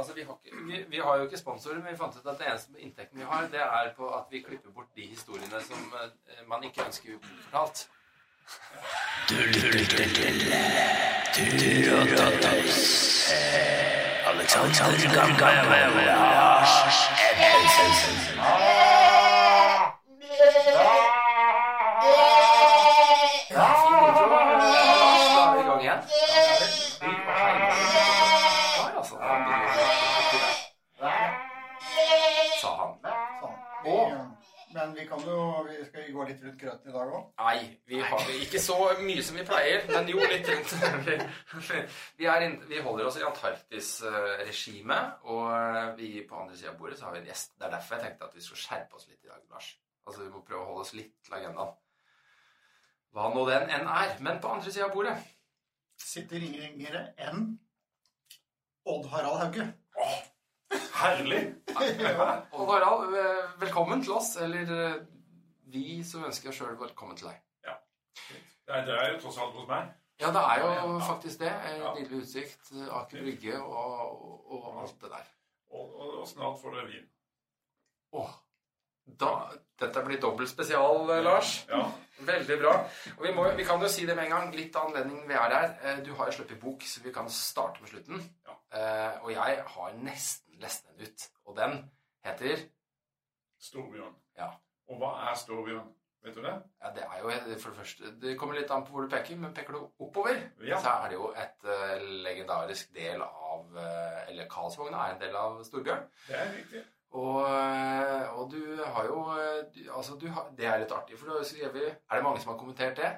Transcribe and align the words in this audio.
Altså, 0.00 0.12
vi, 0.14 0.22
har 0.22 0.36
ikke, 0.44 0.56
vi, 0.68 0.84
vi 0.88 0.98
har 1.04 1.16
jo 1.16 1.22
ikke 1.26 1.38
sponsorer, 1.38 1.74
men 1.74 1.92
vi 1.92 1.98
fant 2.02 2.14
ut 2.16 2.28
at 2.32 2.38
det 2.40 2.46
eneste 2.48 2.68
inntekten 2.78 3.18
vi 3.20 3.26
har, 3.32 3.48
det 3.52 3.60
er 3.60 3.90
på 3.96 4.06
at 4.18 4.24
vi 4.32 4.40
klipper 4.46 4.70
bort 4.76 4.88
de 4.96 5.04
historiene 5.14 5.60
som 5.66 5.80
eh, 6.00 6.40
man 6.48 6.64
ikke 6.64 6.86
ønsker 6.86 7.18
fortalt. 7.44 7.88
Alexander 14.30 15.38
Gamle 15.38 16.04
Lars 16.06 16.74
Ebbesen. 17.28 18.69
Litt 36.30 36.44
rundt 36.46 36.60
grøten 36.60 36.90
i 36.90 36.94
dag 36.94 37.12
òg? 37.18 37.26
Nei, 37.42 37.58
vi 37.90 38.00
har 38.04 38.32
ikke 38.38 38.62
så 38.62 38.78
mye 39.02 39.24
som 39.26 39.38
vi 39.38 39.44
pleier, 39.48 39.84
men 39.90 40.08
jo 40.10 40.22
litt 40.22 40.48
rundt. 40.50 40.74
Vi, 42.20 42.26
er 42.30 42.46
inn, 42.46 42.56
vi 42.68 42.80
holder 42.84 43.08
oss 43.08 43.18
i 43.18 43.24
Antarktis-regimet, 43.26 45.20
og 45.32 45.46
eh, 45.52 45.92
vi 45.98 46.08
på 46.28 46.38
andre 46.38 46.56
sida 46.58 46.72
av 46.72 46.80
bordet 46.80 46.98
så 46.98 47.08
har 47.08 47.14
vi 47.16 47.22
en 47.22 47.30
gjest. 47.30 47.54
Det 47.56 47.66
er 47.66 47.72
derfor 47.74 47.96
jeg 47.96 48.04
tenkte 48.06 48.28
at 48.28 48.36
vi 48.36 48.44
skulle 48.44 48.62
skjerpe 48.62 48.98
oss 48.98 49.06
litt 49.08 49.24
i 49.24 49.30
dag, 49.30 49.40
Lars. 49.52 49.70
Altså, 50.06 50.24
Vi 50.24 50.32
må 50.32 50.42
prøve 50.46 50.62
å 50.62 50.68
holde 50.70 50.84
oss 50.84 50.94
litt 50.96 51.14
til 51.24 51.36
agendaen. 51.38 51.72
Hva 53.14 53.30
nå 53.34 53.44
den 53.48 53.70
enn 53.74 53.88
er. 53.90 54.16
Men 54.22 54.40
på 54.42 54.50
andre 54.54 54.72
sida 54.72 54.86
av 54.88 54.94
bordet 54.94 55.16
Sitter 56.00 56.40
ingen 56.40 56.62
ringere 56.64 57.00
enn 57.20 57.48
Odd 58.88 59.08
Harald 59.12 59.42
Hauge. 59.42 59.66
Herlig! 60.96 61.40
Odd 61.76 62.70
Harald, 62.70 63.16
eh, 63.20 63.50
velkommen 63.60 64.00
til 64.04 64.14
oss. 64.16 64.30
Eller 64.40 64.72
eh, 64.76 64.94
vi 65.72 66.02
som 66.04 66.24
ønsker 66.28 66.52
sjøl 66.54 66.76
velkommen 66.80 67.16
til 67.16 67.30
deg. 67.30 67.40
Det 68.70 68.76
er, 68.76 68.84
det 68.86 68.94
er 68.94 69.08
jo 69.12 69.18
tross 69.24 69.38
alt 69.42 69.54
hos 69.58 69.66
meg. 69.68 69.88
Ja, 70.20 70.28
det 70.34 70.40
er 70.46 70.60
jo 70.60 70.68
Ja. 70.74 70.98
faktisk 71.06 71.40
det. 71.40 71.48
Ja. 71.80 71.94
Nydelig 71.96 72.20
utsikt, 72.22 72.68
Aker 72.92 73.22
Brygge 73.24 73.56
og, 73.62 74.52
og, 74.52 74.68
alt 74.82 75.00
det 75.02 75.10
der. 75.10 75.26
Og, 75.70 75.94
og, 76.00 76.12
og 76.20 76.28
snart 76.28 76.60
får 76.60 76.76
dere 76.76 76.86
vin. 76.90 77.08
Åh, 78.20 78.30
da, 79.22 79.30
dette 79.80 80.04
blir 80.06 80.20
dobbelt 80.22 80.50
spesial, 80.52 81.10
eh, 81.16 81.22
Lars. 81.24 81.54
Ja. 81.70 81.80
Veldig 82.28 82.58
bra. 82.62 82.74
Og 83.16 83.24
vi, 83.26 83.32
må, 83.34 83.48
vi 83.58 83.64
kan 83.66 83.82
jo 83.82 83.88
si 83.90 84.06
det 84.06 84.14
med 84.18 84.28
en 84.28 84.34
gang. 84.36 84.54
Litt 84.54 84.76
av 84.76 84.90
anledningen 84.90 85.26
vi 85.30 85.34
er 85.40 85.54
her. 85.56 85.68
Eh, 85.82 86.02
Du 86.06 86.12
har 86.14 86.30
jo 86.30 86.36
sluppet 86.38 86.60
bok, 86.62 86.82
så 86.86 87.02
vi 87.02 87.12
kan 87.16 87.30
starte 87.30 87.80
med 87.82 87.90
slutten. 87.90 88.22
Ja. 88.46 88.54
Eh, 88.78 89.22
Og 89.24 89.32
jeg 89.34 89.62
har 89.74 89.92
nesten 90.04 90.60
lest 90.62 90.86
den 90.90 91.06
ut. 91.08 91.28
Og 91.46 91.56
den 91.56 91.78
heter 92.26 92.66
Storbjørn. 93.58 94.14
Ja. 94.38 94.52
Og 94.90 94.98
hva 95.00 95.10
er 95.30 95.38
Storbjørn? 95.38 95.88
Vet 96.20 96.34
du 96.36 96.42
det? 96.44 96.52
Ja, 96.82 96.90
det 96.92 97.04
er 97.06 97.20
jo 97.22 97.30
for 97.62 97.70
det 97.72 97.78
første 97.78 98.10
Det 98.20 98.34
kommer 98.36 98.58
litt 98.58 98.70
an 98.74 98.82
på 98.84 98.92
hvor 98.92 99.06
du 99.06 99.08
peker, 99.08 99.38
men 99.40 99.54
peker 99.56 99.72
du 99.72 99.86
oppover, 100.04 100.36
Ja. 100.66 100.76
så 100.82 100.92
er 101.04 101.08
det 101.08 101.16
jo 101.16 101.30
et 101.32 101.64
uh, 101.64 102.02
legendarisk 102.26 102.90
del 102.94 103.22
av 103.24 103.70
uh, 103.72 104.28
Eller 104.28 104.48
Karlsvogna 104.50 105.06
er 105.06 105.14
en 105.14 105.22
del 105.22 105.36
av 105.40 105.62
Storbjørn. 105.64 106.04
Det 106.28 106.36
er 106.36 106.52
riktig. 106.58 106.82
Og, 107.10 107.40
eh, 107.42 108.28
og 108.38 108.52
du 108.52 108.60
har 108.84 109.04
jo 109.08 109.16
du, 109.74 109.80
Altså, 109.90 110.14
du 110.14 110.28
har, 110.30 110.52
det 110.58 110.66
er 110.66 110.76
litt 110.78 110.92
artig, 110.94 111.16
for 111.18 111.26
du 111.26 111.32
har 111.34 111.42
skrevet 111.48 111.88
Er 111.88 112.14
det 112.14 112.22
mange 112.22 112.38
som 112.40 112.52
har 112.52 112.58
kommentert 112.60 112.96
det? 113.00 113.10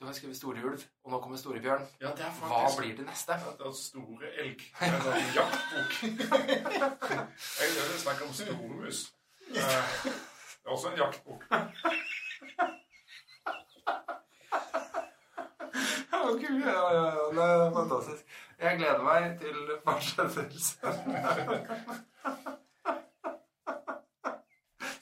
Du 0.00 0.06
har 0.08 0.16
skrevet 0.16 0.36
Store 0.36 0.64
ulv, 0.66 0.82
og 1.04 1.12
nå 1.12 1.20
kommer 1.20 1.38
Store 1.38 1.60
bjørn. 1.60 1.84
Ja, 2.00 2.10
det 2.18 2.26
er 2.26 2.32
Hva 2.40 2.64
blir 2.78 2.96
det 2.98 3.06
neste? 3.06 3.36
Det 3.60 3.68
er 3.68 3.76
store 3.78 4.32
elg. 4.42 4.64
Det 4.80 4.88
er 4.88 4.96
en 4.96 5.06
sånn 5.06 5.30
jaktbok. 5.38 5.92
Jeg 7.60 7.70
vil 7.76 8.00
snakke 8.02 8.26
om 8.26 8.34
stormus. 8.34 9.06
Det 10.66 10.72
er 10.72 10.74
også 10.74 10.88
en 10.88 10.98
jaktbok. 10.98 11.44
Gud, 16.26 16.60
ja, 16.64 16.94
ja, 16.94 17.04
ja, 17.04 17.26
det 17.34 17.42
er 17.42 17.72
fantastisk. 17.72 18.24
Jeg 18.58 18.78
gleder 18.78 19.02
meg 19.02 19.38
til 19.40 19.56
fortsettelsen. 19.84 20.88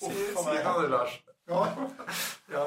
Sier 0.03 0.37
si 0.37 0.44
meg. 0.50 0.91
Lars. 0.93 1.16
Ja. 1.49 1.65
Ja. 2.53 2.66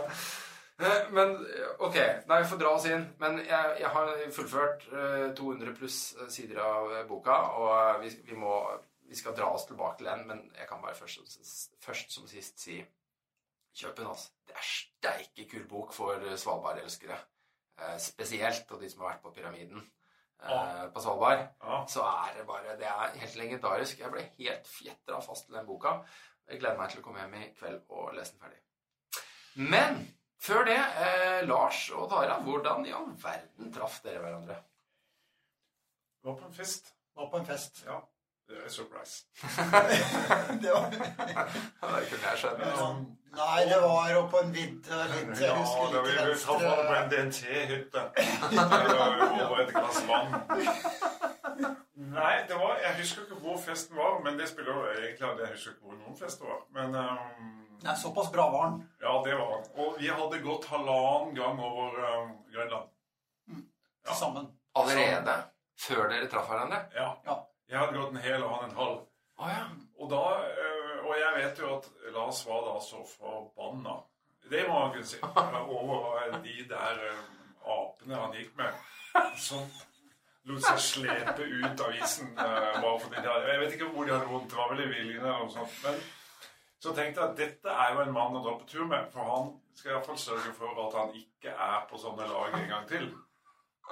Eh, 0.80 1.12
Men 1.14 1.38
ok, 1.80 1.96
nei, 2.28 2.42
vi 2.42 2.50
får 2.50 2.62
dra 2.64 2.74
oss 2.80 2.90
inn. 2.90 3.06
Men 3.22 3.38
jeg, 3.46 3.78
jeg 3.84 3.94
har 3.94 4.14
fullført 4.34 4.90
eh, 4.90 5.30
200 5.38 5.78
pluss 5.78 6.16
eh, 6.18 6.30
sider 6.34 6.66
av 6.66 6.98
boka, 7.08 7.38
og 7.62 8.02
vi, 8.02 8.10
vi 8.26 8.42
må 8.42 8.58
vi 9.08 9.16
skal 9.16 9.36
dra 9.38 9.48
oss 9.54 9.66
tilbake 9.70 9.98
til 10.02 10.10
den, 10.10 10.26
men 10.28 10.42
jeg 10.58 10.68
kan 10.70 10.82
bare 10.84 10.96
først, 10.96 11.38
først 11.84 12.12
som 12.12 12.28
sist 12.28 12.60
si 12.60 12.78
kjøp 13.78 13.96
den. 14.00 14.08
altså. 14.08 14.32
Det 14.48 14.56
er 14.56 14.68
steike 14.72 15.46
kul 15.52 15.68
bok 15.70 15.94
for 15.94 16.14
eh, 16.26 16.36
Svalbard-elskere. 16.38 17.18
Eh, 17.78 17.98
spesielt, 18.02 18.72
og 18.72 18.82
de 18.82 18.90
som 18.90 19.02
har 19.06 19.14
vært 19.14 19.22
på 19.24 19.32
Pyramiden 19.36 19.80
eh, 19.80 20.50
Ja. 20.50 20.88
på 20.94 21.02
Svalbard. 21.04 21.44
Ja. 21.64 21.84
Så 21.88 22.02
er 22.04 22.34
det 22.40 22.48
bare 22.48 22.78
Det 22.78 22.88
er 22.90 23.18
helt 23.22 23.36
legendarisk. 23.36 24.00
Jeg 24.00 24.12
ble 24.12 24.26
helt 24.38 24.68
fjetra 24.68 25.20
fast 25.22 25.46
til 25.48 25.56
den 25.60 25.66
boka. 25.68 25.98
Jeg 26.48 26.60
gleder 26.60 26.78
meg 26.80 26.90
til 26.92 27.02
å 27.02 27.04
komme 27.04 27.20
hjem 27.24 27.34
i 27.42 27.50
kveld 27.60 27.82
og 27.90 28.14
lese 28.16 28.34
den 28.34 28.40
ferdig. 28.42 28.62
Men 29.58 29.98
før 30.40 30.64
det, 30.66 30.78
eh, 30.78 31.42
Lars 31.48 31.90
og 31.92 32.10
Tara, 32.10 32.40
hvordan 32.46 32.86
i 32.86 32.92
all 32.96 33.10
verden 33.24 33.74
traff 33.74 34.02
dere 34.04 34.20
hverandre? 34.24 34.58
Var 36.24 36.36
på 36.40 36.46
en 36.46 36.54
fest. 36.54 36.94
Var 37.16 37.30
på 37.32 37.38
en 37.42 37.46
fest. 37.46 37.84
Ja. 37.86 38.02
Det 38.48 38.58
er 38.66 38.70
surprise. 38.72 39.26
Det 40.64 40.72
var, 40.72 40.90
det 40.92 42.08
kunne 42.10 42.28
jeg 42.32 42.38
skjønt. 42.42 42.62
Ja. 42.64 42.88
nei, 43.38 43.66
det 43.70 43.80
var 43.84 44.06
jo 44.14 44.22
på 44.32 44.40
en 44.42 44.54
vidde 44.56 45.00
litt 45.12 45.42
Jeg 45.42 45.50
Ja, 45.50 45.58
husker 45.60 45.92
da 45.94 46.02
litt 46.02 46.08
vi 46.08 46.16
ta 46.18 46.24
vi 46.28 46.64
traff 46.64 46.80
på 46.88 46.96
en. 46.96 47.10
DNT-hytte. 47.12 48.04
Over 49.44 49.60
et 49.66 49.74
glass 49.76 50.00
vann. 50.08 50.32
Nei, 52.18 52.34
det 52.48 52.56
var, 52.58 52.78
jeg 52.82 52.96
husker 53.02 53.26
ikke 53.26 53.40
hvor 53.44 53.58
festen 53.62 53.98
var, 54.00 54.20
men 54.24 54.38
det 54.40 54.48
spiller 54.50 54.72
jo 54.74 54.84
egentlig 54.96 55.28
jeg 55.44 55.52
husker 55.54 55.72
ikke 55.76 55.86
hvor 55.90 55.98
noen 56.00 56.18
fest 56.18 56.42
var. 56.46 56.60
Men 56.78 56.96
um, 56.96 57.50
Nei, 57.84 57.96
såpass 58.00 58.32
bra 58.34 58.48
var 58.54 58.70
den. 58.72 58.80
ja, 59.04 59.18
det 59.26 59.36
var 59.38 59.52
den. 59.58 59.68
Og 59.84 60.00
vi 60.00 60.08
hadde 60.10 60.40
gått 60.46 60.66
halvannen 60.72 61.36
gang 61.38 61.60
over 61.62 62.00
um, 62.24 62.32
Grønland. 62.54 62.90
Ja. 64.08 64.16
sammen. 64.16 64.48
Allerede 64.80 65.36
før 65.84 66.08
dere 66.10 66.30
traff 66.32 66.48
hverandre? 66.48 66.80
Ja. 66.96 67.10
Ja. 67.28 67.36
Jeg 67.70 67.80
hadde 67.80 67.98
gått 67.98 68.14
en 68.16 68.24
hel 68.24 68.44
og 68.44 68.54
han 68.56 68.70
en 68.70 68.78
halv. 68.78 69.00
Ah, 69.38 69.50
ja. 69.54 69.64
Og 70.00 70.10
da, 70.12 70.22
øh, 70.66 71.06
og 71.06 71.16
jeg 71.20 71.32
vet 71.36 71.60
jo 71.60 71.74
at 71.76 71.90
Lars 72.16 72.46
var 72.48 72.64
da 72.68 72.78
så 72.82 73.02
forbanna. 73.18 73.98
Det 74.50 74.64
må 74.68 74.80
man 74.80 74.92
kunne 74.92 75.06
si. 75.06 75.20
Over 75.80 76.40
de 76.44 76.56
der 76.70 77.04
øh, 77.10 77.20
apene 77.76 78.16
han 78.16 78.34
gikk 78.34 78.58
med. 78.58 78.74
Som 79.38 79.68
lot 80.48 80.64
seg 80.64 80.80
slepe 80.80 81.44
ut 81.44 81.82
av 81.84 81.96
isen. 82.02 82.36
bare 82.36 83.00
fordi 83.00 83.16
de 83.16 83.28
hadde, 83.28 83.52
Jeg 83.52 83.60
vet 83.60 83.74
ikke 83.74 83.90
hvor 83.92 84.06
de 84.06 84.16
hadde 84.16 84.32
vondt. 84.32 84.50
Det 84.50 84.58
var 84.58 84.74
vel 84.74 84.86
i 84.86 84.90
viljen 84.94 85.26
eller 85.26 85.40
noe 85.44 85.52
sånt. 85.52 85.80
Men 85.84 86.00
så 86.80 86.94
tenkte 86.96 87.22
jeg 87.22 87.30
at 87.30 87.38
dette 87.38 87.80
er 87.86 87.94
jo 87.94 88.04
en 88.06 88.14
mann 88.16 88.38
å 88.38 88.44
dra 88.46 88.54
på 88.60 88.70
tur 88.72 88.86
med. 88.88 89.10
For 89.12 89.28
han 89.28 89.50
skal 89.76 89.96
iallfall 89.96 90.20
sørge 90.22 90.54
for 90.58 90.86
at 90.88 91.00
han 91.02 91.16
ikke 91.20 91.52
er 91.52 91.82
på 91.90 92.00
sånne 92.02 92.30
lag 92.32 92.56
en 92.62 92.70
gang 92.72 92.88
til. 92.90 93.10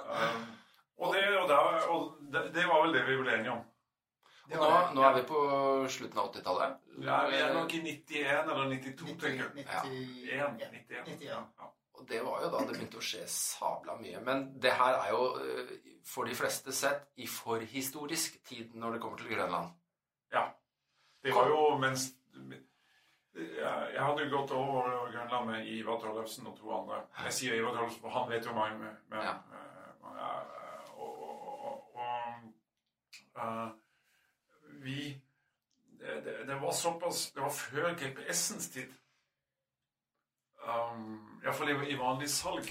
Um, 0.00 0.46
og 0.98 1.14
det, 1.14 1.22
og, 1.38 1.48
det, 1.48 1.56
og 1.92 2.04
det, 2.32 2.42
det 2.54 2.66
var 2.68 2.84
vel 2.86 2.94
det 2.96 3.02
vi 3.08 3.16
ble 3.22 3.34
enige 3.38 3.52
om. 3.56 3.64
Nå, 4.46 4.58
var 4.62 4.92
nå 4.94 5.02
er 5.02 5.16
vi 5.16 5.22
på 5.26 5.38
slutten 5.90 6.20
av 6.22 6.28
80-tallet. 6.30 6.76
Ja, 7.02 7.16
vi 7.26 7.38
er 7.42 7.54
nok 7.54 7.72
i 7.74 7.80
91 7.82 8.52
eller 8.52 8.68
92, 8.70 9.16
tenker 9.18 9.48
jeg. 9.58 9.64
Ja, 10.30 10.46
91. 10.54 10.76
91. 10.86 11.08
91. 11.18 11.72
Og 11.96 12.04
det 12.08 12.20
var 12.22 12.42
jo 12.44 12.50
da 12.52 12.60
det 12.68 12.76
begynte 12.76 13.00
å 13.00 13.04
skje 13.04 13.24
sabla 13.32 13.96
mye. 13.98 14.20
Men 14.22 14.44
det 14.62 14.74
her 14.78 14.98
er 15.00 15.10
jo 15.16 15.24
eh, 15.40 15.72
for 16.06 16.28
de 16.28 16.36
fleste 16.38 16.72
sett 16.76 17.08
i 17.18 17.26
forhistorisk 17.26 18.38
tid 18.46 18.76
når 18.78 18.96
det 18.96 19.02
kommer 19.02 19.18
til 19.18 19.32
Grønland. 19.32 19.72
Ja. 20.34 20.44
Det 21.24 21.34
var 21.34 21.48
jo 21.50 21.62
mens 21.82 22.12
Jeg 23.36 24.00
hadde 24.00 24.22
jo 24.24 24.30
gått 24.32 24.52
over 24.56 25.10
Grønland 25.12 25.50
med 25.50 25.66
Ivar 25.68 25.98
Tollefsen 26.00 26.46
og 26.48 26.54
to 26.60 26.70
andre. 26.72 27.02
Jeg 27.26 27.34
sier 27.36 27.56
Ivar 27.58 27.74
Tollefsen, 27.76 28.00
for 28.04 28.14
han 28.14 28.30
vet 28.30 28.46
jo 28.46 28.54
meg. 28.56 28.78
Med, 28.80 28.94
med, 29.10 29.24
Ja. 29.26 29.34
eh, 29.56 29.90
eh, 30.06 30.94
og, 31.00 31.18
og, 31.26 31.42
og, 31.42 31.96
og 31.96 32.06
eh, 32.06 32.46
vi 34.82 35.22
det, 35.98 36.20
det, 36.24 36.36
det 36.46 36.54
var 36.60 36.72
såpass 36.72 37.32
Det 37.32 37.40
var 37.40 37.50
før 37.50 37.94
GPS-ens 37.96 38.70
tid. 38.70 38.92
Um, 40.66 41.40
Iallfall 41.44 41.70
i, 41.70 41.78
i 41.92 41.96
vanlig 41.98 42.28
salg. 42.30 42.68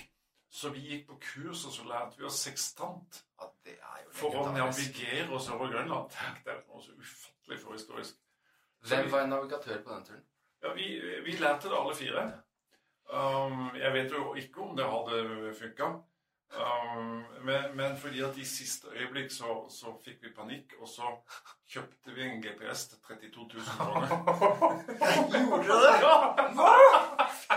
Så 0.55 0.69
vi 0.71 0.79
gikk 0.79 1.07
på 1.09 1.17
kurs, 1.21 1.65
og 1.67 1.73
så 1.73 1.83
lærte 1.89 2.19
vi 2.19 2.27
oss 2.27 2.37
sekstant. 2.45 3.25
Ja, 3.41 3.49
det 3.65 3.75
er 3.75 4.05
For 4.15 4.37
å 4.39 4.45
navigere 4.55 5.27
oss 5.35 5.49
over 5.51 5.71
Grønland. 5.73 6.13
Tenk 6.15 6.47
er 6.47 6.61
noe 6.69 6.83
så 6.83 6.95
ufattelig 6.95 7.59
forhistorisk. 7.63 8.21
Hvem 8.85 9.11
var 9.11 9.27
navigatør 9.27 9.81
på 9.83 9.91
den 9.91 10.05
turen? 10.07 10.25
Ja, 10.63 10.73
vi, 10.77 10.87
vi 11.25 11.35
lærte 11.41 11.69
det 11.69 11.79
alle 11.79 11.95
fire. 11.97 12.25
Um, 13.11 13.67
jeg 13.75 13.93
vet 13.93 14.15
jo 14.15 14.33
ikke 14.39 14.63
om 14.63 14.77
det 14.77 14.87
hadde 14.89 15.53
funka. 15.59 15.89
Um, 16.55 17.23
men, 17.43 17.63
men 17.75 17.97
fordi 17.97 18.21
at 18.23 18.37
i 18.37 18.45
siste 18.45 18.87
øyeblikk 18.95 19.31
så, 19.31 19.65
så 19.69 19.91
fikk 20.05 20.23
vi 20.23 20.29
panikk, 20.37 20.73
og 20.79 20.87
så 20.87 21.09
kjøpte 21.67 22.13
vi 22.15 22.21
en 22.23 22.41
GPS 22.43 22.87
til 22.87 22.97
32 23.07 23.43
000 23.53 23.65
kroner. 23.79 24.07
Gjorde 25.65 25.67
dere 25.67 26.11
det? 26.37 26.45
Hva? 26.55 26.75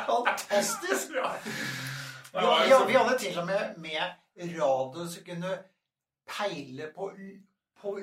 Fantastisk! 0.09 1.15
Ja. 1.15 1.31
Vi, 2.33 2.71
ja, 2.71 2.85
vi 2.87 2.93
hadde 2.93 3.19
til 3.19 3.39
og 3.39 3.47
med 3.47 3.77
med 3.77 4.03
radio 4.61 5.07
som 5.09 5.25
kunne 5.25 5.53
peile 6.29 6.91
på, 6.97 7.13
på 7.81 7.99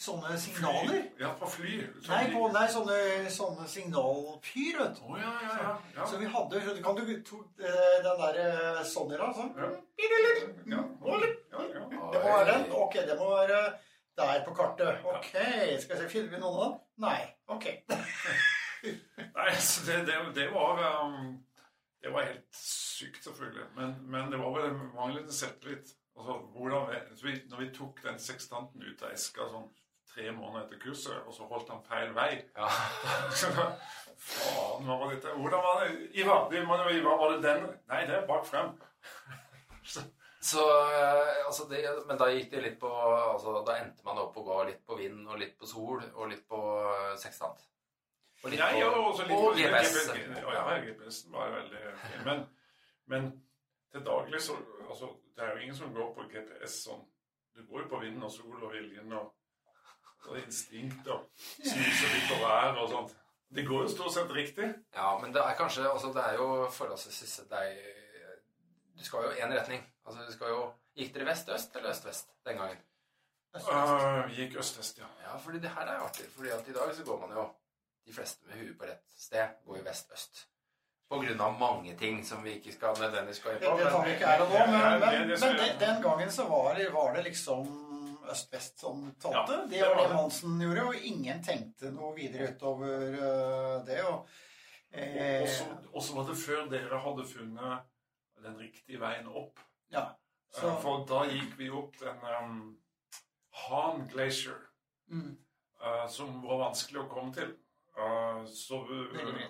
sånne 0.00 0.34
signaler. 0.40 1.04
Ja, 1.20 1.30
på 1.38 1.48
fly. 1.48 1.78
Så 2.02 2.12
Nei, 2.12 2.24
på, 2.32 2.48
nei 2.54 2.64
sånne, 2.70 2.98
sånne 3.32 3.66
signalpyr, 3.70 4.80
vet 4.80 4.98
du. 4.98 5.04
Å, 5.06 5.18
ja, 5.20 5.32
ja, 5.44 5.54
ja. 5.60 5.72
ja. 5.96 6.08
Så 6.10 6.18
vi 6.20 6.28
hadde 6.30 6.62
Kan 6.84 6.98
du 6.98 7.14
to, 7.26 7.40
eh, 7.62 7.96
den 8.04 8.22
der 8.24 8.82
Sonera 8.88 9.30
sånn? 9.36 9.54
Ja. 9.58 9.70
Ja. 10.74 10.82
Ja, 11.06 11.64
ja. 11.78 11.86
Det 12.10 12.20
må 12.20 12.34
være 12.34 12.50
den? 12.50 12.68
Ok, 12.74 12.98
det 13.06 13.18
må 13.20 13.30
være 13.36 13.62
der 14.18 14.44
på 14.46 14.54
kartet. 14.56 15.06
Ok, 15.10 15.30
skal 15.30 15.96
jeg 15.96 16.02
se, 16.02 16.10
finner 16.10 16.34
vi 16.34 16.42
noen 16.42 16.58
av 16.58 16.66
dem? 16.66 16.76
Nei. 17.04 17.18
Ok. 17.54 17.70
Nei, 19.38 19.50
så 19.64 19.86
det, 19.86 20.02
det, 20.10 20.16
det 20.36 20.50
var 20.52 20.80
um, 21.06 21.36
Det 22.02 22.12
var 22.12 22.26
helt 22.28 22.58
sykt, 22.58 23.22
selvfølgelig. 23.24 23.70
Men, 23.78 23.94
men 24.10 24.32
det 24.32 24.42
var 24.42 24.58
vel 24.58 24.72
en 24.72 24.82
manglende 24.96 25.32
selvtillit. 25.32 25.94
Altså, 26.14 26.36
hvordan 26.54 26.92
vi, 27.22 27.32
når 27.50 27.62
vi 27.62 27.72
tok 27.74 28.04
den 28.04 28.20
sekstanten 28.22 28.82
ut 28.84 29.00
av 29.02 29.14
eska 29.16 29.48
sånn 29.50 29.70
tre 30.14 30.32
måneder 30.32 30.64
etter 30.64 30.80
kurset, 30.82 31.20
og 31.26 31.34
så 31.34 31.46
holdt 31.50 31.70
han 31.74 31.84
feil 31.88 32.14
vei 32.16 32.30
Ja. 32.56 32.70
så, 33.40 33.52
Faen, 34.24 34.84
hva 34.86 34.98
var 35.00 35.10
dette? 35.12 35.32
Hvordan 35.36 35.64
var 35.64 35.80
det? 35.84 35.94
Ivar, 36.16 36.44
det, 36.50 36.60
jo 36.62 36.98
Ivar, 37.00 37.16
var 37.20 37.32
det 37.34 37.40
den? 37.44 37.64
Nei, 37.90 38.04
det 38.08 38.20
er 38.20 38.28
bak 38.28 38.46
frem. 38.46 38.74
Så, 40.44 40.60
eh, 40.60 41.46
altså 41.46 41.64
det, 41.70 41.78
men 42.04 42.18
da 42.20 42.26
gikk 42.28 42.50
det 42.52 42.60
litt 42.60 42.74
på 42.80 42.88
altså, 42.92 43.62
Da 43.64 43.78
endte 43.80 44.04
man 44.04 44.18
opp 44.20 44.34
å 44.36 44.42
gå 44.44 44.58
litt 44.68 44.82
på 44.84 44.98
vind 44.98 45.22
og 45.24 45.38
litt 45.40 45.54
på 45.56 45.68
sol 45.68 46.02
og 46.02 46.26
litt 46.28 46.42
på 46.48 46.58
eh, 46.82 47.14
sekstant. 47.20 47.62
Og 48.42 48.52
litt 48.52 48.60
Ja, 48.60 48.68
på 48.74 48.82
ja, 48.82 48.90
også 48.92 49.24
litt, 49.24 49.38
og 49.38 49.56
GPS. 49.56 49.94
Ja, 50.12 50.52
ja, 50.52 50.76
GPS-en 50.84 51.32
var 51.32 51.54
veldig 51.54 51.80
fin. 52.02 52.20
Men, 52.26 52.44
men 53.08 53.30
til 53.94 54.04
daglig 54.04 54.42
så 54.44 54.58
altså, 54.84 55.14
Det 55.32 55.46
er 55.46 55.54
jo 55.54 55.64
ingen 55.64 55.80
som 55.80 55.96
går 55.96 56.12
på 56.18 56.28
GPS 56.34 56.76
sånn. 56.90 57.00
Du 57.56 57.64
går 57.64 57.86
jo 57.86 57.88
på 57.94 58.02
vind 58.04 58.28
og 58.28 58.32
sol 58.34 58.60
og 58.60 58.74
viljen 58.74 59.16
og, 59.16 59.32
og 60.30 60.38
instinkt 60.40 61.08
og 61.08 61.26
snuser 61.38 62.14
litt 62.14 62.30
på 62.30 62.40
været 62.42 62.80
og 62.82 62.88
sånt. 62.90 63.16
Det 63.54 63.66
går 63.66 63.84
jo 63.84 63.90
stort 63.90 64.14
sett 64.14 64.32
riktig. 64.34 64.70
Ja, 64.94 65.18
men 65.22 65.34
det 65.34 65.42
er 65.42 65.54
kanskje 65.58 65.84
altså 65.90 66.10
Det 66.14 66.22
er 66.24 66.40
jo 66.40 66.48
forholdsvis 66.70 67.36
det 67.50 67.58
er, 67.58 67.76
Du 68.98 69.04
skal 69.04 69.28
jo 69.28 69.30
i 69.30 69.42
én 69.44 69.52
retning. 69.54 69.84
Altså, 70.06 70.24
du 70.26 70.32
skal 70.32 70.48
jo 70.48 70.64
Gikk 70.94 71.14
dere 71.14 71.26
vest-øst 71.26 71.76
eller 71.76 71.90
øst-vest 71.90 72.28
den 72.46 72.58
gangen? 72.58 72.82
Uh, 73.54 74.30
gikk 74.34 74.56
øst-vest, 74.58 74.98
ja. 74.98 75.06
Ja, 75.22 75.36
fordi 75.38 75.58
det 75.62 75.70
her 75.70 75.86
er 75.86 76.02
artig. 76.02 76.26
Fordi 76.36 76.48
at 76.54 76.68
i 76.68 76.72
dag 76.72 76.94
så 76.94 77.04
går 77.04 77.20
man 77.26 77.36
jo 77.36 77.48
De 78.06 78.14
fleste 78.14 78.46
med 78.46 78.60
huet 78.60 78.78
på 78.78 78.84
rett 78.84 79.02
sted 79.18 79.46
går 79.66 79.78
jo 79.78 79.84
vest-øst. 79.86 80.44
På 81.10 81.18
grunn 81.20 81.40
av 81.40 81.58
mange 81.58 81.96
ting 81.96 82.26
som 82.26 82.44
vi 82.44 82.58
ikke 82.58 82.72
skal 82.72 82.98
nødvendigvis 83.00 83.42
gå 83.42 83.50
inn 83.50 83.62
på. 83.62 83.76
det 83.78 83.90
tar 83.90 84.04
vi 84.04 84.10
Men, 84.10 84.14
ikke 84.14 84.26
her 84.26 84.42
og 84.42 84.48
nå, 84.52 84.66
men, 84.66 85.00
men, 85.00 85.28
men 85.28 85.58
den, 85.60 85.78
den 85.80 86.02
gangen 86.02 86.32
så 86.32 86.46
var 86.48 86.74
det, 86.74 86.92
var 86.92 87.14
det 87.16 87.24
liksom 87.24 87.93
øst-vest 88.30 88.80
som 88.80 89.14
talte. 89.20 89.52
Ja, 89.52 89.60
det 89.64 89.70
det 89.70 89.80
var 89.88 90.08
det. 90.08 90.14
Monsen 90.16 90.60
gjorde, 90.60 90.84
og 90.88 90.94
ingen 90.96 91.42
tenkte 91.42 91.90
noe 91.92 92.14
videre 92.16 92.52
utover 92.54 93.14
eh, 93.14 93.86
det. 93.86 94.00
Og, 94.04 94.28
eh, 94.92 95.42
Og 95.42 95.48
så- 95.48 95.88
Og 95.94 96.02
så 96.02 96.14
var 96.14 96.24
det 96.28 96.36
før 96.36 96.68
dere 96.70 96.98
hadde 97.00 97.26
funnet 97.26 97.82
den 98.44 98.58
riktige 98.58 99.00
veien 99.00 99.26
opp. 99.28 99.58
ja, 99.92 100.06
så, 100.52 100.66
Eh, 100.68 100.80
For 100.82 101.04
da 101.06 101.24
gikk 101.30 101.56
vi 101.58 101.70
opp 101.70 101.96
den 101.98 102.18
um, 102.42 102.76
Han 103.52 104.08
Glacier. 104.08 104.58
mm, 105.08 105.36
uh, 105.80 106.06
som 106.08 106.42
var 106.42 106.58
vanskelig 106.70 107.00
å 107.04 107.08
komme 107.08 107.32
til. 107.34 107.54
Uh, 107.96 108.44
så, 108.46 108.80
uh, 108.82 109.40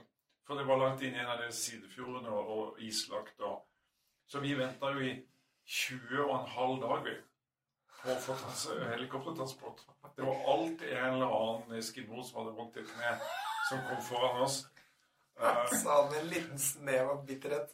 for 0.46 0.54
det 0.56 0.66
var 0.66 0.76
langt 0.76 1.02
inn 1.02 1.14
i 1.14 1.18
en 1.18 1.26
av 1.26 1.38
de 1.38 1.48
sidefjordene 1.52 2.28
og, 2.28 2.48
og 2.48 2.78
islagt. 2.80 3.40
Og, 3.40 3.62
så 4.26 4.40
vi 4.40 4.54
venta 4.54 4.86
jo 4.92 5.00
i 5.00 5.22
20 5.66 6.24
og 6.24 6.40
en 6.40 6.50
halv 6.50 6.80
dag 6.82 7.04
vi, 7.04 7.14
på 8.04 8.12
å 8.14 8.20
få 8.20 8.76
helikoptertransport. 8.92 9.82
Det 10.14 10.22
var 10.26 10.44
alltid 10.52 10.92
en 10.92 11.14
eller 11.16 11.32
annen 11.40 11.78
eskimo 11.80 12.22
som 12.22 12.42
hadde 12.42 12.54
vondt 12.58 12.76
i 12.78 12.84
kneet, 12.86 13.22
kne, 13.24 13.42
som 13.68 13.82
kom 13.88 14.02
foran 14.06 14.42
oss. 14.44 14.60
Eh, 15.40 15.72
Sa 15.82 16.02
han 16.02 16.10
med 16.12 16.20
en 16.20 16.28
liten 16.30 16.58
snev 16.62 17.08
av 17.10 17.24
bitterhet. 17.26 17.72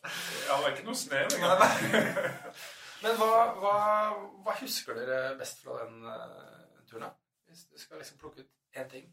ja, 0.48 0.56
det 0.56 0.66
er 0.70 0.76
ikke 0.76 0.86
noe 0.86 0.96
snev 0.96 1.34
engang. 1.36 1.64
Men 3.02 3.16
hva, 3.16 3.32
hva, 3.60 3.74
hva 4.44 4.54
husker 4.60 4.96
dere 4.96 5.34
best 5.40 5.60
fra 5.64 5.76
den 5.82 6.04
uh, 6.04 6.80
turen? 6.88 7.06
da? 7.08 7.10
Hvis 7.48 7.66
du 7.66 7.78
skal 7.80 8.00
liksom 8.00 8.18
plukke 8.20 8.44
ut 8.44 8.50
én 8.78 8.88
ting. 8.88 9.06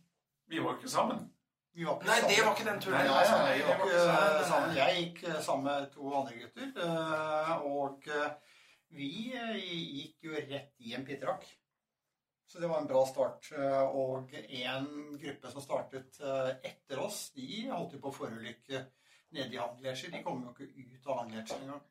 Vi 0.48 0.60
var 0.64 0.76
ikke 0.78 0.92
sammen. 0.92 1.26
vi 1.74 1.86
var 1.88 1.96
ikke 1.98 2.08
Nei, 2.08 2.18
det 2.30 2.40
var 2.46 2.52
ikke 2.56 2.68
den 2.70 2.82
turen. 2.84 2.98
Nei, 2.98 3.06
jeg 3.06 3.12
nei, 3.12 3.16
var 3.16 3.24
nei, 3.24 3.30
sammen. 3.32 3.54
vi 3.54 3.64
var 3.68 4.36
ikke 4.36 4.50
sammen. 4.52 4.76
Jeg 4.78 4.98
gikk 5.02 5.24
eh, 5.28 5.40
sammen 5.48 5.66
med 5.72 5.90
to 5.96 6.12
andre 6.20 6.44
gutter, 6.44 6.68
Uh, 6.78 7.54
og 7.66 8.12
vi 8.90 9.34
eh, 9.36 9.56
gikk 9.60 10.24
jo 10.30 10.34
rett 10.34 10.74
i 10.80 10.94
en 10.96 11.06
pitterakk. 11.06 11.46
Så 12.48 12.60
det 12.64 12.68
var 12.72 12.80
en 12.80 12.88
bra 12.88 13.02
start. 13.06 13.50
Eh, 13.52 13.84
Og 13.84 14.32
en 14.34 14.88
gruppe 15.20 15.52
som 15.52 15.62
startet 15.62 16.20
eh, 16.24 16.54
etter 16.72 17.00
oss, 17.04 17.32
de 17.36 17.66
holdt 17.72 17.94
jo 17.98 18.00
på 18.00 18.08
å 18.14 18.16
forulykke 18.22 18.86
nede 19.36 19.54
i 19.54 19.60
Hangletcher. 19.60 20.12
De 20.14 20.24
kom 20.24 20.44
jo 20.46 20.54
ikke 20.56 20.70
ut 20.96 21.08
av 21.12 21.20
Hangletcher 21.24 21.60
engang. 21.66 21.82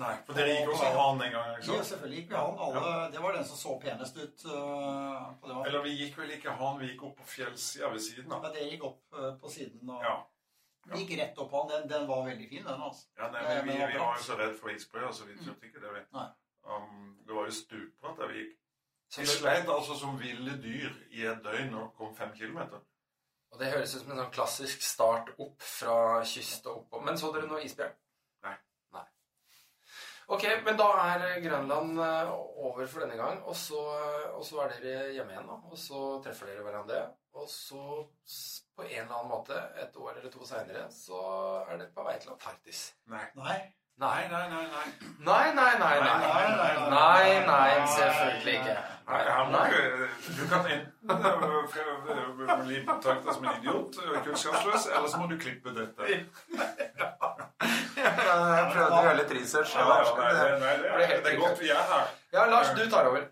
Nei, 0.00 0.12
For 0.26 0.38
dere 0.38 0.52
gikk 0.54 0.68
også 0.70 0.88
Han 0.94 1.22
en 1.22 1.32
gang? 1.34 1.48
ikke 1.58 1.66
Ja, 1.66 1.76
sant? 1.76 1.86
selvfølgelig 1.88 2.18
gikk 2.20 2.28
vi 2.30 2.36
han. 2.38 2.58
Alle, 2.66 2.90
det 3.10 3.22
var 3.22 3.32
den 3.34 3.44
som 3.48 3.58
så 3.58 3.72
penest 3.82 4.16
ut. 4.22 4.44
på 4.44 5.48
det. 5.50 5.56
Eller 5.68 5.82
vi 5.86 5.94
gikk 5.98 6.18
vel 6.18 6.30
ikke 6.36 6.54
Han, 6.60 6.78
vi 6.78 6.92
gikk 6.92 7.02
opp 7.08 7.16
på 7.18 7.26
fjellsida 7.26 7.90
ved 7.90 8.02
siden 8.04 8.32
av. 8.32 8.42
Men 8.44 8.54
det 8.54 8.68
gikk 8.70 8.84
opp 8.90 9.18
på 9.42 9.50
siden. 9.50 9.90
Og 9.90 10.02
Ja. 10.06 10.14
Vi 10.90 11.02
gikk 11.04 11.18
rett 11.20 11.38
opp 11.38 11.52
han. 11.52 11.68
Den, 11.68 11.88
den 11.90 12.06
var 12.08 12.22
veldig 12.26 12.46
fin, 12.48 12.64
den. 12.64 12.80
altså. 12.82 13.06
Ja, 13.18 13.30
nei, 13.30 13.42
men 13.46 13.66
vi, 13.66 13.74
vi 13.92 13.98
var 13.98 14.16
jo 14.16 14.22
så 14.24 14.36
redd 14.38 14.54
for 14.58 14.70
isbreer, 14.72 15.10
så 15.12 15.26
vi 15.28 15.36
turte 15.42 15.66
ikke 15.68 15.82
det. 15.82 15.90
vi. 15.98 16.00
Nei. 16.16 16.28
Um, 16.64 17.18
det 17.26 17.34
var 17.34 17.46
jo 17.48 17.54
stupbratt 17.56 18.18
der 18.20 18.28
vi 18.32 18.42
gikk. 18.42 18.56
Så 19.10 19.20
Vi 19.20 19.26
det, 19.26 19.34
sleit 19.40 19.68
altså 19.68 19.96
som 19.98 20.18
ville 20.20 20.52
dyr 20.62 20.92
i 21.10 21.24
et 21.26 21.40
døgn 21.44 21.74
og 21.74 21.94
kom 21.98 22.12
fem 22.16 22.30
kilometer. 22.36 22.78
og 23.50 23.58
det 23.58 23.72
høres 23.72 23.94
ut 23.96 24.02
som 24.04 24.12
en 24.12 24.20
sånn 24.22 24.30
klassisk 24.34 24.82
start 24.86 25.32
opp 25.42 25.62
fra 25.66 26.20
kyst 26.24 26.66
og 26.70 26.84
oppover. 26.84 27.04
Men 27.08 27.18
så 27.18 27.32
dere 27.34 27.48
noe 27.50 27.64
isbjørn? 27.66 27.96
Nei. 28.46 28.52
Nei. 28.94 29.02
Ok, 30.30 30.44
men 30.64 30.78
da 30.78 30.86
er 31.08 31.40
Grønland 31.42 31.98
eh, 31.98 32.30
over 32.68 32.86
for 32.86 33.02
denne 33.02 33.16
gang. 33.18 33.42
Og 33.50 33.56
så, 33.58 33.80
og 34.36 34.44
så 34.46 34.62
er 34.62 34.76
dere 34.76 35.10
hjemme 35.16 35.34
igjen, 35.34 35.50
da. 35.50 35.58
Og 35.66 35.78
så 35.88 36.04
treffer 36.22 36.46
dere 36.52 36.62
hverandre. 36.68 37.00
Og 37.34 37.48
så 37.50 37.82
på 38.76 38.86
en 38.86 38.94
eller 39.02 39.16
annen 39.16 39.32
måte, 39.34 39.58
et 39.82 39.96
år 39.98 40.12
eller 40.20 40.30
to 40.30 40.46
seinere, 40.46 40.86
så 40.94 41.18
er 41.66 41.76
dere 41.80 41.90
på 41.94 42.06
vei 42.06 42.14
til 42.22 42.30
Antarktis. 42.36 42.84
Nei. 43.10 43.26
Nei. 43.34 43.58
Nei, 43.98 44.28
Nei, 44.30 44.48
nei, 44.48 44.64
nei. 44.64 44.86
nei, 45.54 45.54
nei. 45.54 46.90
nei, 46.90 47.46
nei. 47.46 47.86
selvfølgelig 47.96 48.54
ikke. 48.54 48.76
Nei, 49.10 49.22
her 49.26 49.44
må 49.44 49.50
Nei. 49.50 49.70
du 50.38 50.44
kan 50.48 50.66
enten 50.70 51.08
bli 52.66 52.76
betraktet 52.86 53.34
som 53.34 53.44
en 53.44 53.56
idiot, 53.58 53.96
og 54.06 54.24
kunnskapsløs, 54.24 54.86
eller 54.86 55.08
så 55.08 55.16
må 55.20 55.26
du 55.26 55.36
klippe 55.38 55.74
dette. 55.74 56.02
Jeg 58.00 58.12
prøvde 58.72 58.94
å 58.94 59.02
gjøre 59.04 59.16
litt 59.18 59.34
research. 59.40 59.74
Det, 59.74 59.82
er, 59.82 61.06
helt 61.10 61.24
det 61.26 61.34
godt 61.42 61.60
vi 61.60 61.68
er 61.74 61.84
her. 61.90 62.06
Ja, 62.32 62.46
Lars, 62.52 62.70
du 62.78 62.84
tar 62.90 63.10
over. 63.10 63.26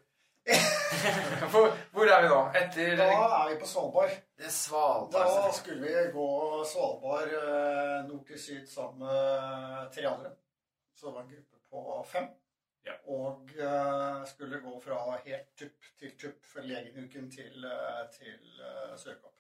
Hvor, 1.53 1.69
hvor 1.93 2.09
er 2.11 2.23
vi 2.25 2.29
nå? 2.33 2.39
Etter 2.57 2.97
Da 2.99 3.07
er 3.13 3.49
vi 3.53 3.57
på 3.61 3.67
Svalbard. 3.69 4.11
det 4.41 4.49
Da 4.49 4.51
Svalbard. 4.51 5.53
skulle 5.55 5.81
vi 5.85 5.93
gå 6.15 6.29
Svalbard 6.67 7.31
eh, 7.37 7.99
nord 8.09 8.25
til 8.27 8.41
syd 8.41 8.65
sammen 8.73 8.99
med 9.05 9.93
tre 9.95 10.07
andre. 10.09 10.33
Så 10.99 11.07
det 11.07 11.15
var 11.15 11.21
en 11.23 11.29
gruppe 11.31 11.57
på 11.71 12.07
fem. 12.09 12.25
Ja. 12.85 12.93
Og 13.07 13.51
uh, 13.61 14.27
skulle 14.27 14.61
gå 14.61 14.81
fra 14.83 15.19
helt 15.25 15.53
tupp 15.59 15.85
til 15.99 16.15
tupp 16.19 16.47
for 16.53 16.67
Legenuken 16.67 17.31
til, 17.31 17.65
eh, 17.65 18.01
til 18.17 18.63
uh, 18.63 18.99
Sørkapp. 18.99 19.35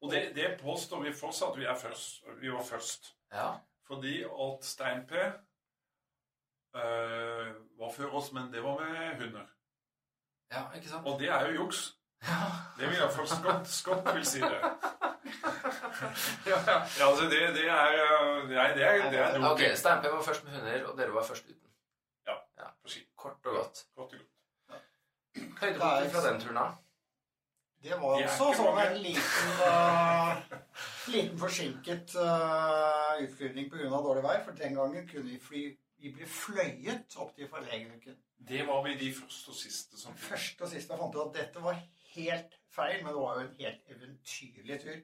Og 0.00 0.10
det, 0.12 0.22
det 0.34 0.56
påstår 0.62 1.02
vi 1.04 1.12
fortsatt 1.12 1.58
vi 1.58 1.68
er 1.70 1.78
først. 1.78 2.24
Vi 2.40 2.50
var 2.50 2.62
først. 2.64 3.12
Ja. 3.32 3.52
Fordi 3.86 4.22
at 4.24 4.64
Stein-P 4.64 5.12
uh, 6.74 7.50
var 7.78 7.92
før 7.92 8.18
oss, 8.18 8.32
men 8.32 8.52
det 8.52 8.62
var 8.62 8.80
med 8.80 9.22
hunder. 9.22 9.46
ja, 10.50 10.64
ikke 10.74 10.88
sant? 10.88 11.06
Og 11.06 11.20
det 11.20 11.28
er 11.28 11.46
jo 11.46 11.62
juks. 11.62 11.96
Det 12.78 12.88
vil 12.88 12.96
jeg 12.96 13.12
først 13.16 13.38
Scott, 13.38 13.68
Scott 13.68 14.14
vil 14.14 14.26
si 14.26 14.40
det. 14.40 14.60
Ja, 16.50 16.58
ja. 16.66 16.76
Ja, 16.98 17.08
altså 17.08 17.24
det, 17.32 17.40
det 17.56 17.66
er 17.68 17.96
Nei, 18.48 18.68
det 18.76 18.84
er, 18.86 19.10
det 19.10 19.18
er 19.18 19.50
Ok, 19.50 19.60
doping. 19.60 20.12
Var 20.14 20.22
først 20.22 20.44
med 20.44 20.52
hunder, 20.58 20.86
og 20.90 20.98
dere 20.98 21.14
var 21.14 21.26
først 21.28 21.48
uten. 21.50 21.70
På 22.82 22.88
ski. 22.88 23.02
Kort 23.16 23.46
og 23.46 23.56
godt. 23.56 23.86
Kort 23.96 24.14
og 24.14 24.18
godt. 24.18 24.30
Høydepunkter 25.60 26.08
fra 26.14 26.22
den 26.28 26.40
turen, 26.40 26.56
da? 26.56 26.68
Det 27.80 27.96
var 27.96 28.16
også 28.20 28.48
sånn 28.56 28.74
mange. 28.76 28.86
en 28.90 28.98
liten, 29.00 29.60
uh, 29.64 30.40
liten 31.14 31.38
forsinket 31.40 32.16
uh, 32.20 33.20
utflyvning 33.24 33.70
pga. 33.72 33.88
dårlig 33.88 34.24
vei. 34.26 34.34
For 34.44 34.58
den 34.58 34.76
gangen 34.76 35.06
kunne 35.08 35.28
vi 35.30 35.38
fly 35.44 35.62
Vi 36.00 36.08
ble 36.16 36.24
fløyet 36.24 37.16
opp 37.20 37.34
til 37.36 37.48
forlegeruken. 37.48 38.14
Det 38.48 38.62
var 38.64 38.78
vi 38.86 38.94
de 38.96 39.10
første 39.12 39.52
og 39.52 39.56
siste 39.56 39.98
som. 40.00 40.14
Første 40.16 40.64
og 40.64 40.70
siste 40.72 40.96
fant 40.96 41.16
ut 41.16 41.26
at 41.26 41.34
dette 41.36 41.60
var 41.60 41.76
helt 42.14 42.54
feil, 42.72 43.02
men 43.02 43.12
det 43.12 43.20
var 43.20 43.34
jo 43.36 43.42
en 43.42 43.58
helt 43.58 43.92
eventyrlig 43.92 44.78
tur. 44.80 45.02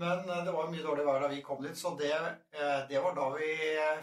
Men 0.00 0.28
eh, 0.28 0.44
det 0.46 0.52
var 0.54 0.70
mye 0.72 0.84
dårlig 0.84 1.06
vær 1.06 1.24
da 1.24 1.32
vi 1.32 1.42
kom 1.44 1.62
dit, 1.64 1.78
så 1.78 1.94
det, 2.00 2.12
eh, 2.12 2.78
det 2.88 3.02
var 3.04 3.16
da 3.18 3.28
vi 3.36 3.50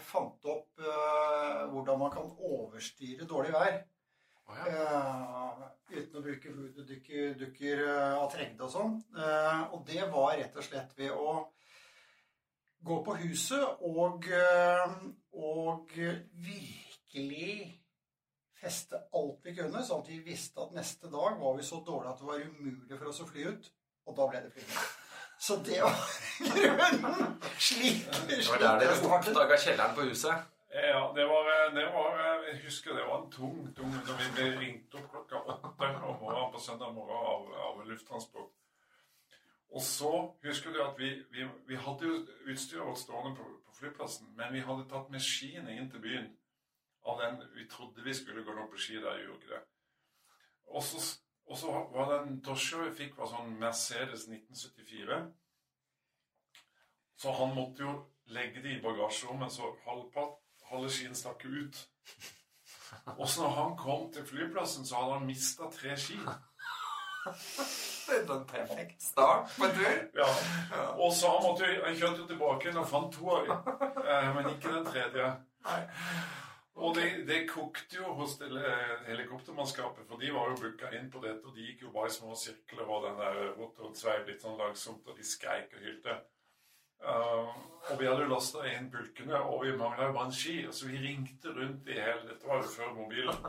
fant 0.06 0.50
opp 0.52 0.84
uh, 0.84 1.66
hvordan 1.72 1.98
man 1.98 2.12
kan 2.14 2.28
overstyre 2.50 3.26
dårlig 3.28 3.54
vær. 3.54 3.80
Ja. 4.50 4.66
Eh, 4.66 5.64
uten 5.90 6.18
å 6.18 6.22
bruke 6.24 6.52
voodoo-dukker 6.54 7.34
dukker, 7.38 7.82
uh, 7.86 8.20
av 8.22 8.28
trengde 8.32 8.66
og 8.66 8.72
sånn. 8.72 9.00
Eh, 9.14 9.62
og 9.74 9.82
det 9.88 10.04
var 10.12 10.36
rett 10.38 10.56
og 10.56 10.66
slett 10.66 10.94
ved 10.98 11.14
å 11.14 11.34
gå 12.86 13.00
på 13.04 13.16
huset 13.20 13.82
og, 13.86 14.26
eh, 14.32 14.94
og 15.36 15.92
virkelig 16.46 17.58
feste 18.60 19.02
alt 19.16 19.44
vi 19.44 19.54
kunne, 19.56 19.84
sånn 19.84 20.04
at 20.04 20.10
vi 20.12 20.20
visste 20.24 20.62
at 20.64 20.74
neste 20.76 21.10
dag 21.12 21.38
var 21.40 21.58
vi 21.58 21.66
så 21.66 21.82
dårlige 21.84 22.14
at 22.14 22.22
det 22.22 22.30
var 22.30 22.48
umulig 22.48 22.96
for 22.96 23.12
oss 23.12 23.22
å 23.24 23.28
fly 23.28 23.46
ut. 23.52 23.70
Og 24.08 24.16
da 24.16 24.26
ble 24.30 24.42
det 24.44 24.54
flyging. 24.54 24.99
Så 25.40 25.56
det 25.56 25.80
var 25.82 25.96
grunnen. 26.56 27.40
Slik, 27.58 28.06
Det 28.28 28.44
var 28.50 28.58
der 28.64 28.80
dere 28.82 28.96
oppdaga 29.16 29.56
kjelleren 29.56 29.94
på 29.96 30.08
huset. 30.10 30.48
Ja, 30.70 31.12
det 31.16 31.24
var, 31.26 31.48
det 31.74 31.86
var 31.94 32.18
Jeg 32.46 32.60
husker 32.64 32.94
det 32.94 33.06
var 33.08 33.22
en 33.22 33.30
tung, 33.32 33.76
tung 33.76 33.94
da 34.06 34.16
vi 34.20 34.26
ble 34.36 34.44
ringt 34.60 34.94
opp 34.94 35.08
klokka 35.10 35.40
åtte 35.54 35.88
om 36.10 36.18
morgenen 36.20 36.52
på 36.52 36.60
søndag 36.60 36.92
morgen 36.94 37.24
av, 37.32 37.48
av 37.68 37.80
lufttransport. 37.88 38.52
Og 39.70 39.82
så 39.82 40.12
husker 40.44 40.72
du 40.74 40.82
at 40.82 40.98
vi, 40.98 41.10
vi, 41.30 41.48
vi 41.66 41.76
hadde 41.76 42.06
jo 42.06 42.20
utstyret 42.52 42.86
vårt 42.86 42.98
stående 42.98 43.36
på, 43.38 43.48
på 43.66 43.74
flyplassen, 43.80 44.30
men 44.36 44.52
vi 44.54 44.62
hadde 44.66 44.88
tatt 44.92 45.10
med 45.10 45.24
skiene 45.24 45.74
inn 45.76 45.90
til 45.90 46.04
byen. 46.04 46.30
Av 47.08 47.20
den 47.22 47.42
Vi 47.56 47.66
trodde 47.70 48.04
vi 48.04 48.14
skulle 48.14 48.44
gå 48.44 48.54
opp 48.60 48.74
på 48.74 48.84
ski 48.84 49.00
der, 49.00 49.22
gjorde 49.24 49.40
ikke 49.40 49.54
det. 49.54 49.62
Og 50.70 50.82
så, 50.84 51.00
og 51.50 51.58
så 51.58 51.72
var 51.94 52.10
den 52.14 52.36
drosja 52.46 52.84
vi 52.86 52.92
fikk, 52.94 53.16
var 53.18 53.26
sånn 53.32 53.56
Mercedes 53.58 54.28
1974. 54.30 55.20
Så 57.20 57.32
han 57.36 57.50
måtte 57.56 57.82
jo 57.84 57.94
legge 58.32 58.62
det 58.64 58.76
i 58.76 58.82
bagasjerommet, 58.84 59.52
så 59.52 59.72
halve 60.70 60.90
skien 60.94 61.14
stakk 61.18 61.42
ut. 61.50 61.80
Og 63.18 63.26
så 63.28 63.42
når 63.42 63.56
han 63.58 63.74
kom 63.78 64.06
til 64.14 64.24
flyplassen, 64.26 64.86
så 64.86 65.00
hadde 65.02 65.18
han 65.18 65.26
mista 65.28 65.68
tre 65.74 65.96
ski. 65.98 66.16
Det 67.26 68.16
er 68.16 68.30
en 68.32 68.46
perfekt 68.48 69.02
start 69.04 69.50
på 69.58 69.66
en 69.66 69.74
tur. 69.76 69.98
Ja. 70.16 70.30
Og 70.96 71.12
så 71.12 71.28
han, 71.34 71.44
måtte, 71.44 71.68
jo- 71.68 71.84
han 71.84 71.98
kjørte 71.98 72.22
jo 72.22 72.26
tilbake 72.30 72.64
igjen 72.68 72.80
og 72.80 72.88
fant 72.88 73.12
to 73.14 73.34
eh, 73.44 74.30
men 74.38 74.48
ikke 74.54 74.72
den 74.78 74.86
tredje. 74.88 75.26
Og 76.78 76.94
det, 76.94 77.06
det 77.26 77.40
kokte 77.50 77.98
jo 77.98 78.12
hos 78.20 78.36
helikoptermannskapet, 79.06 80.06
for 80.08 80.20
de 80.22 80.30
var 80.32 80.52
jo 80.52 80.60
booka 80.62 80.92
inn 80.96 81.10
på 81.10 81.22
dette, 81.24 81.42
og 81.44 81.56
de 81.56 81.66
gikk 81.66 81.82
jo 81.86 81.94
bare 81.94 82.08
i 82.12 82.14
små 82.14 82.36
sirkler, 82.38 82.86
og 82.86 83.08
den 83.08 83.18
der 83.18 83.40
rotoren 83.58 83.96
sveiv 83.98 84.28
litt 84.28 84.44
sånn 84.44 84.58
langsomt, 84.60 85.08
og 85.10 85.18
de 85.18 85.26
skreik 85.26 85.74
og 85.74 85.82
hylte. 85.84 86.20
Uh, 87.00 87.50
og 87.90 88.00
vi 88.00 88.06
hadde 88.06 88.26
jo 88.26 88.30
lasta 88.30 88.64
inn 88.68 88.90
pulkene, 88.92 89.38
og 89.40 89.64
vi 89.64 89.74
mangla 89.76 90.10
jo 90.10 90.16
bare 90.16 90.30
en 90.30 90.36
ski. 90.36 90.56
Så 90.72 90.88
vi 90.88 91.00
ringte 91.00 91.52
rundt 91.56 91.88
i 91.88 91.96
hele 91.96 92.28
Dette 92.28 92.48
var 92.48 92.62
jo 92.62 92.72
før 92.74 92.94
mobilen. 92.96 93.46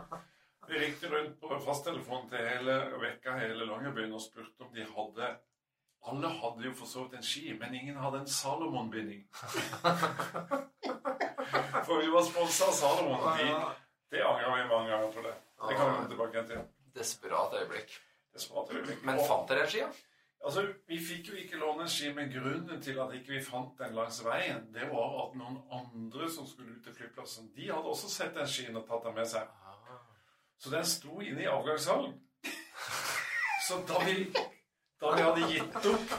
Vi 0.70 0.80
ringte 0.80 1.10
rundt 1.12 1.40
på 1.42 1.58
fasttelefonen 1.66 2.30
til 2.32 2.46
hele 2.48 2.78
vekka 3.02 3.36
hele 3.42 3.68
Longyearbyen 3.68 4.14
og 4.16 4.24
spurte 4.24 4.64
om 4.64 4.72
de 4.76 4.86
hadde 4.88 5.32
Alle 6.10 6.28
hadde 6.28 6.66
jo 6.66 6.74
for 6.74 6.90
så 6.90 7.04
vidt 7.06 7.20
en 7.20 7.24
ski, 7.26 7.54
men 7.60 7.74
ingen 7.78 7.98
hadde 8.02 8.24
en 8.24 8.28
Salomon-binding. 8.28 9.22
For 11.86 12.00
vi 12.02 12.08
var 12.10 12.24
sponsa 12.26 12.70
av 12.70 12.74
Salomon, 12.78 13.20
og 13.22 13.38
de, 13.38 13.50
det 14.14 14.24
angra 14.26 14.56
vi 14.56 14.70
mange 14.70 14.90
ganger 14.90 15.12
på 15.14 15.26
det. 15.26 15.34
Det 15.68 15.76
kan 15.78 15.90
vi 15.90 15.96
komme 15.96 16.10
tilbake 16.10 16.38
igjen 16.38 16.48
til. 16.50 16.64
Desperat 16.96 17.54
øyeblikk. 17.60 17.94
Desperat 18.34 18.74
øyeblikk. 18.74 19.04
Men 19.06 19.22
fant 19.28 19.50
dere 19.50 19.66
en 19.66 19.72
ski? 19.74 19.84
ja? 19.84 19.92
Altså, 20.46 20.66
Vi 20.88 20.98
fikk 21.06 21.28
jo 21.30 21.36
ikke 21.38 21.60
låne 21.62 21.86
en 21.86 21.90
ski, 21.90 22.14
men 22.18 22.32
grunnen 22.34 22.82
til 22.82 23.00
at 23.00 23.14
ikke 23.14 23.36
vi 23.36 23.44
fant 23.46 23.78
den 23.80 23.94
langs 23.96 24.24
veien, 24.26 24.64
det 24.74 24.88
var 24.90 25.18
at 25.26 25.36
noen 25.38 25.60
andre 25.72 26.30
som 26.34 26.48
skulle 26.50 26.78
ut 26.78 26.84
til 26.84 26.96
flyplassen, 26.98 27.52
de 27.56 27.70
hadde 27.70 27.94
også 27.94 28.10
sett 28.10 28.34
den 28.36 28.50
skien 28.50 28.78
og 28.80 28.88
tatt 28.90 29.06
den 29.06 29.16
med 29.20 29.30
seg. 29.30 29.46
Så 30.62 30.70
den 30.74 30.86
sto 30.86 31.22
inne 31.22 31.46
i 31.46 31.50
avgangshallen. 31.50 32.18
Så 33.68 33.84
da 33.88 34.02
vi, 34.06 34.16
da 35.02 35.12
vi 35.16 35.24
hadde 35.26 35.48
gitt 35.50 35.88
opp 35.90 36.12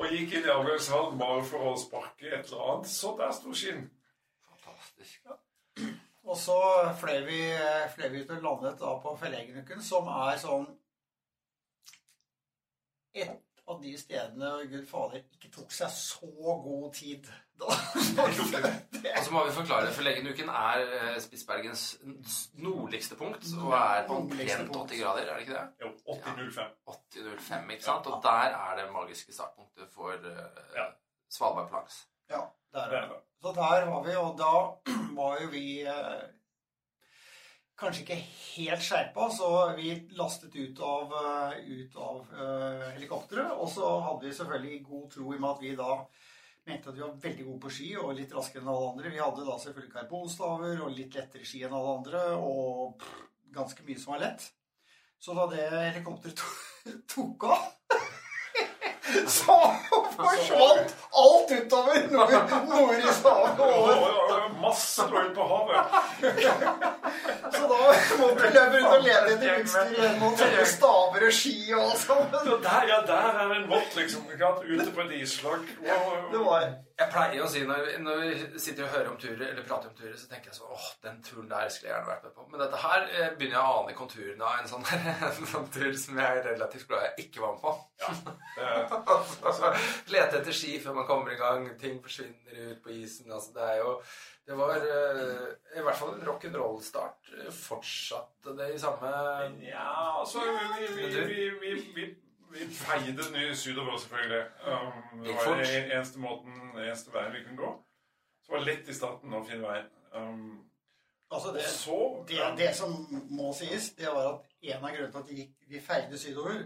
og 0.00 0.10
gikk 0.10 0.32
inn 0.34 0.48
i 0.48 0.52
avgangshallen 0.54 1.18
bare 1.20 1.44
for 1.46 1.70
å 1.70 1.74
sparke 1.78 2.26
et 2.26 2.48
eller 2.50 2.64
annet, 2.72 2.90
så 2.90 3.12
der 3.20 3.34
sto 3.36 3.54
skinn. 3.54 3.84
Fantastisk. 4.48 5.20
Ja. 5.28 5.38
Og 6.24 6.38
så 6.40 6.56
fløy 6.98 7.20
vi, 7.28 7.40
fløy 7.94 8.08
vi 8.10 8.22
ut 8.24 8.32
og 8.34 8.46
landet 8.48 8.78
da 8.80 8.94
på 9.04 9.14
Fellegenukken, 9.20 9.82
som 9.84 10.08
er 10.10 10.40
sånn 10.42 10.66
Et 13.14 13.60
av 13.70 13.76
de 13.78 13.92
stedene 13.94 14.48
Gud 14.72 14.88
fader 14.90 15.20
ikke 15.22 15.52
tok 15.54 15.70
seg 15.72 15.92
så 15.94 16.26
god 16.64 16.88
tid. 16.96 17.28
Og 19.18 19.24
så 19.24 19.32
må 19.32 19.44
vi 19.46 19.52
forklare, 19.54 19.92
for 19.94 20.02
Leggenuken 20.06 20.48
er 20.48 20.82
eh, 20.84 21.16
Spitsbergens 21.22 21.84
nordligste 22.62 23.16
punkt, 23.16 23.46
og 23.62 23.72
er 23.78 24.06
på 24.08 24.18
omtrent 24.22 24.70
80 24.74 25.02
grader, 25.02 25.28
er 25.28 25.34
det 25.34 25.46
ikke 25.46 25.58
det? 25.58 25.66
Jo, 25.82 25.90
8005. 26.16 26.72
80,05, 26.88 27.70
ikke 27.76 27.84
sant? 27.84 28.06
Og 28.06 28.22
der 28.22 28.56
er 28.58 28.78
det 28.80 28.92
magiske 28.92 29.32
startpunktet 29.32 29.90
for 29.94 30.12
uh, 30.12 30.62
Ja. 30.76 30.88
Svalbard 31.30 31.68
på 31.70 31.82
ja, 32.30 32.40
der 32.72 32.88
Det 32.90 32.98
er 32.98 33.08
det. 33.08 33.20
Så 33.42 33.52
der 33.54 33.84
var 33.90 34.02
vi, 34.02 34.16
og 34.16 34.38
da 34.38 34.52
var 35.20 35.40
jo 35.42 35.48
vi 35.52 35.66
uh, 35.86 36.22
kanskje 37.78 38.02
ikke 38.02 38.20
helt 38.56 38.82
skjerpa, 38.82 39.30
så 39.30 39.48
vi 39.76 39.94
lastet 40.18 40.54
ut 40.56 40.80
av, 40.80 41.16
ut 41.78 41.96
av 41.96 42.20
uh, 42.34 42.86
helikopteret. 42.94 43.50
Og 43.52 43.68
så 43.68 43.98
hadde 44.00 44.26
vi 44.26 44.34
selvfølgelig 44.34 44.84
god 44.86 45.10
tro 45.10 45.32
i 45.32 45.36
og 45.36 45.40
med 45.40 45.50
at 45.50 45.62
vi 45.62 45.74
da 45.76 45.90
mente 46.66 46.90
at 46.90 46.96
vi 46.96 47.04
var 47.04 47.14
veldig 47.22 47.46
gode 47.46 47.60
på 47.64 47.72
ski 47.76 47.90
og 48.00 48.14
litt 48.16 48.32
raskere 48.34 48.62
enn 48.64 48.72
alle 48.72 48.90
andre. 48.92 49.12
Vi 49.12 49.22
hadde 49.22 49.46
da 49.46 49.56
selvfølgelig 49.60 49.94
karbonstaver 49.94 50.82
og 50.84 50.92
litt 50.96 51.16
lettere 51.18 51.48
ski 51.48 51.64
enn 51.66 51.76
alle 51.76 51.96
andre, 51.98 52.26
og 52.40 52.96
pff, 53.00 53.24
ganske 53.54 53.86
mye 53.86 54.00
som 54.00 54.14
var 54.14 54.24
lett. 54.26 54.46
Så 55.20 55.36
da 55.36 55.48
det 55.52 55.64
helikopteret 55.72 56.40
to 56.40 56.48
tok 57.14 57.48
av 57.52 57.70
så 59.38 59.56
forsvant 60.16 60.94
alt 61.14 61.52
utover 61.54 62.06
nord, 62.12 62.32
nord 62.68 62.98
i 62.98 63.12
å, 63.28 63.70
Masse 64.64 65.04
lå 65.10 65.22
ute 65.26 65.34
på 65.36 65.44
havet. 65.50 65.94
Så 67.54 67.68
da 67.84 68.18
måtte 68.20 68.50
løpe 68.54 68.80
rundt 68.80 68.96
og 68.96 69.04
lede 69.04 69.34
etter 69.34 69.60
utstyr 69.62 69.92
igjen 69.98 70.24
og 70.28 70.38
telle 70.40 70.64
staver 70.70 71.28
og 71.28 71.36
ski 71.40 71.54
og 71.74 71.84
alt 71.84 72.00
sammen. 72.04 72.32
Der, 72.64 72.88
ja, 72.90 73.02
der 73.08 73.42
er 73.44 73.54
en 73.58 73.68
vått, 73.70 73.94
liksom. 73.98 74.26
Ute 74.34 74.90
på 74.94 75.04
et 75.06 75.14
islag. 75.20 75.70
Wow. 75.84 76.74
Jeg 76.94 77.10
pleier 77.10 77.42
å 77.42 77.46
si 77.50 77.64
når, 77.66 77.88
når 78.04 78.20
vi 78.22 78.58
sitter 78.62 78.84
og 78.86 78.92
hører 78.92 79.08
om 79.10 79.16
turer, 79.18 79.48
eller 79.48 79.64
prater 79.66 79.90
om 79.90 79.96
turer, 79.98 80.14
så 80.14 80.28
tenker 80.30 80.52
jeg 80.52 80.58
sånn 80.60 80.74
åh, 80.76 80.84
den 81.02 81.16
turen 81.26 81.48
der 81.50 81.66
skulle 81.74 81.90
jeg 81.90 81.96
gjerne 81.96 82.10
vært 82.12 82.28
med 82.28 82.34
på. 82.36 82.44
Men 82.52 82.62
dette 82.62 82.82
her 82.84 83.06
eh, 83.08 83.32
begynner 83.34 83.56
jeg 83.58 83.64
å 83.64 83.80
ane 83.80 83.96
konturene 83.98 84.46
av 84.46 84.60
en 84.60 84.70
sånn, 84.70 84.86
en 85.30 85.48
sånn 85.50 85.66
tur 85.74 85.90
som 85.98 86.20
jeg 86.22 86.38
er 86.38 86.46
relativt 86.52 86.86
glad 86.92 87.08
jeg 87.08 87.26
ikke 87.26 87.42
var 87.42 87.56
med 87.56 87.64
på. 87.64 87.74
Er- 88.62 88.94
altså, 89.48 89.72
lete 90.14 90.38
etter 90.38 90.54
ski 90.54 90.76
før 90.84 91.00
man 91.00 91.08
kommer 91.10 91.34
i 91.34 91.40
gang, 91.40 91.66
ting 91.82 91.98
forsvinner 92.04 92.70
ut 92.70 92.78
på 92.86 92.94
isen. 92.94 93.26
Altså, 93.32 93.50
det 93.58 93.66
er 93.72 93.82
jo 93.82 93.96
Det 94.44 94.56
var 94.58 94.76
uh, 94.76 95.44
i 95.72 95.82
hvert 95.82 95.96
fall 95.96 96.10
en 96.14 96.26
rock'n'roll-start. 96.28 97.30
Eh, 97.40 97.46
Fortsatte 97.74 98.54
det 98.58 98.68
i 98.74 98.78
samme 98.78 99.10
Ja, 99.66 100.20
altså 100.20 100.44
Vi, 100.78 100.86
vi, 100.96 101.06
vi, 101.30 101.48
vi, 101.62 101.72
vi, 101.94 102.04
vi 102.54 102.68
feide 102.74 103.16
den 103.18 103.32
nye 103.34 103.56
sydover, 103.56 103.96
selvfølgelig. 103.98 104.44
Um, 104.66 105.24
det 105.24 105.34
var 105.34 105.58
den 105.58 105.90
eneste 105.90 106.22
måten, 106.22 106.60
eneste 106.78 107.14
veien 107.14 107.34
vi 107.34 107.42
kunne 107.48 107.62
gå. 107.62 107.72
Så 108.42 108.52
det 108.52 108.58
var 108.58 108.68
lett 108.68 108.88
i 108.88 108.94
starten 108.94 109.34
å 109.34 109.42
finne 109.48 109.66
veien. 109.66 109.90
Um, 110.14 110.62
Altså, 111.34 111.52
det, 111.52 111.62
så 111.66 112.24
det, 112.28 112.38
det 112.58 112.76
som 112.76 112.92
må 113.30 113.50
sies, 113.58 113.90
det 113.98 114.06
var 114.06 114.28
at 114.28 114.50
en 114.62 114.84
av 114.84 114.92
grunnene 114.94 115.12
til 115.12 115.22
at 115.22 115.30
vi, 115.30 115.36
gikk, 115.40 115.54
vi 115.66 115.80
feide 115.82 116.18
sydover, 116.20 116.60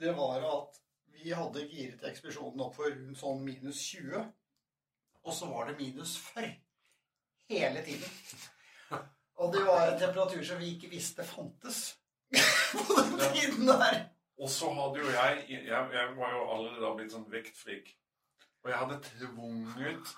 det 0.00 0.12
var 0.16 0.44
at 0.44 0.80
vi 1.14 1.32
hadde 1.36 1.66
giret 1.70 2.04
ekspedisjonen 2.10 2.60
opp 2.64 2.76
for 2.76 2.90
rundt 2.90 3.20
sånn 3.20 3.40
minus 3.44 3.80
20. 3.94 4.26
Og 5.24 5.36
så 5.36 5.48
var 5.48 5.68
det 5.68 5.78
minus 5.78 6.16
40 6.34 6.52
hele 7.50 7.84
tiden. 7.84 8.12
Og 9.40 9.52
det 9.54 9.62
var 9.66 9.86
en 9.88 10.00
temperatur 10.00 10.42
som 10.44 10.58
vi 10.60 10.74
ikke 10.74 10.90
visste 10.92 11.24
fantes 11.24 11.78
på 12.72 12.96
den 12.98 13.20
tiden 13.34 13.68
der. 13.68 14.02
Og 14.40 14.48
så 14.48 14.72
hadde 14.72 15.00
jo 15.00 15.12
jeg 15.12 15.44
Jeg, 15.48 15.62
jeg 15.92 16.08
var 16.16 16.34
jo 16.36 16.42
allerede 16.54 16.82
da 16.84 16.92
blitt 16.96 17.12
sånn 17.12 17.28
vektfrik. 17.32 17.94
Og 18.64 18.70
jeg 18.70 18.78
hadde 18.82 19.00
tvunget 19.06 20.12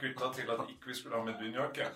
gutta 0.00 0.28
til 0.32 0.50
at 0.50 0.60
ikke 0.72 0.86
vi 0.88 0.94
skulle 0.96 1.16
ha 1.18 1.24
medunjakke. 1.26 1.86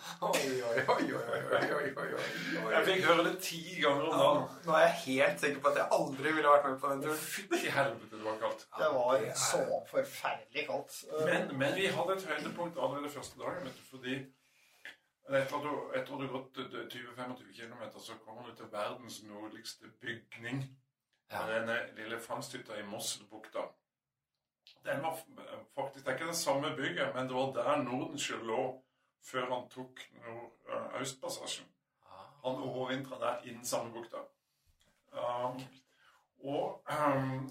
Jeg 2.73 2.83
fikk 2.85 3.04
høre 3.09 3.25
det 3.28 3.38
ti 3.40 3.61
ganger 3.80 4.09
om 4.09 4.18
dagen. 4.21 4.42
Nå 4.66 4.75
er 4.76 4.85
jeg 4.85 4.97
helt 5.04 5.45
sikker 5.45 5.61
på 5.64 5.68
at 5.73 5.78
jeg 5.80 5.88
aldri 5.99 6.33
ville 6.38 6.54
vært 6.54 6.66
med 6.68 6.78
på 6.83 6.90
den 6.92 7.04
turen. 7.06 7.21
Fytti 7.23 7.71
helvete, 7.78 8.14
det 8.16 8.25
var 8.25 8.37
kaldt. 8.42 8.66
Det 8.78 8.90
var 8.99 9.25
så 9.45 9.62
forferdelig 9.92 10.66
kaldt. 10.71 10.99
Men, 11.30 11.40
men 11.62 11.78
vi 11.78 11.87
hadde 11.99 12.18
et 12.18 12.26
høydepunkt 12.33 12.76
allerede 12.76 13.14
første 13.16 13.40
dagen. 13.40 13.73
fordi 13.90 14.18
etter 15.35 15.56
at 15.56 16.06
du, 16.09 16.12
har 16.12 16.33
gått 16.33 16.56
20-25 16.56 17.52
km, 17.52 17.83
så 17.99 18.14
kommer 18.25 18.47
du 18.47 18.54
til 18.54 18.73
verdens 18.73 19.23
nordligste 19.26 19.90
bygning. 20.00 20.62
Ja. 21.30 21.42
Denne 21.50 21.80
lille 21.97 22.21
fangsthytta 22.21 22.78
i 22.78 22.87
Mosselbukta. 22.87 23.64
Den 24.85 25.02
var 25.02 25.18
faktisk 25.75 26.04
Det 26.04 26.12
er 26.12 26.14
ikke 26.14 26.26
det 26.26 26.37
samme 26.37 26.76
bygget, 26.76 27.14
men 27.14 27.26
det 27.26 27.35
var 27.35 27.52
der 27.52 27.83
Nordenskiöld 27.83 28.47
lå 28.47 28.83
før 29.23 29.54
han 29.54 29.68
tok 29.68 30.00
nord, 30.26 30.52
eh. 30.68 31.64
Ah. 32.04 32.26
Han 32.45 32.62
overvintra 32.62 33.18
der 33.18 33.42
innen 33.42 33.64
samme 33.64 33.92
bukta. 33.92 34.16
Um, 35.12 35.61
og 36.38 36.85
um, 36.90 37.50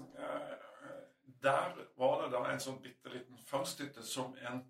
der 1.42 1.76
var 1.96 2.22
det 2.22 2.32
da 2.32 2.42
en 2.52 2.60
sånn 2.60 2.80
bitte 2.82 3.12
liten 3.12 3.38
fangsthytte 3.38 4.02
som 4.02 4.36
en, 4.48 4.62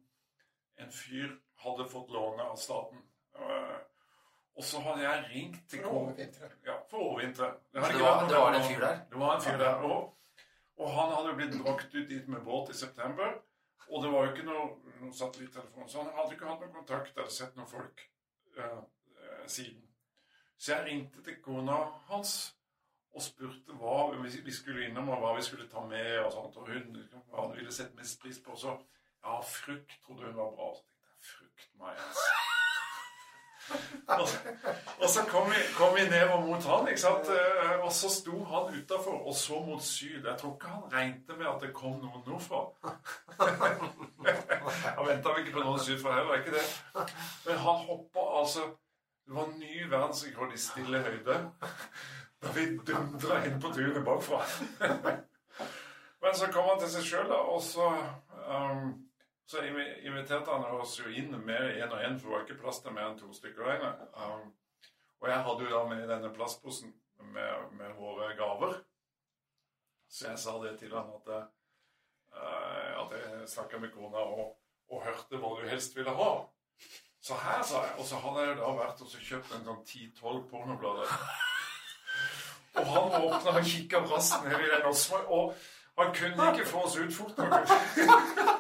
en 0.77 0.91
fyr 0.91 1.37
hadde 1.67 1.89
fått 1.91 2.11
lånet 2.15 2.47
av 2.47 2.57
staten. 2.61 3.03
Eh, 3.37 3.77
og 4.57 4.65
så 4.65 4.81
hadde 4.81 5.03
jeg 5.05 5.25
ringt 5.31 5.65
til 5.69 5.83
For 5.85 5.99
overvintre. 6.01 6.51
Ja, 6.65 6.79
for 6.91 7.11
overvintre. 7.11 7.51
Det, 7.73 7.83
det 7.83 8.01
var, 8.01 8.23
det 8.29 8.39
var 8.41 8.55
en 8.57 8.65
fyr 8.65 8.81
der? 8.81 9.03
Det 9.11 9.21
var 9.21 9.35
en 9.35 9.43
fyr 9.45 9.59
der. 9.61 9.83
Og, 9.91 10.15
og 10.77 10.95
han 10.97 11.13
hadde 11.13 11.35
blitt 11.37 11.59
brakt 11.63 11.95
ut 11.95 12.09
dit 12.09 12.29
med 12.29 12.41
båt 12.47 12.73
i 12.73 12.79
september. 12.79 13.37
Og 13.89 14.03
det 14.03 14.13
var 14.13 14.25
jo 14.25 14.33
ikke 14.33 14.47
noe, 14.49 14.95
noe 15.01 15.15
satellittelefon, 15.15 15.89
så 15.89 16.03
han 16.03 16.15
hadde 16.17 16.35
ikke 16.35 16.49
hatt 16.49 16.63
noen 16.65 16.75
kontakt 16.75 17.19
eller 17.19 17.31
sett 17.31 17.55
noen 17.55 17.71
folk 17.71 18.03
eh, 18.59 18.81
eh, 19.21 19.45
siden. 19.47 19.85
Så 20.57 20.73
jeg 20.73 20.87
ringte 20.89 21.23
til 21.23 21.37
kona 21.45 21.77
hans 22.09 22.33
og 23.17 23.23
spurte 23.23 23.77
hva 23.79 24.11
vi, 24.17 24.33
vi 24.45 24.53
skulle 24.53 24.89
innom, 24.89 25.13
og 25.13 25.23
hva 25.23 25.37
vi 25.37 25.45
skulle 25.45 25.69
ta 25.71 25.85
med. 25.87 26.19
og 26.25 26.33
sånt, 26.33 26.59
og 26.59 26.69
hun 26.73 26.99
hva 27.31 27.47
hun 27.47 27.57
ville 27.57 27.73
sette 27.73 27.97
mest 27.97 28.19
pris 28.21 28.41
på. 28.43 28.57
Så 28.59 28.75
ja, 29.23 29.39
frukt 29.41 29.95
trodde 30.05 30.27
hun 30.27 30.37
var 30.37 30.53
bra. 30.57 30.73
Så 31.57 31.73
my 31.81 31.95
ass. 31.95 32.27
Og, 35.01 35.09
så 35.11 35.23
kom 35.29 35.51
vi, 35.51 35.57
kom 35.79 35.95
vi 35.97 36.05
nedover 36.09 36.41
mot 36.47 36.65
han, 36.65 36.89
ikke 36.89 37.01
sant? 37.01 37.29
Eh, 37.29 37.73
og 37.83 37.93
så 37.93 38.11
sto 38.11 38.45
han 38.45 38.75
utafor 38.77 39.27
og 39.27 39.35
så 39.35 39.59
mot 39.67 39.83
syd. 39.83 40.25
Jeg 40.25 40.37
tror 40.39 40.55
ikke 40.55 40.71
han 40.71 40.93
regnet 40.93 41.39
med 41.39 41.47
at 41.51 41.63
det 41.63 41.73
kom 41.75 41.97
noen 42.03 42.23
nordfra. 42.27 42.63
Han 44.97 45.09
venta 45.09 45.33
vel 45.33 45.43
ikke 45.43 45.57
på 45.57 45.65
noen 45.65 45.83
sydfra 45.83 46.15
heller, 46.21 46.41
ikke 46.41 46.55
det? 46.55 46.65
Men 47.47 47.59
han 47.67 47.83
hoppa 47.89 48.27
altså 48.41 48.67
Det 49.27 49.35
var 49.35 49.47
ny 49.59 49.91
verdensrekord 49.91 50.53
i 50.55 50.59
stille 50.59 50.99
høyde 51.03 51.39
da 52.43 52.53
vi 52.55 52.67
dundra 52.87 53.41
inn 53.47 53.57
på 53.61 53.73
tunet 53.75 54.05
bakfra. 54.05 54.43
Men 56.23 56.37
så 56.37 56.47
kom 56.53 56.69
han 56.69 56.79
til 56.79 56.93
seg 56.93 57.09
sjøl, 57.09 57.27
da, 57.31 57.41
og 57.51 57.63
så 57.65 57.89
um, 58.47 58.93
så 59.47 59.63
inviterte 59.63 60.51
han 60.51 60.65
oss 60.75 60.97
jo 60.99 61.11
inn 61.11 61.31
med 61.39 61.77
én 61.77 61.93
og 61.93 62.01
én, 62.03 62.19
for 62.19 62.29
det 62.29 62.35
var 62.35 62.47
ikke 62.47 62.63
plass 62.65 62.81
til 62.83 62.95
mer 62.95 63.11
enn 63.11 63.19
to 63.21 63.31
stykker 63.35 63.63
der 63.63 63.79
inne. 63.79 64.09
Um, 64.19 64.49
og 65.23 65.29
jeg 65.31 65.45
hadde 65.47 65.65
jo 65.65 65.73
da 65.73 65.83
med 65.89 66.09
denne 66.11 66.33
plastposen 66.35 66.95
med, 67.33 67.71
med 67.79 67.95
våre 67.99 68.33
gaver. 68.37 68.75
Så 70.09 70.29
jeg 70.29 70.39
sa 70.39 70.57
det 70.63 70.77
til 70.79 70.93
han 70.95 71.09
at, 71.15 71.31
eh, 71.35 72.93
at 73.01 73.15
jeg 73.17 73.49
snakka 73.49 73.79
med 73.83 73.91
kona 73.95 74.23
og, 74.23 74.53
og 74.91 75.03
hørte 75.07 75.41
hva 75.41 75.55
du 75.57 75.69
helst 75.71 75.97
ville 75.97 76.15
ha. 76.15 76.29
Så 77.21 77.35
her, 77.43 77.63
sa 77.63 77.83
jeg. 77.87 77.95
Og 77.99 78.05
så 78.07 78.21
hadde 78.23 78.45
jeg 78.47 78.59
da 78.61 78.75
vært 78.77 79.01
og 79.03 79.15
kjøpt 79.31 79.55
en 79.57 79.65
sånn 79.67 79.87
ti-tolv 79.89 80.45
pornoblader. 80.51 81.17
Og 82.77 82.93
han 82.93 83.17
åpna 83.23 83.57
og 83.57 83.65
kikka 83.67 84.05
raskt 84.05 84.45
ned 84.45 84.61
i 84.61 84.71
den 84.75 84.85
og 85.33 85.57
han 85.97 86.13
kunne 86.15 86.53
ikke 86.53 86.69
få 86.69 86.85
oss 86.85 86.99
ut 87.01 87.15
fort 87.15 87.39
nok. 87.41 88.55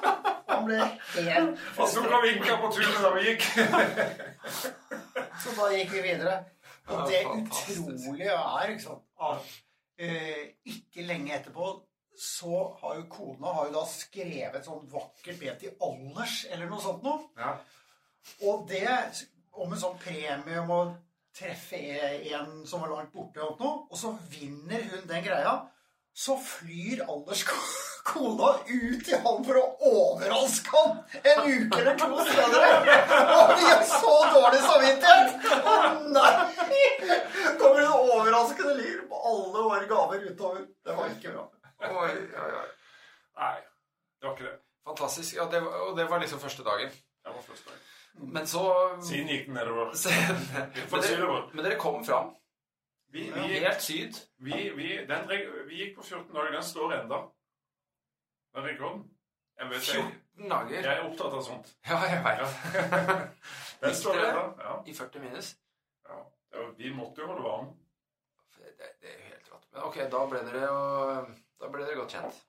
Ble 0.67 0.81
helt 1.29 1.65
Han 1.79 1.91
sto 1.93 2.05
og 2.07 2.27
vinka 2.27 2.59
på 2.63 2.71
tunet 2.75 3.01
da 3.05 3.13
vi 3.15 3.25
gikk. 3.31 3.47
Så 5.43 5.55
da 5.57 5.71
gikk 5.75 5.95
vi 5.97 6.05
videre. 6.05 6.37
Og 6.87 7.09
det 7.11 7.23
utrolige 7.27 8.35
er 8.35 8.75
sant, 8.79 9.07
at 9.19 9.55
eh, 9.99 10.43
ikke 10.71 11.07
lenge 11.09 11.35
etterpå 11.35 11.73
så 12.17 12.61
har 12.81 12.97
jo 12.97 13.09
kona 13.13 13.53
har 13.53 13.67
jo 13.69 13.75
da 13.75 13.83
skrevet 13.91 14.65
sånn 14.65 14.87
vakkert 14.89 15.41
brev 15.41 15.57
til 15.61 15.75
Anders 15.85 16.45
eller 16.49 16.71
noe 16.71 16.81
sånt 16.81 17.03
noe. 17.05 17.27
Ja. 17.37 17.57
Og 18.49 18.65
det 18.71 18.87
om 19.57 19.73
en 19.73 19.81
sånn 19.81 19.99
premie 20.01 20.63
om 20.63 20.73
å 20.73 20.81
treffe 21.37 21.79
en 22.33 22.63
som 22.69 22.81
var 22.83 22.95
langt 22.95 23.13
borte, 23.13 23.45
og 23.45 23.61
noe, 23.61 23.85
og 23.91 24.01
så 24.01 24.15
vinner 24.33 24.87
hun 24.93 25.05
den 25.09 25.25
greia. 25.25 25.59
Så 26.17 26.39
flyr 26.41 27.05
Anders 27.05 27.45
kona 28.07 28.53
ut 28.67 29.01
til 29.05 29.19
han 29.25 29.45
for 29.47 29.59
å 29.61 29.65
overraske 29.91 30.73
han 30.77 30.99
en 31.33 31.41
uke 31.47 31.81
eller 31.81 31.99
to 32.01 32.27
senere. 32.29 32.71
Og 33.35 33.53
vi 33.57 33.67
har 33.71 33.83
så 33.91 34.15
dårlig 34.35 34.61
samvittighet! 34.65 35.49
Å 35.73 35.75
nei! 36.15 36.31
Kommer 37.61 37.83
det 37.83 37.91
overraskende 37.91 38.77
liv 38.79 39.03
på 39.11 39.23
alle 39.33 39.67
våre 39.71 39.91
gaver 39.91 40.29
utover. 40.31 40.63
Det 40.87 40.97
var 41.01 41.11
ikke 41.17 41.35
bra. 41.35 41.49
Oi, 41.87 42.15
oi, 42.15 42.53
oi. 42.63 42.69
Nei, 43.43 43.57
det 44.21 44.29
var 44.29 44.39
ikke 44.39 44.49
det. 44.49 44.57
Fantastisk. 44.87 45.37
Ja, 45.37 45.51
det 45.51 45.61
var, 45.67 45.77
og 45.89 45.99
det 45.99 46.09
var 46.11 46.23
liksom 46.23 46.41
første 46.41 46.65
dagen. 46.65 46.91
Det 47.27 47.35
var 47.35 47.43
første 47.43 47.71
dagen. 47.71 47.85
Men 48.33 48.47
så 48.49 48.63
Siden 49.05 49.29
gikk 49.29 49.49
den 49.51 49.59
nedover. 49.59 49.91
men, 50.93 51.03
dere, 51.03 51.41
men 51.53 51.65
dere 51.65 51.79
kom 51.81 52.05
fram. 52.07 52.31
Vi, 53.13 53.27
vi, 53.35 53.59
Helt 53.61 53.83
syd. 53.83 54.17
vi, 54.39 54.71
vi, 54.77 54.89
den, 55.09 55.29
vi 55.69 55.83
gikk 55.83 55.99
på 55.99 56.03
14 56.03 56.33
dager. 56.35 56.53
Den 56.53 56.65
står 56.65 56.95
enda. 57.01 57.21
Den 58.57 58.65
rekorden. 58.71 59.05
Jeg 59.61 59.71
vet 59.71 59.87
ikke. 59.89 60.03
14 60.37 60.51
dager. 60.53 60.77
Jeg 60.83 60.93
er 60.97 61.05
opptatt 61.07 61.35
av 61.39 61.43
sånt. 61.45 61.71
Ja, 61.89 61.99
jeg 62.09 62.23
veit. 62.25 62.41
Ja. 62.41 63.19
Den 63.85 63.95
står 64.01 64.19
det 64.21 64.33
da, 64.37 64.45
Ja. 64.65 64.75
I 64.87 64.95
40 64.97 65.25
minus. 65.27 65.55
ja. 66.09 66.19
Det 66.53 66.67
Vi 66.79 66.91
måtte 66.97 67.21
jo 67.23 67.31
holde 67.31 67.45
vann. 67.45 67.71
Det, 68.57 68.75
det 69.01 69.09
er 69.13 69.17
jo 69.21 69.31
helt 69.31 69.49
rått. 69.53 69.67
Men 69.73 69.87
ok, 69.89 69.97
da 70.13 70.21
ble 70.33 70.43
dere 70.51 70.67
jo 70.67 70.77
Da 71.61 71.69
ble 71.73 71.85
dere 71.87 71.97
godt 72.01 72.13
kjent. 72.17 72.43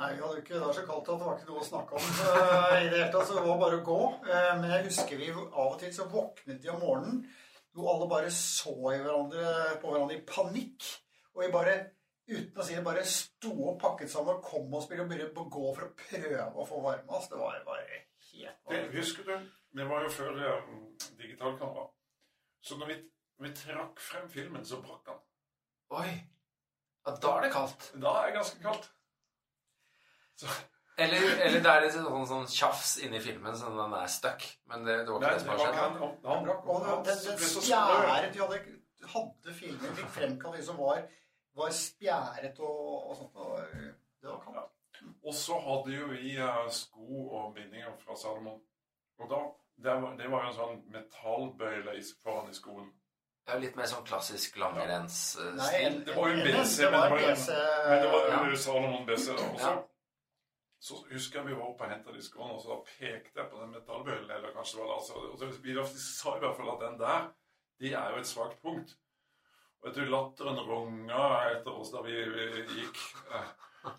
Nei, 0.00 0.14
vi 0.16 0.22
hadde 0.22 0.38
ikke, 0.40 0.54
Det 0.54 0.62
var 0.64 0.72
så 0.78 0.82
kaldt 0.88 1.08
at 1.12 1.18
det 1.20 1.26
var 1.26 1.36
ikke 1.38 1.50
noe 1.50 1.60
å 1.62 1.66
snakke 1.66 1.98
om 1.98 2.06
eh, 2.06 2.74
i 2.80 2.88
det 2.88 2.96
hele 2.96 3.10
tatt. 3.12 3.26
Så 3.28 3.36
det 3.36 3.42
var 3.46 3.58
bare 3.60 3.78
å 3.80 3.84
gå. 3.86 3.98
Eh, 4.30 4.50
Men 4.62 4.70
jeg 4.72 4.86
husker 4.88 5.20
vi 5.20 5.30
av 5.34 5.58
og 5.66 5.78
til 5.82 5.92
så 5.94 6.06
våknet 6.10 6.62
de 6.62 6.70
om 6.72 6.80
morgenen 6.82 7.22
hvor 7.76 7.92
alle 7.92 8.06
bare 8.10 8.30
så 8.34 8.72
i 8.90 8.96
hverandre, 8.98 9.50
på 9.82 9.90
hverandre 9.92 10.16
i 10.16 10.22
panikk. 10.26 10.86
Og 11.36 11.44
vi 11.44 11.50
bare, 11.54 11.74
uten 12.30 12.60
å 12.60 12.66
si 12.66 12.76
det, 12.76 12.82
bare 12.86 13.04
sto 13.06 13.52
og 13.70 13.78
pakket 13.82 14.10
sammen 14.12 14.38
og 14.38 14.44
kom 14.46 14.74
og 14.74 14.84
spilte 14.84 15.04
og 15.04 15.10
begynte 15.12 15.42
å 15.42 15.50
gå 15.52 15.72
for 15.76 15.86
å 15.86 15.94
prøve 15.98 16.46
å 16.54 16.66
få 16.68 16.82
varme 16.84 17.16
oss. 17.18 17.28
Det 17.30 17.38
var 17.40 17.62
bare 17.66 17.86
helt 17.90 18.06
Det, 18.70 18.82
husker 18.94 19.26
du? 19.26 19.48
Det 19.76 19.86
var 19.86 20.02
jo 20.06 20.10
før 20.14 20.38
um, 20.58 20.84
digitalkamera. 21.18 21.86
Så 22.62 22.76
når 22.80 22.92
vi, 22.92 22.96
vi 23.44 23.52
trakk 23.56 24.00
frem 24.02 24.28
filmen, 24.30 24.64
så 24.66 24.80
brakk 24.82 25.06
den. 25.06 25.20
Oi. 26.00 26.10
Ja, 27.06 27.14
da 27.22 27.36
er 27.36 27.46
det 27.46 27.52
kaldt. 27.54 27.86
Da 28.02 28.16
er 28.20 28.28
det 28.30 28.36
ganske 28.38 28.62
kaldt. 28.62 28.90
Så, 30.40 30.50
Eller, 31.00 31.22
eller 31.46 31.62
det 31.64 31.70
er 31.70 31.84
litt 31.84 31.94
sånn, 31.94 32.26
sånn 32.28 32.48
tjafs 32.50 32.98
inni 33.04 33.20
filmen, 33.24 33.54
sånn 33.56 33.78
den 33.78 33.94
er 33.96 34.10
stuck. 34.12 34.44
Men 34.68 34.84
det, 34.84 34.98
det 35.06 35.14
var 35.14 35.22
ikke 35.22 35.30
Nei, 35.30 35.32
det 35.32 35.40
som 35.40 35.50
var 35.50 35.62
har 35.62 35.64
skjedd. 35.64 35.78
han. 35.80 36.18
Han, 36.26 36.44
brakk. 36.44 36.66
Og 36.66 36.84
han, 36.84 37.02
den, 37.06 37.22
den 37.24 37.38
ble 37.40 37.48
så 37.48 37.62
sprø. 37.64 37.78
hadde, 38.44 38.60
hadde 39.14 39.54
filmen, 39.56 39.96
fikk 39.96 40.12
fremkalt 40.18 40.58
det 40.60 40.66
som 40.66 40.80
var, 40.80 41.00
var 41.56 41.70
spjæret 41.74 42.60
og, 42.60 43.10
og 43.10 43.16
sånt. 43.16 43.36
Og 43.36 43.58
det 44.22 44.28
var 44.30 44.40
kaldt. 44.44 44.76
Og 45.24 45.34
så 45.34 45.56
hadde 45.64 45.94
jo 45.96 46.06
vi 46.12 46.36
eh, 46.36 46.70
sko 46.70 47.28
og 47.38 47.54
bindinger 47.56 47.96
fra 48.04 48.16
Salomon. 48.16 48.60
Og 49.20 49.30
da, 49.30 49.38
det 49.84 49.94
var, 50.02 50.16
det 50.16 50.30
var 50.30 50.42
jo 50.44 50.50
en 50.50 50.58
sånn 50.58 50.80
metallbøyle 50.92 51.94
foran 52.22 52.50
i 52.50 52.56
skoen. 52.56 52.90
Det 53.46 53.54
er 53.54 53.58
jo 53.58 53.64
litt 53.64 53.76
mer 53.80 53.88
sånn 53.88 54.04
klassisk 54.06 54.56
Nei, 54.56 54.62
langrennsstil. 54.66 55.54
Det 56.04 56.16
var 56.16 56.28
jo 56.28 56.34
en- 56.36 56.44
BC, 56.44 56.82
men 56.84 56.92
det 56.92 57.10
var 57.10 57.14
jo- 57.20 57.26
Men 57.88 58.02
det 58.02 58.10
var 58.12 58.50
Ja. 58.50 58.56
Salomon 58.56 59.06
BC. 59.06 59.30
Og 59.32 59.38
så, 59.38 59.70
Ja. 59.70 59.82
så 60.80 60.94
husker 61.10 61.38
jeg 61.40 61.46
vi 61.48 61.54
var 61.54 61.66
oppe 61.72 61.84
og 61.84 61.90
henta 61.90 62.12
de 62.12 62.22
skoene, 62.22 62.52
og 62.52 62.60
så 62.62 62.76
pekte 62.98 63.40
jeg 63.40 63.50
på 63.50 63.60
den 63.60 63.70
metallbøylen, 63.72 64.30
eller 64.30 64.52
kanskje 64.52 64.76
det 64.76 64.84
var 64.84 64.94
laser, 64.94 65.14
Og 65.32 65.38
så 65.38 65.46
vi 65.62 65.74
sa 65.98 66.36
i 66.36 66.40
hvert 66.40 66.56
fall 66.56 66.70
at 66.74 66.80
den 66.90 66.98
der, 67.00 67.32
det 67.80 67.92
er 67.94 68.10
jo 68.10 68.16
et 68.20 68.26
svakt 68.26 68.60
punkt. 68.62 68.96
Vet 69.82 69.94
du, 69.96 70.04
latteren 70.12 70.58
runga 70.68 71.24
etter 71.50 71.72
oss 71.72 71.92
da 71.94 72.02
vi, 72.04 72.12
vi 72.12 72.46
gikk. 72.76 72.98
Eh, 73.32 73.50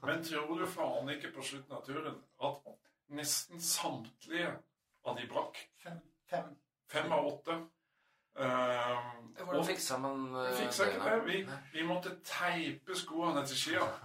Men 0.05 0.23
tror 0.23 0.59
du 0.59 0.67
faen 0.69 1.09
ikke 1.09 1.31
på 1.33 1.41
slutten 1.45 1.73
av 1.73 1.85
turen 1.85 2.19
at 2.45 2.67
nesten 3.17 3.61
samtlige 3.61 4.51
av 5.09 5.17
de 5.17 5.25
brakk? 5.31 5.57
Fem, 5.81 5.97
fem. 6.29 6.51
Fem 6.91 7.11
av 7.11 7.27
åtte. 7.31 7.57
Eh, 8.37 8.99
Hvordan 9.41 9.65
fiksa 9.65 9.97
man 9.99 10.27
vi 10.35 10.43
uh, 10.45 10.53
fiksa 10.59 10.85
ikke 10.87 11.01
det. 11.07 11.23
Vi, 11.25 11.39
vi 11.73 11.87
måtte 11.87 12.13
teipe 12.25 12.95
skoene 12.95 13.41
til 13.47 13.57
skia. 13.57 13.87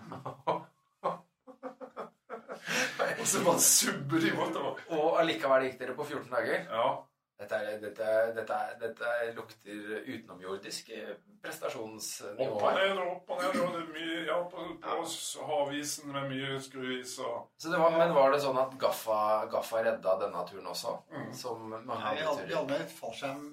Og 3.21 3.27
så 3.29 3.43
bare 3.45 3.61
subber 3.63 4.23
de 4.23 4.33
bortover. 4.35 4.81
Og 4.97 5.21
allikevel 5.21 5.69
gikk 5.69 5.79
dere 5.81 5.95
på 5.99 6.05
14 6.09 6.33
dager? 6.33 6.65
Ja. 6.73 6.89
Dette, 7.37 7.55
er, 7.55 7.81
dette, 7.83 8.11
dette, 8.37 8.55
er, 8.57 8.77
dette 8.81 9.09
lukter 9.37 9.91
utenomjordisk 10.07 10.89
eh, 10.97 11.11
prestasjonsnivå 11.45 12.47
Opp 12.55 12.63
og 12.65 12.79
ned 12.79 13.01
og 13.03 13.11
opp 13.11 13.35
og 13.35 13.43
ned. 13.43 13.59
Og 13.61 13.75
det 13.77 13.83
mye, 13.91 14.23
ja, 14.25 14.39
på, 14.49 14.65
på 14.81 15.45
havisen 15.51 16.15
med 16.15 16.31
mye 16.33 16.57
skruis 16.65 17.19
og 17.21 17.51
Så 17.61 17.73
det 17.73 17.81
var, 17.83 17.93
men 17.99 18.17
var 18.17 18.33
det 18.33 18.41
sånn 18.45 18.57
at 18.63 18.73
Gaffa, 18.81 19.21
Gaffa 19.53 19.85
redda 19.85 20.17
denne 20.25 20.47
turen 20.49 20.73
også? 20.73 20.97
Mm. 21.13 21.31
Som 21.37 21.77
mange 21.77 22.15
andre 22.15 22.49
turer? 22.57 22.87
fallskjerm 22.97 23.51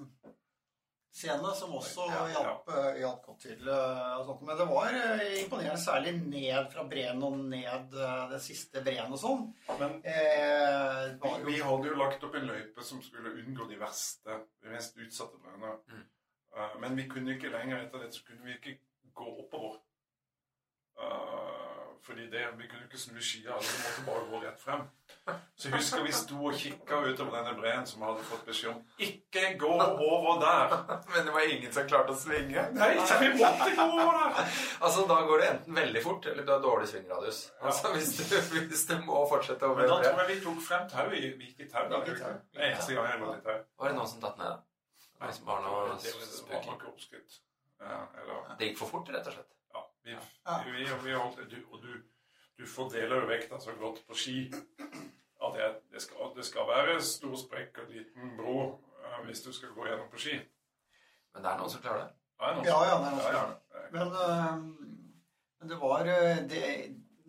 scene 1.13 1.51
som 1.55 1.73
også 1.77 2.07
Ja, 2.09 2.23
ja. 2.31 2.41
hjalp, 2.41 2.69
eh, 2.73 2.95
hjalp 3.03 3.25
godt 3.27 3.39
til. 3.45 3.67
eh, 3.69 4.13
og 4.17 4.25
sånt. 4.25 4.41
Men 4.47 4.57
det 4.57 4.65
var 4.71 4.95
eh, 4.97 5.43
imponerende, 5.43 5.81
særlig 5.83 6.13
ned 6.25 6.71
fra 6.73 6.83
breen 6.89 7.21
og 7.23 7.37
ned 7.53 7.93
det 8.31 8.41
siste 8.41 8.81
breen 8.83 9.13
og 9.13 9.19
sånn. 9.21 9.43
Men 9.79 9.99
Eh, 10.03 11.13
vi, 11.21 11.33
vi 11.51 11.59
hadde 11.61 11.87
jo 11.91 11.95
lagt 12.01 12.23
opp 12.25 12.35
en 12.35 12.47
løype 12.49 12.83
som 12.83 13.01
skulle 13.05 13.35
unngå 13.43 13.67
de 13.69 13.77
verste, 13.81 14.39
de 14.63 14.73
mest 14.73 14.97
utsatte 14.97 15.37
breene. 15.43 15.75
Mm. 15.93 16.03
Men 16.81 16.95
vi 16.97 17.07
kunne 17.09 17.33
ikke 17.37 17.49
lenger 17.53 17.85
etter 17.85 18.03
det, 18.03 18.11
så 18.13 18.25
kunne 18.27 18.45
vi 18.45 18.57
ikke 18.59 18.75
gå 19.13 19.29
oppover. 19.45 19.79
Eh, 21.01 21.52
fordi 22.03 22.25
det, 22.31 22.41
vi 22.59 22.67
kunne 22.67 22.83
ikke 22.85 22.99
snu 22.99 23.19
skia, 23.23 23.55
vi 23.55 23.75
måtte 23.79 24.01
bare 24.07 24.23
gå 24.31 24.39
rett 24.43 24.59
frem. 24.59 24.81
Så 25.55 25.69
jeg 25.69 25.77
husker 25.77 26.01
vi 26.03 26.11
sto 26.15 26.39
og 26.49 26.57
kikka 26.59 26.97
utover 27.05 27.37
denne 27.37 27.53
breen 27.55 27.85
som 27.87 28.01
hadde 28.03 28.25
fått 28.27 28.41
beskjed 28.49 28.73
om 28.73 28.81
ikke 29.07 29.43
gå 29.61 29.69
over 29.77 30.41
der. 30.41 30.75
Men 31.13 31.29
det 31.29 31.35
var 31.35 31.47
ingen 31.47 31.71
som 31.71 31.87
klarte 31.87 32.11
å 32.11 32.17
svinge. 32.19 32.65
Nei, 32.75 32.89
så 33.07 33.21
vi 33.21 33.29
måtte 33.37 33.69
gå 33.77 33.85
over 33.87 34.19
der. 34.19 34.57
Altså, 34.83 35.05
Da 35.13 35.21
går 35.29 35.43
det 35.43 35.47
enten 35.53 35.79
veldig 35.79 36.03
fort, 36.03 36.27
eller 36.33 36.43
du 36.43 36.51
har 36.51 36.59
dårlig 36.65 36.91
svingradius. 36.91 37.39
Altså, 37.61 37.93
hvis 37.95 38.11
du, 38.19 38.35
hvis 38.67 38.85
du 38.91 38.93
må 39.07 39.23
fortsette 39.31 39.69
over 39.69 39.85
Men 39.85 39.93
da 39.93 40.01
tror 40.03 40.21
jeg 40.25 40.31
vi 40.33 40.37
tok 40.43 40.59
frem 40.67 40.91
tau. 40.91 41.07
Vi 41.13 41.23
gikk 41.23 41.63
i 41.63 41.69
tau. 41.71 41.87
Var 41.87 43.87
det 43.87 43.95
noen 43.95 44.11
som 44.11 44.19
datt 44.27 44.43
ned? 44.43 44.51
da? 44.51 44.59
Noe 45.23 45.95
Det 46.03 46.15
var 46.51 46.67
nok 46.67 46.87
oppskrytt. 46.91 47.39
Ja, 47.79 48.03
eller 48.19 48.55
Det 48.59 48.71
gikk 48.71 48.79
for 48.83 48.91
fort, 48.91 49.07
rett 49.11 49.27
og 49.27 49.35
slett. 49.37 49.49
Ja, 50.05 50.19
vi, 50.65 50.71
vi, 50.71 50.87
vi 51.03 51.13
holdt, 51.15 51.39
du, 51.51 51.57
og 51.71 51.83
du, 51.83 51.93
du 52.59 52.65
fordeler 52.67 53.21
jo 53.21 53.29
vekta 53.29 53.59
så 53.59 53.75
godt 53.79 54.01
på 54.07 54.17
ski 54.19 54.37
at 55.43 55.55
det, 55.55 55.69
det, 55.91 56.01
skal, 56.01 56.31
det 56.35 56.45
skal 56.47 56.67
være 56.67 56.97
stor 57.03 57.35
sprekk 57.39 57.79
og 57.83 57.91
liten 57.91 58.35
bro 58.37 58.57
eh, 59.03 59.17
hvis 59.27 59.43
du 59.45 59.51
skal 59.55 59.73
gå 59.75 59.87
gjennom 59.87 60.11
på 60.11 60.21
ski. 60.25 60.37
Men 61.33 61.43
det 61.43 61.51
er 61.51 61.59
noen 61.59 61.73
som 61.73 61.83
klarer 61.83 62.05
det. 62.05 62.13
Ja, 62.39 62.53
Ja, 62.67 62.79
ja, 62.89 62.95
det 62.99 63.09
er 63.09 63.11
noen 63.11 63.19
som 63.19 63.35
klarer 63.35 63.51
det. 63.51 63.83
Men, 63.93 64.15
eh, 64.23 65.03
men 65.59 65.71
det 65.71 65.81
var 65.81 66.09
eh, 66.13 66.41
det, 66.49 66.63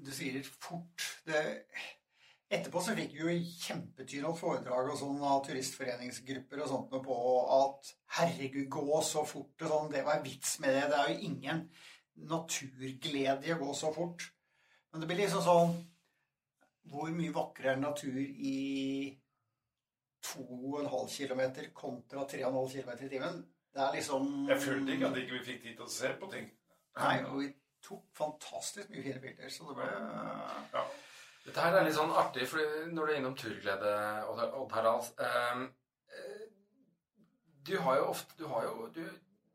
Du 0.05 0.11
sier 0.13 0.43
fort 0.45 1.05
det, 1.29 1.43
Etterpå 2.55 2.81
så 2.85 2.93
fikk 2.95 3.15
vi 3.17 3.23
jo 3.23 3.35
kjempetynende 3.65 4.37
foredrag 4.39 4.91
og 4.93 4.99
sånn 5.01 5.23
av 5.25 5.41
turistforeningsgrupper 5.47 6.61
og 6.63 6.69
sånt 6.71 6.93
på 7.03 7.17
at 7.57 7.89
herregud, 8.19 8.69
gå 8.71 9.01
så 9.03 9.25
fort 9.27 9.65
og 9.65 9.73
sånn. 9.73 9.89
Det 9.95 10.05
var 10.07 10.21
vits 10.23 10.59
med 10.63 10.77
det. 10.77 10.85
Det 10.93 10.99
er 11.01 11.11
jo 11.11 11.31
ingen 11.31 11.65
naturglede 12.15 13.49
i 13.49 13.53
å 13.55 13.59
gå 13.61 13.75
så 13.75 13.91
fort. 13.95 14.29
Men 14.93 15.03
det 15.03 15.11
blir 15.11 15.25
liksom 15.25 15.43
sånn 15.43 15.75
Hvor 16.93 17.09
mye 17.17 17.33
vakrere 17.33 17.73
er 17.73 17.81
natur 17.81 18.19
i 18.21 19.09
2,5 20.25 21.09
km 21.17 21.43
kontra 21.75 22.27
3,5 22.29 22.73
km 22.73 22.93
i 23.07 23.09
timen? 23.09 23.41
Det 23.75 23.83
er 23.83 23.97
liksom 23.97 24.49
Jeg 24.49 24.61
følte 24.63 24.95
ikke 24.95 25.09
at 25.09 25.19
ikke 25.19 25.39
vi 25.39 25.45
fikk 25.49 25.63
tid 25.63 25.77
til 25.79 25.87
å 25.87 25.91
se 25.91 26.13
på 26.21 26.29
ting. 26.31 26.51
Nei, 27.01 27.17
og 27.25 27.41
vi 27.41 27.49
tok 27.85 28.05
fantastisk 28.17 28.93
mye 28.93 29.03
fine 29.03 29.23
bilder, 29.25 29.51
så 29.51 29.67
det 29.69 29.77
ble 29.81 29.89
Ja. 30.75 30.85
Dette 31.45 31.61
her 31.61 31.77
er 31.77 31.85
litt 31.85 31.97
sånn 31.97 32.15
artig, 32.17 32.47
for 32.49 32.61
når 32.89 33.07
du 33.07 33.13
er 33.13 33.19
innom 33.19 33.35
turglede, 33.37 33.95
Odd 34.31 34.45
Odd 34.47 34.73
Harald 34.73 35.11
ehm, 35.21 35.67
eh, 36.09 36.47
Du 37.67 37.77
har 37.85 37.99
jo 37.99 38.07
ofte 38.15 38.39
Du, 38.39 38.47
har 38.49 38.65
jo, 38.65 38.89
du, 38.95 39.03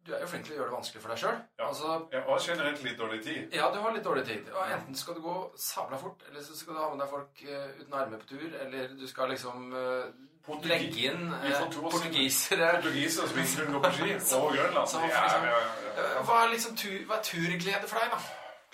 du 0.09 0.15
er 0.17 0.23
jo 0.23 0.27
flink 0.31 0.45
til 0.47 0.55
å 0.55 0.57
gjøre 0.57 0.69
det 0.71 0.73
vanskelig 0.75 1.01
for 1.03 1.13
deg 1.13 1.19
sjøl. 1.21 1.35
Ja. 1.59 1.67
Altså, 1.67 1.97
Jeg 2.11 2.23
har 2.25 2.39
generelt 2.45 2.81
litt 2.83 2.97
dårlig 2.97 3.19
tid. 3.27 3.53
ja, 3.53 3.67
du 3.73 3.77
har 3.83 3.93
litt 3.93 4.03
dårlig 4.07 4.23
tid. 4.25 4.49
Og 4.55 4.71
enten 4.73 4.95
skal 4.97 5.17
du 5.19 5.21
gå 5.21 5.35
sabla 5.65 5.99
fort, 6.01 6.23
eller 6.29 6.41
så 6.41 6.57
skal 6.57 6.73
du 6.73 6.79
ha 6.81 6.89
med 6.89 7.03
deg 7.03 7.11
folk 7.13 7.43
uh, 7.45 7.69
uten 7.83 7.93
armer 8.01 8.23
på 8.23 8.27
tur, 8.33 8.47
eller 8.63 8.87
du 8.97 9.05
skal 9.07 9.29
liksom 9.29 9.69
uh, 9.75 10.57
legge 10.65 11.05
inn 11.11 11.29
uh, 11.29 11.61
portugisere. 11.93 12.71
Portugiser 12.79 13.29
som 13.29 13.39
ikke 13.43 13.61
kunne 13.61 13.77
gå 13.77 13.83
på 13.85 13.93
ski 13.99 14.35
Og 14.41 14.51
Grønland. 14.57 14.87
Så- 14.89 15.05
Ja, 15.05 15.23
ja, 15.45 15.63
ja, 16.01 16.25
Hva 16.25 16.43
er 16.43 16.53
liksom 16.55 16.75
tur, 16.75 16.99
hva 17.05 17.19
er 17.19 17.23
turglede 17.29 17.87
for 17.87 17.99
deg, 18.01 18.11
da? 18.17 18.19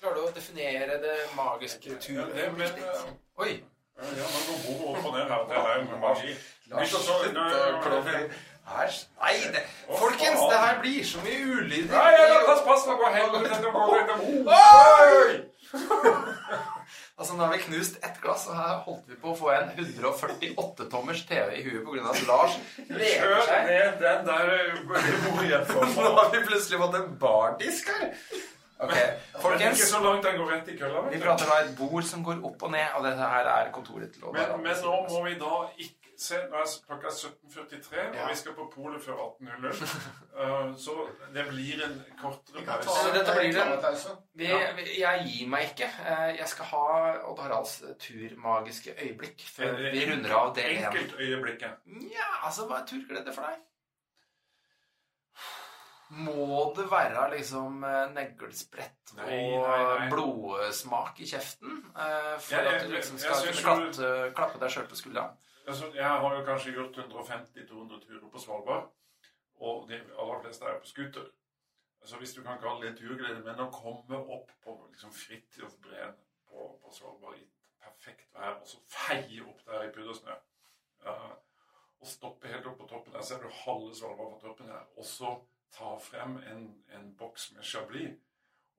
Klarer 0.00 0.14
du 0.14 0.26
å 0.26 0.34
definere 0.34 1.00
det 1.04 1.16
magiske 1.36 2.00
tur... 2.00 2.20
Ja, 2.20 2.26
det, 2.32 2.52
men, 2.56 2.68
Oi! 3.44 3.52
ja, 3.96 4.26
man 4.32 4.42
går 4.48 4.58
bordet 4.66 4.88
opp 4.92 5.06
og 5.06 5.14
ned 5.14 5.30
her. 5.32 5.44
Det 5.48 5.56
er 5.56 5.78
jo 5.84 6.00
magi. 6.02 6.36
Hvis 6.66 6.92
Æsj. 8.66 9.02
Nei, 9.22 9.34
det, 9.54 9.62
folkens, 9.98 10.40
det 10.50 10.58
her 10.58 10.80
blir 10.82 11.04
så 11.06 11.20
mye 11.22 11.42
ulyd. 11.60 11.90
Nei, 11.92 12.08
ja, 12.16 12.24
ja, 12.32 12.40
pass, 12.48 12.64
pass, 12.66 12.86
nå 12.88 12.96
går 12.98 13.12
helvete 13.14 13.60
til 13.60 13.68
å 13.70 13.72
gå 13.76 13.84
litt 13.94 14.10
om. 14.16 14.20
Oi! 14.56 15.28
Altså, 17.16 17.32
Nå 17.36 17.46
har 17.46 17.52
vi 17.54 17.62
knust 17.62 17.94
ett 18.04 18.18
glass, 18.20 18.42
og 18.50 18.58
her 18.58 18.74
holdt 18.84 19.06
vi 19.08 19.16
på 19.22 19.30
å 19.32 19.36
få 19.38 19.48
en 19.54 19.70
148-tommers 19.72 21.22
TV 21.28 21.54
i 21.56 21.62
huet 21.64 21.86
pga. 21.86 22.10
at 22.10 22.18
Lars 22.28 22.58
leker 22.90 23.38
seg. 23.46 23.70
ned 23.70 23.96
den 24.02 24.26
der 24.26 24.50
Nå 24.84 26.10
har 26.18 26.28
vi 26.34 26.42
plutselig 26.44 26.82
fått 26.82 26.98
en 27.00 27.14
bardisk 27.22 27.88
her. 27.94 28.10
Ok, 28.76 28.92
Men 28.92 29.00
ikke 29.00 29.40
folkens. 29.40 29.84
så 29.88 30.02
langt 30.04 30.26
den 30.28 30.36
går 30.36 30.50
rett 30.52 30.68
i 30.68 30.76
kølla. 30.76 31.06
Vi 31.08 31.20
prater 31.22 31.48
da 31.48 31.62
et 31.64 31.72
bord 31.78 32.04
som 32.04 32.20
går 32.26 32.42
opp 32.44 32.66
og 32.68 32.74
ned, 32.74 32.90
og 32.98 33.06
dette 33.08 33.30
her 33.32 33.48
er 33.54 33.70
kontoret 33.72 34.12
til 34.12 34.26
Odd 34.28 34.36
Men, 34.36 34.52
men 34.66 34.82
nå 34.84 34.98
må 35.14 35.22
vi 35.24 35.38
da 35.40 35.62
ikke 35.86 36.05
se 36.18 36.38
Nå 36.50 36.56
er 36.62 36.70
klokka 36.86 37.10
17.43, 37.12 37.96
Ja. 38.14 38.22
og 38.24 38.30
vi 38.30 38.36
skal 38.40 38.54
på 38.56 38.66
polet 38.74 39.02
før 39.04 39.18
18.00. 39.40 39.82
Uh, 40.36 40.74
så 40.84 40.94
det 41.34 41.44
blir 41.48 41.82
en 41.84 41.96
kortere 42.20 42.64
pause. 42.64 42.88
Så 43.02 43.12
dette 43.14 43.34
blir 43.36 43.52
det. 43.52 44.16
Vi, 44.34 44.48
vi, 44.78 44.86
jeg 45.00 45.26
gir 45.28 45.48
meg 45.52 45.70
ikke. 45.72 45.90
Eh, 46.06 46.36
Jeg 46.38 46.48
skal 46.48 46.64
ha 46.72 46.82
Odd 47.30 47.38
Haralds 47.44 47.78
turmagiske 48.02 48.94
øyeblikk 49.02 49.44
før 49.56 49.74
Er 49.76 49.92
vi 49.92 50.04
runder 50.10 50.34
av 50.40 50.54
del 50.56 50.76
én. 50.78 50.84
Enkeltøyeblikket. 50.90 51.80
Ja, 52.12 52.28
altså, 52.46 52.66
hva 52.68 52.80
er 52.82 52.86
turglede 52.90 53.32
for 53.36 53.42
deg? 53.50 53.62
Må 56.22 56.60
det 56.76 56.84
være 56.90 57.24
liksom 57.32 57.80
eh, 57.82 58.04
neglesprett 58.14 59.10
og 59.16 59.24
Nei, 59.24 59.38
nei, 59.58 59.78
nei. 59.98 60.04
blodsmak 60.12 61.18
i 61.18 61.26
kjeften 61.26 61.80
eh, 61.98 62.36
for 62.38 62.54
Jeg- 62.60 62.68
at 62.76 62.84
du 62.86 62.92
liksom 62.94 63.18
jeg- 63.18 63.24
skal 63.26 63.46
jeg 63.48 63.56
klappe, 63.64 64.12
klappe 64.38 64.60
deg 64.62 64.70
sjøl 64.70 64.86
på 64.92 65.00
skuldra? 65.00 65.24
Altså, 65.66 65.92
jeg 65.94 66.08
har 66.08 66.34
jo 66.36 66.44
kanskje 66.44 66.72
gjort 66.72 66.98
150-200 66.98 68.00
turer 68.06 68.28
på 68.30 68.38
Svalbard, 68.38 68.90
og 69.54 69.88
de 69.88 69.94
aller 69.94 70.42
fleste 70.42 70.64
er 70.64 70.78
på 70.78 70.86
scooter. 70.86 71.26
Altså, 72.00 72.16
hvis 72.16 72.34
du 72.34 72.42
kan 72.42 72.60
kalle 72.62 72.86
det 72.86 72.98
turglede, 72.98 73.40
men 73.42 73.62
å 73.64 73.70
komme 73.74 74.20
opp 74.36 74.52
på 74.62 74.76
liksom, 74.92 75.10
Fridtjofbreen 75.12 76.14
på, 76.46 76.68
på 76.82 76.92
Svalbard 76.94 77.40
i 77.40 77.48
perfekt 77.82 78.30
vær, 78.34 78.60
og 78.60 78.68
så 78.70 78.78
feie 78.92 79.42
opp 79.42 79.64
der 79.66 79.88
i 79.88 79.90
puddersnø, 79.96 80.36
uh, 81.08 81.34
og 82.00 82.12
stoppe 82.12 82.52
helt 82.52 82.70
opp 82.70 82.78
på 82.78 82.86
toppen. 82.92 83.16
Der, 83.16 83.26
ser 83.26 83.42
du 83.42 83.50
halve 83.64 83.94
Svalbard 83.94 84.36
fra 84.36 84.46
toppen 84.46 84.70
her, 84.70 84.86
og 84.94 85.08
så 85.08 85.34
ta 85.74 85.96
frem 85.98 86.38
en, 86.52 86.68
en 86.94 87.10
boks 87.18 87.50
med 87.56 87.66
chablis 87.66 88.14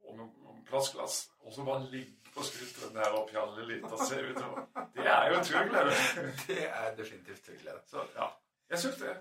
og 0.07 0.17
noen 0.17 0.63
plastglass, 0.67 1.29
og 1.45 1.53
så 1.53 1.65
bare 1.67 1.89
ligge 1.91 2.31
på 2.35 2.43
scooteren 2.43 2.95
der 2.95 3.15
og 3.17 3.29
pjalle 3.29 3.65
litt 3.69 3.85
og 3.87 4.01
se 4.07 4.19
utover. 4.29 4.65
Det 4.95 5.05
er 5.13 5.31
jo 5.33 5.43
turglede. 5.43 5.95
Det 6.47 6.63
er 6.67 6.95
definitivt 6.97 7.45
turglede. 7.45 7.81
Så 7.91 8.03
ja, 8.15 8.27
jeg 8.69 8.79
syns 8.83 8.99
det. 9.03 9.15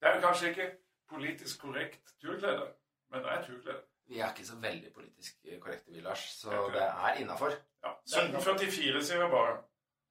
Det 0.00 0.08
er 0.08 0.14
jo 0.16 0.26
kanskje 0.26 0.52
ikke 0.52 0.68
politisk 1.10 1.64
korrekt 1.64 2.14
turglede, 2.22 2.68
men 3.10 3.24
det 3.24 3.32
er 3.32 3.42
turglede. 3.46 3.80
Vi 4.10 4.18
er 4.18 4.30
ikke 4.30 4.46
så 4.46 4.56
veldig 4.58 4.92
politisk 4.94 5.36
korrekte, 5.62 5.92
vi, 5.92 6.00
Lars, 6.00 6.22
så 6.40 6.50
Det 6.50 6.72
det 6.74 6.82
er 6.82 7.20
innafor. 7.22 7.52
Ja. 7.84 7.90
1744 7.90 9.04
sier 9.04 9.24
vi 9.24 9.28
bare. 9.30 9.58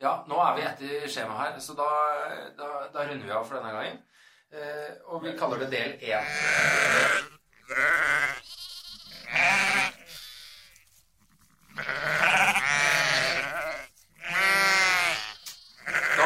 Ja, 0.02 0.14
nå 0.28 0.38
er 0.40 0.54
vi 0.56 0.62
etter 0.64 1.10
skjemaet 1.12 1.42
her, 1.42 1.58
så 1.60 1.74
da, 1.76 1.88
da, 2.60 2.70
da 2.94 3.04
runder 3.10 3.26
vi 3.26 3.34
av 3.36 3.48
for 3.48 3.60
denne 3.60 3.74
gangen. 3.76 4.00
Eh, 4.52 4.94
og 5.12 5.24
vi 5.24 5.36
kaller 5.38 5.66
det 5.66 5.72
del 5.74 5.92
én. 6.00 6.24
Da 11.80 11.86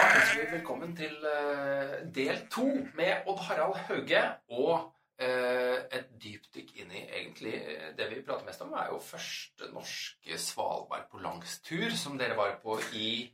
ønsker 0.01 0.39
vi 0.39 0.45
velkommen 0.49 0.95
til 0.97 1.13
eh, 1.29 2.09
del 2.15 2.39
to 2.49 2.65
med 2.97 3.27
Odd 3.29 3.37
Harald 3.45 3.77
Hauge 3.85 4.23
og 4.49 4.89
eh, 5.21 5.77
et 5.93 6.09
dypdykk 6.23 6.73
inn 6.81 6.89
i 6.89 7.05
egentlig 7.05 7.53
eh, 7.59 7.93
det 7.99 8.07
vi 8.09 8.25
prater 8.25 8.49
mest 8.49 8.65
om, 8.65 8.73
er 8.73 8.89
jo 8.95 8.99
første 9.03 9.69
norske 9.75 10.33
Svalbard 10.41 11.05
på 11.11 11.21
langstur, 11.21 11.93
som 12.01 12.17
dere 12.17 12.33
var 12.39 12.57
på 12.63 12.79
i 12.97 13.29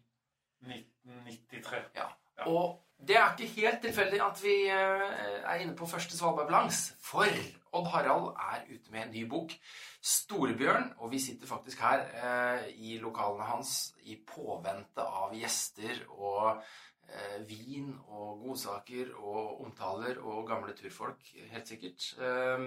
1993. 0.67 1.95
ja. 1.95 2.08
Og 2.47 2.80
det 3.08 3.15
er 3.15 3.32
ikke 3.32 3.62
helt 3.62 3.82
tilfeldig 3.82 4.19
at 4.21 4.41
vi 4.43 4.56
eh, 4.67 5.06
er 5.47 5.62
inne 5.63 5.75
på 5.75 5.88
første 5.88 6.17
Svalbard 6.17 6.47
Blanks, 6.47 6.93
for 7.02 7.25
Odd 7.71 7.88
Harald 7.93 8.34
er 8.34 8.65
ute 8.67 8.91
med 8.91 9.06
en 9.06 9.12
ny 9.13 9.23
bok, 9.30 9.54
'Storebjørn', 10.02 10.93
og 10.97 11.12
vi 11.12 11.19
sitter 11.19 11.47
faktisk 11.47 11.80
her 11.80 12.04
eh, 12.23 12.67
i 12.75 12.97
lokalene 12.97 13.43
hans 13.43 13.93
i 14.04 14.17
påvente 14.28 15.02
av 15.04 15.36
gjester 15.36 16.02
og 16.10 16.63
eh, 17.10 17.39
vin 17.47 17.91
og 18.08 18.39
godsaker 18.43 19.13
og 19.17 19.62
omtaler 19.65 20.19
og 20.19 20.47
gamle 20.47 20.75
turfolk, 20.75 21.21
helt 21.52 21.67
sikkert. 21.67 22.13
Eh, 22.19 22.58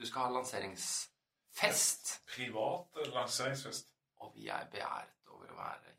du 0.00 0.06
skal 0.06 0.26
ha 0.26 0.34
lanseringsfest, 0.38 2.18
Privat 2.34 3.04
lanseringsfest. 3.14 3.88
og 4.20 4.32
vi 4.34 4.48
er 4.48 4.68
beæret 4.72 5.32
over 5.32 5.52
å 5.52 5.60
være 5.60 5.97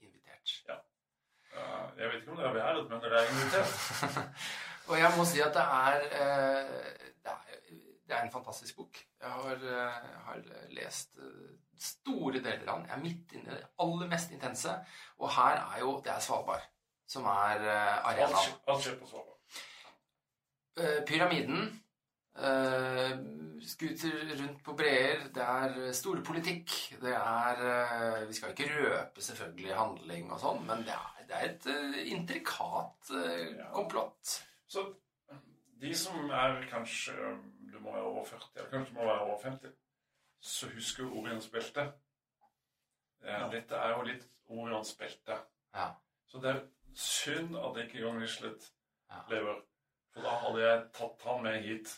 jeg 1.99 2.07
vet 2.07 2.15
ikke 2.21 2.31
om 2.31 2.37
det 2.37 2.45
er 2.45 2.53
været, 2.53 2.89
men 2.89 3.01
det 3.01 3.13
er 3.13 3.29
invitert. 3.31 3.71
og 4.89 4.99
jeg 4.99 5.13
må 5.17 5.25
si 5.25 5.41
at 5.43 5.53
det 5.57 5.65
er, 5.79 5.95
eh, 6.21 6.67
det 7.23 7.33
er 7.33 7.41
Det 8.09 8.17
er 8.17 8.23
en 8.23 8.31
fantastisk 8.31 8.75
bok. 8.75 8.97
Jeg 9.21 9.29
har, 9.29 9.51
eh, 9.53 9.97
har 10.25 10.37
lest 10.69 11.17
eh, 11.17 11.49
store 11.79 12.39
deler 12.39 12.71
av 12.71 12.79
den. 12.79 12.87
Jeg 12.87 12.95
er 12.95 13.03
midt 13.03 13.33
inne 13.33 13.51
i 13.51 13.55
det 13.55 13.67
aller 13.79 14.07
mest 14.07 14.31
intense. 14.31 14.69
Og 15.19 15.29
her 15.35 15.59
er 15.75 15.79
jo 15.79 16.01
Det 16.05 16.11
er 16.11 16.19
Svalbard 16.19 16.63
som 17.07 17.25
er 17.25 17.67
arenaen. 18.03 18.55
alt 18.67 18.81
skjer 18.83 18.97
på 18.99 19.07
Svalbard. 19.07 19.37
Pyramiden. 21.07 21.83
Skuter 23.67 24.35
rundt 24.41 24.63
på 24.63 24.73
breer. 24.73 25.27
Det 25.35 25.43
er 25.43 25.91
storpolitikk. 25.93 26.97
Det 27.01 27.15
er 27.15 28.25
Vi 28.25 28.33
skal 28.33 28.49
ikke 28.49 28.71
røpe 28.73 29.21
selvfølgelig 29.21 29.75
handling 29.75 30.31
og 30.31 30.39
sånn, 30.39 30.65
men 30.65 30.77
det 30.77 30.93
er, 30.93 31.18
det 31.29 31.37
er 31.37 31.49
et 31.51 31.65
uh, 31.69 31.99
intrikat 32.11 33.11
eh, 33.13 33.57
Ja. 33.59 33.67
komplott. 33.73 34.31
Så 34.67 34.83
de 35.81 35.93
som 35.95 36.29
er 36.29 36.63
kanskje 36.71 37.13
Du 37.71 37.79
må 37.79 37.91
være 37.93 38.03
over 38.03 38.25
40, 38.25 38.49
eller 38.55 38.69
kanskje 38.73 38.93
du 38.95 38.99
må 38.99 39.05
være 39.05 39.21
over 39.21 39.37
50, 39.43 39.69
så 40.41 40.69
husker 40.73 41.03
jo 41.03 41.19
Orions 41.21 41.47
belte. 41.53 41.85
Ja, 43.23 43.47
dette 43.51 43.75
er 43.75 43.93
jo 43.97 44.01
litt 44.07 44.25
Orions 44.49 44.93
belte. 44.99 45.37
Ja. 45.75 45.85
Så 46.27 46.41
det 46.43 46.49
er 46.55 46.59
synd 46.95 47.55
at 47.57 47.77
ikke 47.85 47.99
John 48.01 48.19
Michelet 48.19 48.71
lever. 49.29 49.61
For 50.13 50.25
da 50.25 50.29
hadde 50.43 50.61
jeg 50.65 50.83
tatt 50.97 51.23
han 51.29 51.43
med 51.45 51.61
hit 51.63 51.93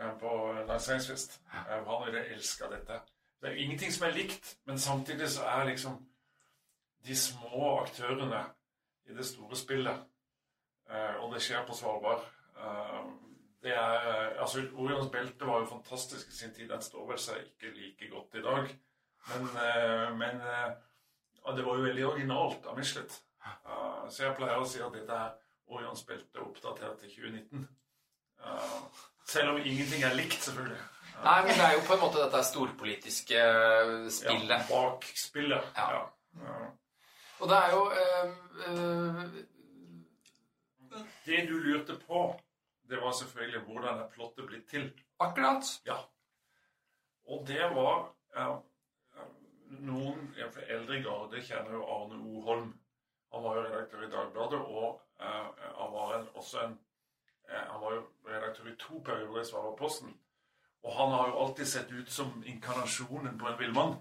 eh, 0.00 0.12
på 0.20 0.34
lanseringsfest. 0.68 1.40
Eh, 1.52 1.84
Han 1.86 2.06
ville 2.06 2.24
elska 2.34 2.70
dette. 2.72 3.00
Det 3.40 3.50
er 3.50 3.60
ingenting 3.62 3.92
som 3.92 4.06
er 4.08 4.16
likt, 4.16 4.56
men 4.64 4.78
samtidig 4.78 5.28
så 5.28 5.44
er 5.44 5.64
liksom 5.70 6.00
de 7.06 7.16
små 7.16 7.80
aktørene 7.80 8.44
i 9.08 9.16
det 9.16 9.26
store 9.26 9.56
spillet 9.56 10.06
Eh, 10.90 11.16
og 11.22 11.34
det 11.34 11.42
skjer 11.44 11.66
på 11.66 11.74
Svalbard. 11.76 12.24
Eh, 12.58 13.02
det 13.62 13.74
er, 13.76 14.06
eh, 14.10 14.40
altså 14.42 14.64
Orions 14.74 15.10
belte 15.12 15.46
var 15.46 15.60
jo 15.62 15.68
fantastisk 15.70 16.28
i 16.28 16.36
sin 16.36 16.54
tid. 16.54 16.68
Den 16.68 16.82
står 16.82 17.06
vel 17.12 17.18
seg 17.18 17.44
ikke 17.44 17.70
like 17.76 18.08
godt 18.10 18.34
i 18.40 18.42
dag. 18.42 18.72
Men, 19.30 19.48
men 20.18 20.38
det 21.56 21.64
var 21.66 21.76
jo 21.76 21.84
veldig 21.84 22.06
originalt 22.08 22.66
av 22.66 22.78
Michelet. 22.78 23.18
Så 24.08 24.24
jeg 24.24 24.36
pleier 24.38 24.62
å 24.62 24.66
si 24.66 24.80
at 24.80 24.94
dette 24.96 25.12
er 25.12 25.34
Orions 25.70 26.02
belte 26.08 26.40
oppdatert 26.42 26.98
til 27.02 27.12
2019. 27.12 27.68
Eh, 28.40 29.04
selv 29.28 29.52
om 29.52 29.60
ingenting 29.60 30.02
er 30.08 30.16
likt, 30.16 30.40
selvfølgelig. 30.42 30.80
Nei, 31.20 31.36
men 31.44 31.52
det 31.52 31.66
er 31.66 31.76
jo 31.76 31.84
på 31.84 31.94
en 31.94 32.02
måte 32.06 32.24
dette 32.24 32.40
storpolitiske 32.48 33.36
Ja, 33.36 34.08
spillet. 34.10 34.66
bak 34.72 35.04
spillet. 35.20 35.68
Ja. 35.76 36.06
Ja. 36.40 36.58
Og 37.40 37.48
det 37.48 37.56
er 37.56 37.70
jo 37.72 37.82
eh, 37.90 38.32
eh, 38.66 39.20
Det 41.26 41.44
du 41.48 41.54
lurte 41.58 41.96
på, 42.06 42.40
det 42.90 42.98
var 43.00 43.12
selvfølgelig 43.12 43.60
hvordan 43.60 44.00
er 44.00 44.08
plottet 44.14 44.46
blitt 44.46 44.68
til. 44.68 44.90
akkurat. 45.18 45.64
Ja. 45.86 45.96
Og 47.24 47.46
det 47.48 47.62
var 47.74 48.10
eh, 48.36 48.56
Noen 49.70 50.34
eldre 50.68 51.02
garde 51.02 51.42
kjenner 51.46 51.72
jo 51.78 51.84
Arne 51.86 52.16
O. 52.18 52.40
Holm. 52.42 52.72
Han 53.32 53.44
var 53.44 53.56
jo 53.56 53.62
redaktør 53.62 54.02
i 54.02 54.10
Dagbladet, 54.10 54.58
og 54.60 55.00
eh, 55.20 55.50
han 55.78 55.92
var 55.92 56.16
en, 56.18 56.28
også 56.34 56.64
en 56.64 56.78
Han 57.50 57.80
var 57.82 57.94
jo 57.94 58.02
redaktør 58.26 58.68
i 58.70 58.76
to 58.78 58.98
perioder 59.04 59.40
i 59.40 59.44
Svalbardposten. 59.44 60.12
Og 60.82 60.92
han 60.96 61.08
har 61.12 61.28
jo 61.28 61.38
alltid 61.44 61.66
sett 61.66 61.90
ut 61.92 62.10
som 62.10 62.42
inkarnasjonen 62.46 63.38
på 63.38 63.48
en 63.48 63.58
villmann. 63.58 63.96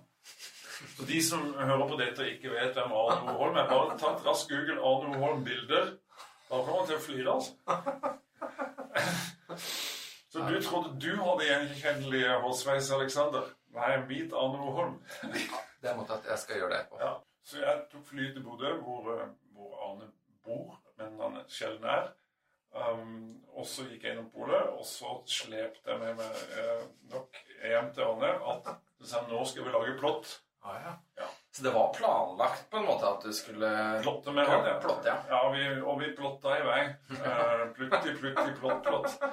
Så 0.80 1.06
de 1.08 1.20
som 1.24 1.54
hører 1.54 1.88
på 1.88 1.98
dette 2.00 2.24
og 2.24 2.32
ikke 2.32 2.54
vet 2.54 2.78
hvem 2.78 2.94
Arne. 2.96 3.36
Holm 3.40 3.58
er, 3.58 3.68
bare 3.70 3.98
ta 4.00 4.14
et 4.16 4.26
raskt 4.26 4.52
Google 4.52 4.80
Arne. 4.80 5.18
Holm-bilder. 5.20 5.92
Da 6.50 6.60
kommer 6.60 6.80
han 6.80 6.90
til 6.90 6.98
å 6.98 7.04
flire, 7.04 7.36
altså. 7.36 7.54
Så 10.30 10.46
du 10.46 10.56
trodde 10.62 10.94
du 11.02 11.10
hadde 11.18 11.48
gjenkjennelige 11.48 12.38
hårsveis, 12.44 12.92
Alexander? 12.96 13.50
Nei, 13.76 13.92
mitt 14.10 14.34
Arne. 14.34 14.72
Holm. 14.78 14.96
Det 15.82 15.96
måtte 15.98 16.20
at 16.20 16.30
jeg 16.32 16.44
skal 16.44 16.62
gjøre 16.62 16.78
det 16.78 16.86
på. 16.92 17.02
Ja. 17.02 17.14
Så 17.44 17.62
jeg 17.64 17.84
tok 17.92 18.06
flyet 18.06 18.34
til 18.36 18.44
Bodø, 18.46 18.74
hvor, 18.84 19.12
eh, 19.16 19.30
hvor 19.56 19.78
Arne 19.88 20.10
bor, 20.46 20.80
men 20.98 21.20
han 21.22 21.40
sjelden 21.50 21.88
er. 21.90 22.12
Um, 22.70 23.40
og 23.58 23.66
så 23.66 23.88
gikk 23.90 24.04
jeg 24.06 24.14
innom 24.14 24.28
polet, 24.30 24.68
og 24.78 24.84
så 24.86 25.16
slepte 25.26 25.90
jeg 25.90 26.00
med 26.04 26.20
meg 26.20 26.44
eh, 26.62 26.84
nok 27.10 27.40
hjem 27.66 27.88
til 27.96 28.06
Arne 28.06 28.30
at 28.52 28.70
nå 29.32 29.40
skal 29.50 29.66
vi 29.66 29.74
lage 29.74 29.96
plott. 29.98 30.36
Ah, 30.62 30.76
ja. 30.84 31.02
Ja. 31.16 31.24
Så 31.52 31.64
det 31.64 31.72
var 31.72 31.94
planlagt 31.94 32.70
på 32.70 32.78
en 32.78 32.86
måte 32.86 33.08
at 33.08 33.24
du 33.24 33.34
skulle 33.34 34.00
Plotte 34.04 34.32
med 34.32 34.48
ja, 34.48 34.80
Plott, 34.82 35.06
ja. 35.06 35.16
ja 35.30 35.50
vi, 35.54 35.82
og 35.82 36.02
vi 36.02 36.16
plotta 36.16 36.60
i 36.60 36.64
vei. 36.68 36.82
Uh, 37.12 37.74
plutti, 37.76 38.16
plutti, 38.20 38.52
plott, 38.60 38.84
plott. 38.84 39.20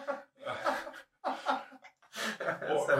og, 2.71 2.91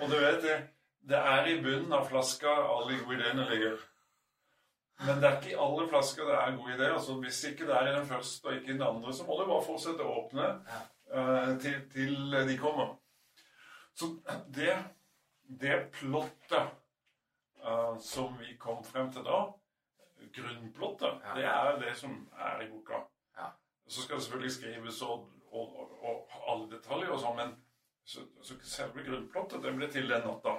og 0.00 0.10
du 0.10 0.16
vet 0.16 0.42
det, 0.42 0.56
det 1.04 1.18
er 1.18 1.46
i 1.50 1.62
bunnen 1.62 1.92
av 1.92 2.06
flaska 2.08 2.48
alle 2.48 2.98
gode 3.02 3.18
ideene 3.18 3.44
ligger. 3.50 3.76
Men 5.04 5.20
det 5.20 5.28
er 5.28 5.36
ikke 5.40 5.52
i 5.52 5.62
alle 5.66 5.88
flasker 5.90 6.30
det 6.30 6.36
er 6.38 6.56
gode 6.56 6.74
ideer. 6.76 6.94
Altså, 6.94 7.12
hvis 7.20 7.44
ikke 7.50 7.66
det 7.68 7.76
er 7.76 7.90
i 7.90 7.96
den 7.96 8.06
første 8.08 8.48
og 8.48 8.54
ikke 8.54 8.70
i 8.70 8.76
den 8.76 8.86
andre, 8.86 9.12
så 9.12 9.26
må 9.26 9.32
du 9.38 9.48
bare 9.50 9.66
fortsette 9.66 10.06
å 10.06 10.14
åpne 10.22 10.46
eh, 11.10 11.50
til, 11.64 11.76
til 11.92 12.14
de 12.48 12.56
kommer. 12.60 12.88
Så 13.98 14.04
det, 14.54 14.74
det 15.60 15.76
plottet 15.98 16.72
eh, 17.64 17.98
som 18.00 18.36
vi 18.38 18.56
kom 18.60 18.84
frem 18.84 19.10
til 19.12 19.24
da, 19.26 19.42
grunnplottet, 20.34 21.20
Ja. 21.24 21.34
det 21.34 21.44
er 21.44 21.78
det 21.80 21.96
som 21.96 22.28
er 22.38 22.62
i 22.62 22.68
boka. 22.70 23.02
Ja. 23.36 23.50
Så 23.88 24.02
skal 24.02 24.16
det 24.16 24.24
selvfølgelig 24.24 24.52
skrives 24.52 25.02
og, 25.02 25.30
og, 25.52 25.76
og, 25.76 25.98
og 26.02 26.30
alle 26.52 26.70
detaljer 26.76 27.10
og 27.12 27.20
sånn, 27.20 27.36
men 27.36 27.56
så, 28.04 28.24
så 28.42 28.56
selve 28.62 29.04
grunnplottet, 29.04 29.62
det 29.64 29.74
ble 29.76 29.88
til 29.92 30.08
den 30.08 30.24
natta. 30.26 30.56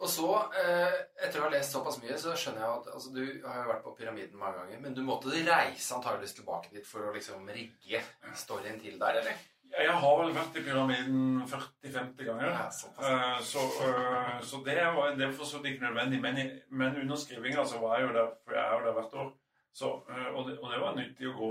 Og 0.00 0.08
så, 0.08 0.26
eh, 0.56 0.94
etter 1.26 1.40
å 1.42 1.44
ha 1.44 1.50
lest 1.52 1.74
såpass 1.74 1.98
mye, 2.00 2.16
så 2.18 2.32
skjønner 2.32 2.62
jeg 2.64 2.76
at 2.78 2.86
altså, 2.94 3.10
du 3.12 3.24
har 3.44 3.58
jo 3.60 3.68
vært 3.68 3.82
på 3.84 3.90
Pyramiden 3.98 4.38
mange 4.40 4.62
ganger, 4.62 4.78
men 4.80 4.94
du 4.96 5.02
måtte 5.04 5.28
reise 5.34 5.94
antageligvis 5.98 6.38
tilbake 6.38 6.72
dit 6.72 6.86
for 6.88 7.04
å 7.04 7.12
liksom 7.12 7.44
rigge 7.52 8.00
storyen 8.40 8.80
til 8.80 8.96
der, 9.02 9.18
eller? 9.20 9.42
Jeg 9.70 9.92
har 10.02 10.16
vel 10.18 10.32
vært 10.34 10.56
i 10.58 10.62
pyramiden 10.66 11.42
40-50 11.48 12.26
ganger. 12.26 12.48
Ja, 12.50 12.70
så, 12.74 12.88
Eh, 12.98 13.40
så, 13.46 13.58
eh, 13.86 14.40
så 14.42 14.62
det 14.64 14.76
var 14.94 15.14
det 15.16 15.26
var 15.26 15.32
for 15.32 15.44
så 15.44 15.58
vidt 15.58 15.74
ikke 15.74 15.84
nødvendig. 15.86 16.20
Men, 16.20 16.60
men 16.68 16.96
under 17.02 17.16
skrivinga 17.16 17.64
så 17.64 17.78
var 17.78 17.98
jeg 17.98 18.08
jo 18.08 18.14
der, 18.14 18.32
for 18.44 18.54
jeg 18.54 18.64
er 18.64 18.72
jo 18.78 18.86
der 18.86 18.92
hvert 18.92 19.14
år. 19.14 19.30
Så, 19.72 19.92
eh, 20.10 20.26
og, 20.34 20.48
det, 20.48 20.58
og 20.58 20.72
det 20.72 20.80
var 20.80 20.96
nyttig 20.96 21.28
å 21.30 21.36
gå 21.38 21.50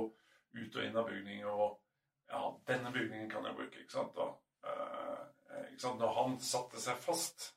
ut 0.59 0.75
og 0.75 0.83
inn 0.83 0.97
av 0.97 1.07
bygninger. 1.07 1.47
Og 1.47 1.79
ja, 2.31 2.43
denne 2.67 2.91
bygningen 2.91 3.29
kan 3.29 3.45
jeg 3.45 3.55
bruke, 3.55 3.79
ikke 3.79 3.95
sant. 3.95 4.17
Og, 4.17 4.35
ikke 5.71 5.81
sant? 5.81 5.99
Når 5.99 6.13
han 6.21 6.39
satte 6.39 6.81
seg 6.81 6.99
fast, 6.99 7.53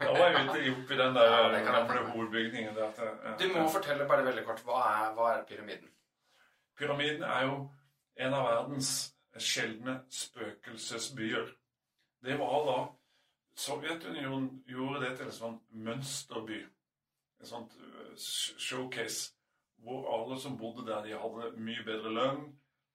da 0.00 0.12
var 0.14 0.30
jeg 0.30 0.46
ute 0.46 0.60
oppi 0.72 0.96
den 0.96 1.14
der 1.14 1.32
Ja, 1.32 1.62
gamle 1.66 2.04
hovedbygningen. 2.12 2.74
Der, 2.76 2.92
til, 2.96 3.48
Du 3.48 3.58
må 3.58 3.66
fortelle 3.68 4.06
bare 4.08 4.24
veldig 4.24 4.44
kort, 4.46 4.62
hva 4.64 4.84
er, 4.86 5.08
hva 5.16 5.32
er 5.34 5.42
Pyramiden? 5.48 5.90
Pyramiden 6.78 7.22
er 7.26 7.48
jo 7.48 7.56
en 8.16 8.34
av 8.34 8.46
verdens 8.46 9.11
sjeldne 9.40 10.00
spøkelsesbyer. 10.12 11.52
Det 12.22 12.38
var 12.38 12.66
da 12.66 12.78
Sovjetunionen 13.56 14.62
gjorde 14.66 15.00
det 15.04 15.16
til 15.18 15.26
en 15.28 15.34
sånn 15.36 15.56
mønsterby. 15.84 16.62
En 17.42 17.46
sånt 17.48 17.74
øh, 17.80 18.12
showcase 18.16 19.32
hvor 19.82 20.06
alle 20.14 20.38
som 20.40 20.54
bodde 20.58 20.84
der, 20.86 21.02
de 21.02 21.16
hadde 21.18 21.50
mye 21.58 21.82
bedre 21.84 22.12
lønn. 22.14 22.42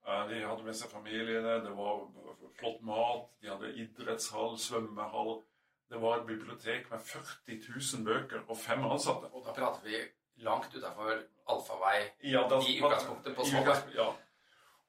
eh, 0.07 0.23
De 0.29 0.39
hadde 0.45 0.63
med 0.63 0.73
seg 0.79 0.89
familiene, 0.89 1.57
det 1.65 1.73
var 1.75 2.05
flott 2.57 2.81
mat, 2.81 3.27
de 3.41 3.49
hadde 3.51 3.73
idrettshall, 3.75 4.55
svømmehall. 4.57 5.41
Det 5.91 6.01
var 6.01 6.17
et 6.21 6.27
bibliotek 6.27 6.89
med 6.91 6.99
40 6.99 7.59
000 7.97 8.05
bøker 8.07 8.41
og 8.47 8.57
fem 8.57 8.83
ansatte. 8.87 9.29
Og 9.33 9.45
da 9.45 9.53
prater 9.55 9.83
vi 9.83 9.99
langt 10.43 10.73
utafor 10.75 11.11
allfarvei 11.47 11.99
Ja, 12.23 12.41
i 12.61 12.79
utgangspunktet 12.81 13.35
på 13.35 13.45
Svalbard. 13.45 13.93
Ja. 13.95 14.09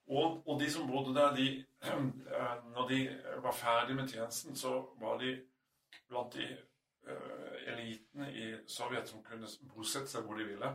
Og, 0.09 0.49
og 0.49 0.61
de 0.61 0.71
som 0.73 0.89
bodde 0.89 1.15
der, 1.15 1.35
de, 1.37 1.65
når 2.75 2.89
de 2.89 2.99
var 3.43 3.53
ferdig 3.53 3.97
med 3.97 4.09
tjenesten, 4.09 4.57
så 4.57 4.89
var 5.01 5.19
de 5.19 5.35
blant 6.09 6.35
de 6.35 6.47
uh, 7.09 7.73
elitene 7.73 8.33
i 8.33 8.55
Sovjet 8.67 9.09
som 9.09 9.25
kunne 9.25 9.49
bosette 9.75 10.09
seg 10.09 10.25
hvor 10.25 10.41
de 10.41 10.47
ville. 10.49 10.71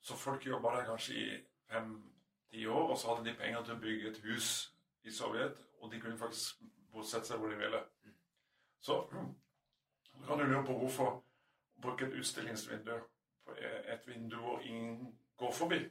Så 0.00 0.16
folk 0.16 0.46
jobba 0.46 0.76
der 0.76 0.88
kanskje 0.88 1.14
i 1.14 1.26
fem-ti 1.68 2.66
år, 2.66 2.90
og 2.90 2.98
så 2.98 3.14
hadde 3.14 3.28
de 3.28 3.36
penger 3.36 3.64
til 3.64 3.76
å 3.76 3.82
bygge 3.82 4.10
et 4.10 4.22
hus 4.24 4.48
i 5.04 5.12
Sovjet, 5.12 5.60
og 5.80 5.92
de 5.92 6.00
kunne 6.00 6.18
faktisk 6.18 6.64
bosette 6.92 7.28
seg 7.28 7.42
hvor 7.42 7.52
de 7.52 7.60
ville. 7.60 7.82
Så 8.80 9.02
kan 10.26 10.38
du 10.38 10.44
lure 10.44 10.64
på 10.64 10.78
hvorfor 10.80 11.22
bruke 11.82 12.06
et 12.06 12.16
utstillingsvindu 12.16 12.94
på 13.44 13.54
et 13.92 14.08
vindu 14.08 14.38
og 14.40 14.64
ingen 14.64 15.18
går 15.36 15.52
forbi. 15.52 15.82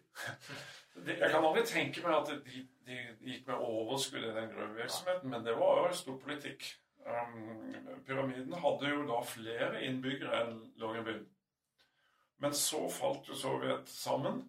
Det, 0.96 1.18
jeg 1.20 1.30
kan 1.32 1.44
aldri 1.44 1.66
tenke 1.68 2.02
meg 2.06 2.16
at 2.16 2.30
de, 2.46 2.64
de 2.88 2.98
gikk 3.28 3.48
med 3.50 3.62
overskudd 3.68 4.24
i 4.24 4.34
den 4.36 4.52
gruvevirksomheten, 4.54 5.30
men 5.30 5.46
det 5.46 5.56
var 5.60 5.82
jo 5.84 5.98
stor 6.00 6.18
politikk. 6.22 6.68
Um, 7.06 7.76
pyramiden 8.08 8.54
hadde 8.64 8.90
jo 8.90 9.04
da 9.06 9.22
flere 9.28 9.84
innbyggere 9.86 10.40
enn 10.42 10.56
Longyearbyen. 10.82 11.26
Men 12.42 12.56
så 12.58 12.86
falt 12.92 13.28
jo 13.30 13.38
Sovjet 13.38 13.90
sammen, 13.92 14.42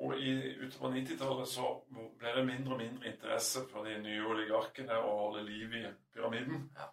og 0.00 0.16
i, 0.16 0.32
utover 0.64 0.94
90-tallet 0.94 1.50
så 1.50 1.74
ble 1.92 2.32
det 2.38 2.46
mindre 2.46 2.72
og 2.76 2.80
mindre 2.80 3.10
interesse 3.10 3.66
for 3.68 3.84
de 3.84 3.98
nye 4.00 4.24
oligarkene 4.24 4.96
å 4.96 5.10
holde 5.26 5.44
liv 5.44 5.74
i 5.76 5.84
pyramiden. 6.14 6.70
Ja. 6.78 6.88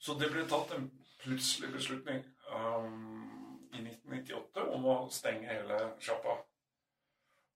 Så 0.00 0.16
det 0.16 0.30
ble 0.32 0.46
tatt 0.48 0.72
en 0.76 0.88
plutselig 1.20 1.74
beslutning 1.74 2.24
um, 2.48 3.35
i 3.76 3.84
1998 3.84 4.66
om 4.74 4.88
å 4.90 4.96
stenge 5.12 5.48
hele 5.50 5.78
sjappa. 6.02 6.38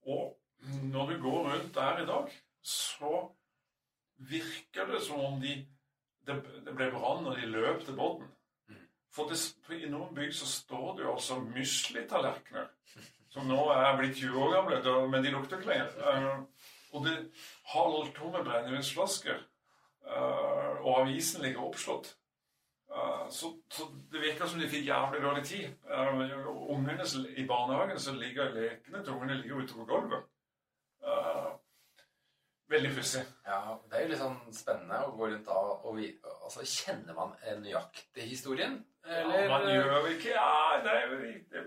Og 0.08 0.36
når 0.92 1.12
du 1.12 1.22
går 1.22 1.50
rundt 1.50 1.74
der 1.74 2.02
i 2.02 2.08
dag, 2.08 2.32
så 2.62 3.14
virker 4.30 4.90
det 4.92 5.00
som 5.04 5.20
om 5.24 5.40
de 5.40 5.58
det, 6.28 6.36
det 6.66 6.74
ble 6.76 6.90
brann 6.92 7.24
når 7.24 7.40
de 7.40 7.48
løp 7.54 7.84
til 7.86 7.96
båten. 7.96 8.28
For 9.10 9.30
det, 9.30 9.38
I 9.74 9.88
noen 9.90 10.12
bygg 10.14 10.34
så 10.36 10.46
står 10.46 10.90
det 10.98 11.06
jo 11.06 11.14
altså 11.16 11.40
musli-tallerkener 11.42 12.68
som 13.30 13.46
nå 13.46 13.58
er 13.74 13.96
blitt 13.98 14.18
20 14.18 14.38
år 14.42 14.54
gamle, 14.56 15.06
men 15.10 15.24
de 15.24 15.32
lukter 15.34 15.58
ikke 15.58 15.70
lenger. 15.70 15.90
Eh, 16.10 16.68
og 16.90 17.06
det 17.06 17.16
halvtomme 17.70 18.42
brennevinsflasker, 18.46 19.42
eh, 20.06 20.72
og 20.80 20.90
avisen 21.04 21.44
ligger 21.44 21.68
oppslått. 21.68 22.16
Så, 23.30 23.52
så 23.70 23.84
det 24.12 24.20
virker 24.20 24.48
som 24.50 24.58
de 24.58 24.68
fikk 24.68 24.88
jævlig 24.88 25.22
dårlig 25.22 25.44
tid. 25.46 25.66
Uh, 25.86 26.16
ungene 26.74 27.04
i 27.38 27.46
barnehagen 27.46 28.00
så 28.02 28.14
ligger 28.18 28.50
lekene 28.54 29.04
til 29.04 29.14
ungene 29.14 29.36
ligger 29.38 29.62
ute 29.62 29.76
på 29.78 29.86
gulvet. 29.86 30.24
Uh, 31.04 31.52
veldig 32.70 32.90
pussig. 32.96 33.22
Ja, 33.46 33.76
Det 33.86 33.98
er 33.98 34.02
jo 34.02 34.10
litt 34.10 34.22
sånn 34.22 34.40
spennende 34.54 34.98
å 35.06 35.14
gå 35.14 35.30
rundt 35.30 35.46
da 35.46 35.60
og 35.60 35.94
vi, 36.00 36.10
altså, 36.24 36.66
Kjenner 36.66 37.14
man 37.14 37.36
nøyaktig 37.62 38.26
historien? 38.32 38.80
Eller 39.06 39.44
Ja, 39.44 39.48
man 39.54 39.70
gjør 39.70 40.10
ikke 40.10 40.34
Ja, 40.34 40.82
nei, 40.84 40.98
vi, 41.14 41.32
det, 41.54 41.64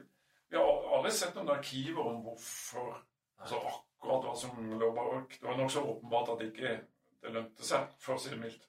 Vi 0.52 0.60
har 0.60 0.92
aldri 0.98 1.16
sett 1.16 1.36
noen 1.40 1.56
arkiver 1.56 2.12
om 2.12 2.22
hvorfor 2.28 2.94
altså 3.40 3.60
akkurat 3.72 4.28
hva 4.28 4.36
som 4.38 4.80
lå 4.80 4.92
bak. 4.96 5.40
Det 5.40 5.48
var 5.48 5.58
nokså 5.58 5.82
åpenbart 5.82 6.36
at 6.36 6.46
ikke 6.46 6.78
det 7.24 7.34
lønte 7.34 7.66
seg, 7.66 7.88
for 8.04 8.16
å 8.16 8.22
si 8.22 8.32
det 8.32 8.40
mildt. 8.40 8.68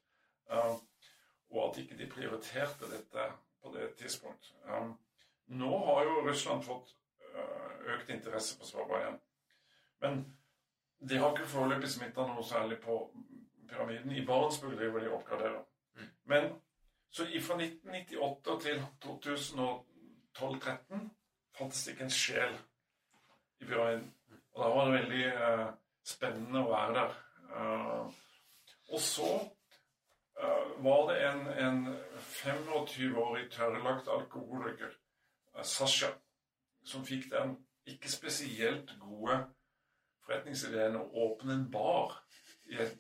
Um, 0.51 0.79
og 1.55 1.69
at 1.69 1.81
ikke 1.83 1.99
de 1.99 2.11
prioriterte 2.11 2.91
dette 2.91 3.29
på 3.63 3.73
det 3.75 3.93
tidspunkt. 4.01 4.53
Um, 4.69 4.97
nå 5.47 5.79
har 5.87 6.05
jo 6.05 6.25
Russland 6.27 6.65
fått 6.67 6.97
uh, 7.35 7.95
økt 7.95 8.11
interesse 8.11 8.59
på 8.59 8.67
Svalbard 8.69 9.01
igjen. 9.01 9.21
Men 10.05 10.25
de 11.09 11.21
har 11.21 11.33
ikke 11.33 11.49
foreløpig 11.49 11.89
smitta 11.91 12.27
noe 12.29 12.45
særlig 12.45 12.79
på 12.83 12.99
pyramiden. 13.69 14.13
I 14.13 14.25
Barentsburg 14.27 14.77
driver 14.79 15.01
de 15.01 15.11
og 15.11 15.19
oppgraderer. 15.21 15.63
Men 16.25 16.55
så 17.15 17.27
fra 17.47 17.57
1998 17.61 18.61
til 18.63 18.87
2012-13 19.05 21.11
fantes 21.55 21.85
det 21.85 21.93
ikke 21.93 22.09
en 22.09 22.11
sjel 22.11 22.57
i 23.61 23.69
pyramiden. 23.69 24.09
Og 24.55 24.65
da 24.65 24.71
var 24.75 24.89
det 24.89 24.99
veldig 24.99 25.27
eh, 25.27 25.69
spennende 26.07 26.65
å 26.65 26.73
være 26.73 26.97
der. 26.97 27.11
Eh, 27.59 28.05
og 28.95 29.01
så 29.01 29.31
var 30.85 31.13
det 31.13 31.27
en, 31.29 31.47
en 31.47 31.97
25-årig 32.19 33.51
tørrlagt 33.51 34.09
alkoholiker, 34.09 34.91
eh, 35.57 35.63
Sasha, 35.63 36.11
som 36.85 37.05
fikk 37.07 37.31
den 37.33 37.57
ikke 37.87 38.11
spesielt 38.13 38.91
gode 39.01 39.39
forretningsideen 40.25 40.97
å 40.97 41.07
åpne 41.27 41.55
en 41.55 41.71
bar 41.71 42.19
i 42.73 42.81
et 42.81 42.99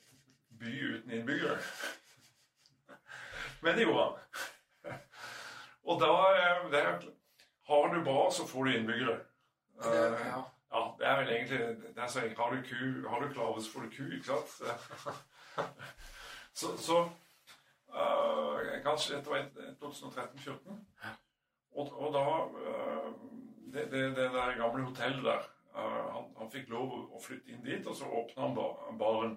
by 0.61 0.73
uten 0.94 1.11
innbyggere. 1.18 1.59
Men 3.64 3.77
det 3.77 3.87
gjorde 3.87 4.05
han. 4.05 4.99
Og 5.85 6.01
da 6.01 6.14
eh, 6.38 6.66
det 6.73 6.81
er, 6.81 7.05
Har 7.64 7.94
du 7.94 8.03
bar, 8.05 8.31
så 8.31 8.47
får 8.47 8.64
du 8.64 8.77
innbyggere. 8.77 9.14
Det, 9.16 9.31
Eh, 9.85 10.27
ja. 10.27 10.40
ja, 10.70 10.81
det 10.99 11.07
er 11.07 11.16
vel 11.18 11.31
egentlig 11.33 11.59
det 11.97 12.03
er 12.03 12.07
så, 12.07 12.20
Har 12.37 12.51
du 12.55 12.62
ku, 12.62 13.09
har 13.09 13.20
du 13.20 13.33
klave, 13.33 13.62
så 13.62 13.73
får 13.73 13.81
du 13.81 13.90
ku, 13.97 14.05
ikke 14.14 14.25
sant? 14.25 14.51
Så, 16.55 16.77
så 16.79 16.99
eh, 17.01 17.24
Kanskje 18.85 19.17
dette 19.17 19.31
var 19.31 19.47
2013-2014. 19.81 20.81
Og, 21.75 22.01
og 22.01 22.13
da 22.15 22.25
eh, 22.71 23.09
det, 23.73 23.85
det, 23.93 24.03
det 24.17 24.31
der 24.35 24.59
gamle 24.59 24.85
hotellet 24.85 25.25
der 25.25 25.47
eh, 25.77 26.05
han, 26.15 26.29
han 26.39 26.51
fikk 26.53 26.69
lov 26.71 26.93
å, 26.95 27.21
flytte 27.23 27.51
inn 27.51 27.65
dit, 27.65 27.87
og 27.87 27.97
så 27.99 28.07
åpna 28.07 28.47
han 28.47 28.55
ba, 28.57 28.69
baren. 29.01 29.35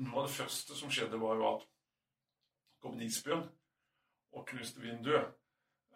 Noe 0.00 0.22
av 0.22 0.28
det 0.28 0.36
første 0.38 0.76
som 0.76 0.92
skjedde, 0.92 1.20
var 1.20 1.36
jo 1.36 1.48
at 1.50 1.66
kom 2.80 3.00
isbjørn 3.04 3.44
og 4.32 4.46
knuste 4.48 4.80
vinduet. 4.80 5.34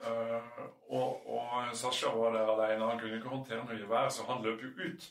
Eh, 0.05 0.59
og, 0.93 1.25
og 1.31 1.71
Sasha 1.79 2.13
var 2.13 2.37
der 2.37 2.51
alene. 2.57 2.91
Han 2.91 3.01
kunne 3.01 3.21
ikke 3.21 3.33
håndtere 3.33 3.63
noe 3.65 3.79
gevær, 3.79 4.11
så 4.13 4.27
han 4.29 4.45
løp 4.45 4.67
jo 4.67 4.75
ut. 4.83 5.07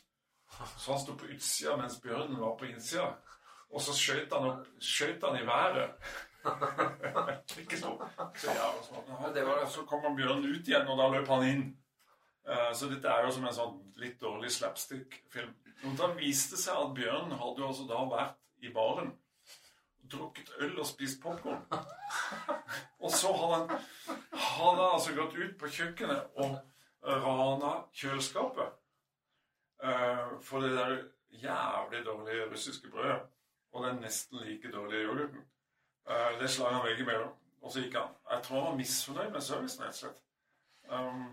Så 0.76 0.92
han 0.92 1.00
sto 1.02 1.16
på 1.18 1.32
utsida 1.34 1.74
mens 1.80 1.98
bjørnen 2.04 2.38
var 2.38 2.54
på 2.60 2.68
innsida. 2.68 3.08
Og 3.74 3.82
så 3.82 3.96
skjøt 3.96 4.30
han, 4.36 4.52
opp, 4.52 4.70
skjøt 4.78 5.24
han 5.26 5.40
i 5.40 5.46
været. 5.48 5.96
ikke 7.62 7.78
så, 7.80 7.94
så 8.36 8.54
ja, 8.56 8.68
så, 8.84 9.02
så 9.70 9.84
kom 9.88 10.04
han 10.04 10.16
bjørnen 10.18 10.46
ut 10.50 10.68
igjen, 10.68 10.88
og 10.88 11.00
da 11.00 11.08
løp 11.14 11.30
han 11.32 11.48
inn. 11.48 11.66
Eh, 12.48 12.70
så 12.76 12.88
dette 12.90 13.08
er 13.08 13.26
jo 13.26 13.34
som 13.34 13.46
en 13.48 13.56
sånn 13.56 13.76
litt 14.00 14.18
dårlig 14.20 14.52
slapstick-film. 14.52 15.54
Men 15.82 15.98
da 16.00 16.10
viste 16.16 16.58
seg 16.60 16.76
at 16.80 16.94
bjørnen 16.96 17.38
hadde 17.40 17.62
jo 17.62 17.68
altså 17.70 17.86
da 17.88 18.02
vært 18.08 18.40
i 18.64 18.72
baren 18.72 19.12
drukket 20.12 20.52
øl 20.60 20.78
og 20.78 20.86
spist 20.86 21.22
popkorn. 21.22 21.64
Og 23.04 23.10
så 23.12 23.32
hadde 23.32 23.56
han, 23.56 23.84
hadde 24.32 24.86
altså 24.92 25.14
gått 25.16 25.36
ut 25.36 25.56
på 25.60 25.68
kjøkkenet 25.72 26.38
og 26.40 26.54
rana 27.04 27.72
kjøleskapet 27.92 28.76
eh, 29.84 30.30
for 30.44 30.64
det 30.64 30.72
der 30.76 30.94
jævlig 31.42 32.04
dårlige 32.06 32.46
russiske 32.52 32.88
brødet 32.92 33.18
og 33.74 33.88
den 33.88 34.00
nesten 34.04 34.40
like 34.44 34.70
dårlige 34.72 35.08
yoghurten. 35.08 35.44
Eh, 36.08 36.34
det 36.40 36.48
slår 36.52 36.74
han 36.76 36.84
veggimellom, 36.84 37.32
og 37.62 37.72
så 37.72 37.80
gikk 37.84 37.96
han. 38.00 38.12
Jeg 38.30 38.44
tror 38.44 38.60
han 38.60 38.68
var 38.70 38.76
misfornøyd 38.82 39.32
med 39.32 39.42
servicen, 39.42 39.86
rett 39.86 39.96
og 39.96 40.02
slett. 40.02 40.20
Um, 40.90 41.32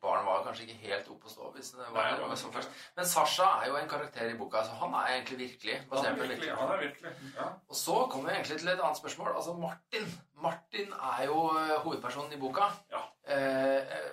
Barn 0.00 0.24
var 0.24 0.44
kanskje 0.46 0.64
ikke 0.64 0.78
helt 0.88 1.08
oppe 1.12 1.28
å 1.28 1.30
stå. 1.30 1.50
hvis 1.54 1.74
det 1.74 1.82
Nei, 1.82 1.90
var, 1.92 2.06
det 2.16 2.22
var 2.24 2.30
var 2.32 2.52
først. 2.54 2.76
Men 2.96 3.08
Sasha 3.08 3.48
er 3.60 3.68
jo 3.68 3.76
en 3.76 3.88
karakter 3.88 4.30
i 4.32 4.36
boka. 4.38 4.62
så 4.64 4.78
Han 4.80 4.94
er 4.96 5.10
egentlig 5.12 5.38
virkelig. 5.42 5.74
han 5.90 5.98
er 5.98 6.14
virkelig, 6.14 6.28
virkelig. 6.30 6.54
han 6.56 6.72
er 6.72 6.80
virkelig 6.86 7.10
ja. 7.36 7.48
Og 7.68 7.76
så 7.76 7.96
kommer 8.10 8.30
vi 8.30 8.36
egentlig 8.38 8.58
til 8.62 8.68
et 8.72 8.80
annet 8.80 8.96
spørsmål. 8.96 9.34
Altså 9.36 9.52
Martin. 9.60 10.08
Martin 10.40 10.94
er 11.12 11.26
jo 11.26 11.42
eh, 11.52 11.74
hovedpersonen 11.84 12.32
i 12.32 12.40
boka. 12.40 12.70
Ja. 12.90 13.02
Eh, 13.28 13.76
eh, 13.98 14.08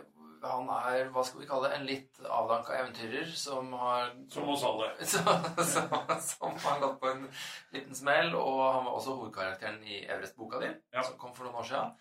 han 0.52 0.70
er 0.74 1.10
hva 1.14 1.24
skal 1.26 1.42
vi 1.42 1.48
kalle 1.50 1.70
det, 1.70 1.78
en 1.78 1.86
litt 1.88 2.20
avdanka 2.24 2.76
eventyrer 2.80 3.30
som 3.36 3.72
har 3.74 4.12
Som 4.34 4.50
oss 4.50 4.64
alle. 4.68 4.90
som, 5.14 5.44
som, 6.22 6.58
har 6.66 6.80
gått 6.84 7.00
på 7.02 7.10
en 7.12 7.28
liten 7.76 7.96
smell. 7.96 8.34
Og 8.36 8.62
han 8.74 8.86
var 8.86 8.94
også 8.98 9.16
hovedkarakteren 9.20 9.82
i 9.84 10.04
Everest-boka 10.06 10.60
di, 10.64 10.72
Ja. 10.94 11.04
som 11.04 11.18
kom 11.18 11.36
for 11.36 11.46
noen 11.48 11.56
år 11.62 11.68
siden. 11.72 11.92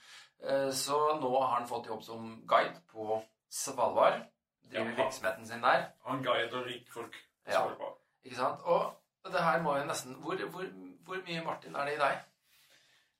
Eh, 0.46 0.70
Så 0.72 0.98
nå 1.20 1.32
har 1.40 1.58
han 1.58 1.68
fått 1.68 1.86
jobb 1.86 2.02
som 2.04 2.42
guide 2.46 2.80
på 2.92 3.22
Svalbard. 3.50 4.22
Driver 4.70 4.90
Ja. 4.90 4.96
virksomheten 5.04 5.46
sin 5.46 5.62
der. 5.62 5.90
Han 6.06 6.22
guider 6.22 6.64
rikfolk. 6.66 7.12
på 7.44 7.52
Ja. 7.52 7.60
Svalbard. 7.62 7.98
Ikke 8.24 8.36
sant? 8.36 8.60
Og 8.66 9.32
det 9.32 9.40
her 9.42 9.62
må 9.62 9.76
jo 9.76 9.84
nesten 9.84 10.14
Hvor, 10.22 10.36
hvor, 10.50 10.64
hvor 11.04 11.16
mye 11.26 11.44
Martin 11.44 11.74
er 11.76 11.84
det 11.84 11.94
i 11.94 11.98
deg? 12.02 12.18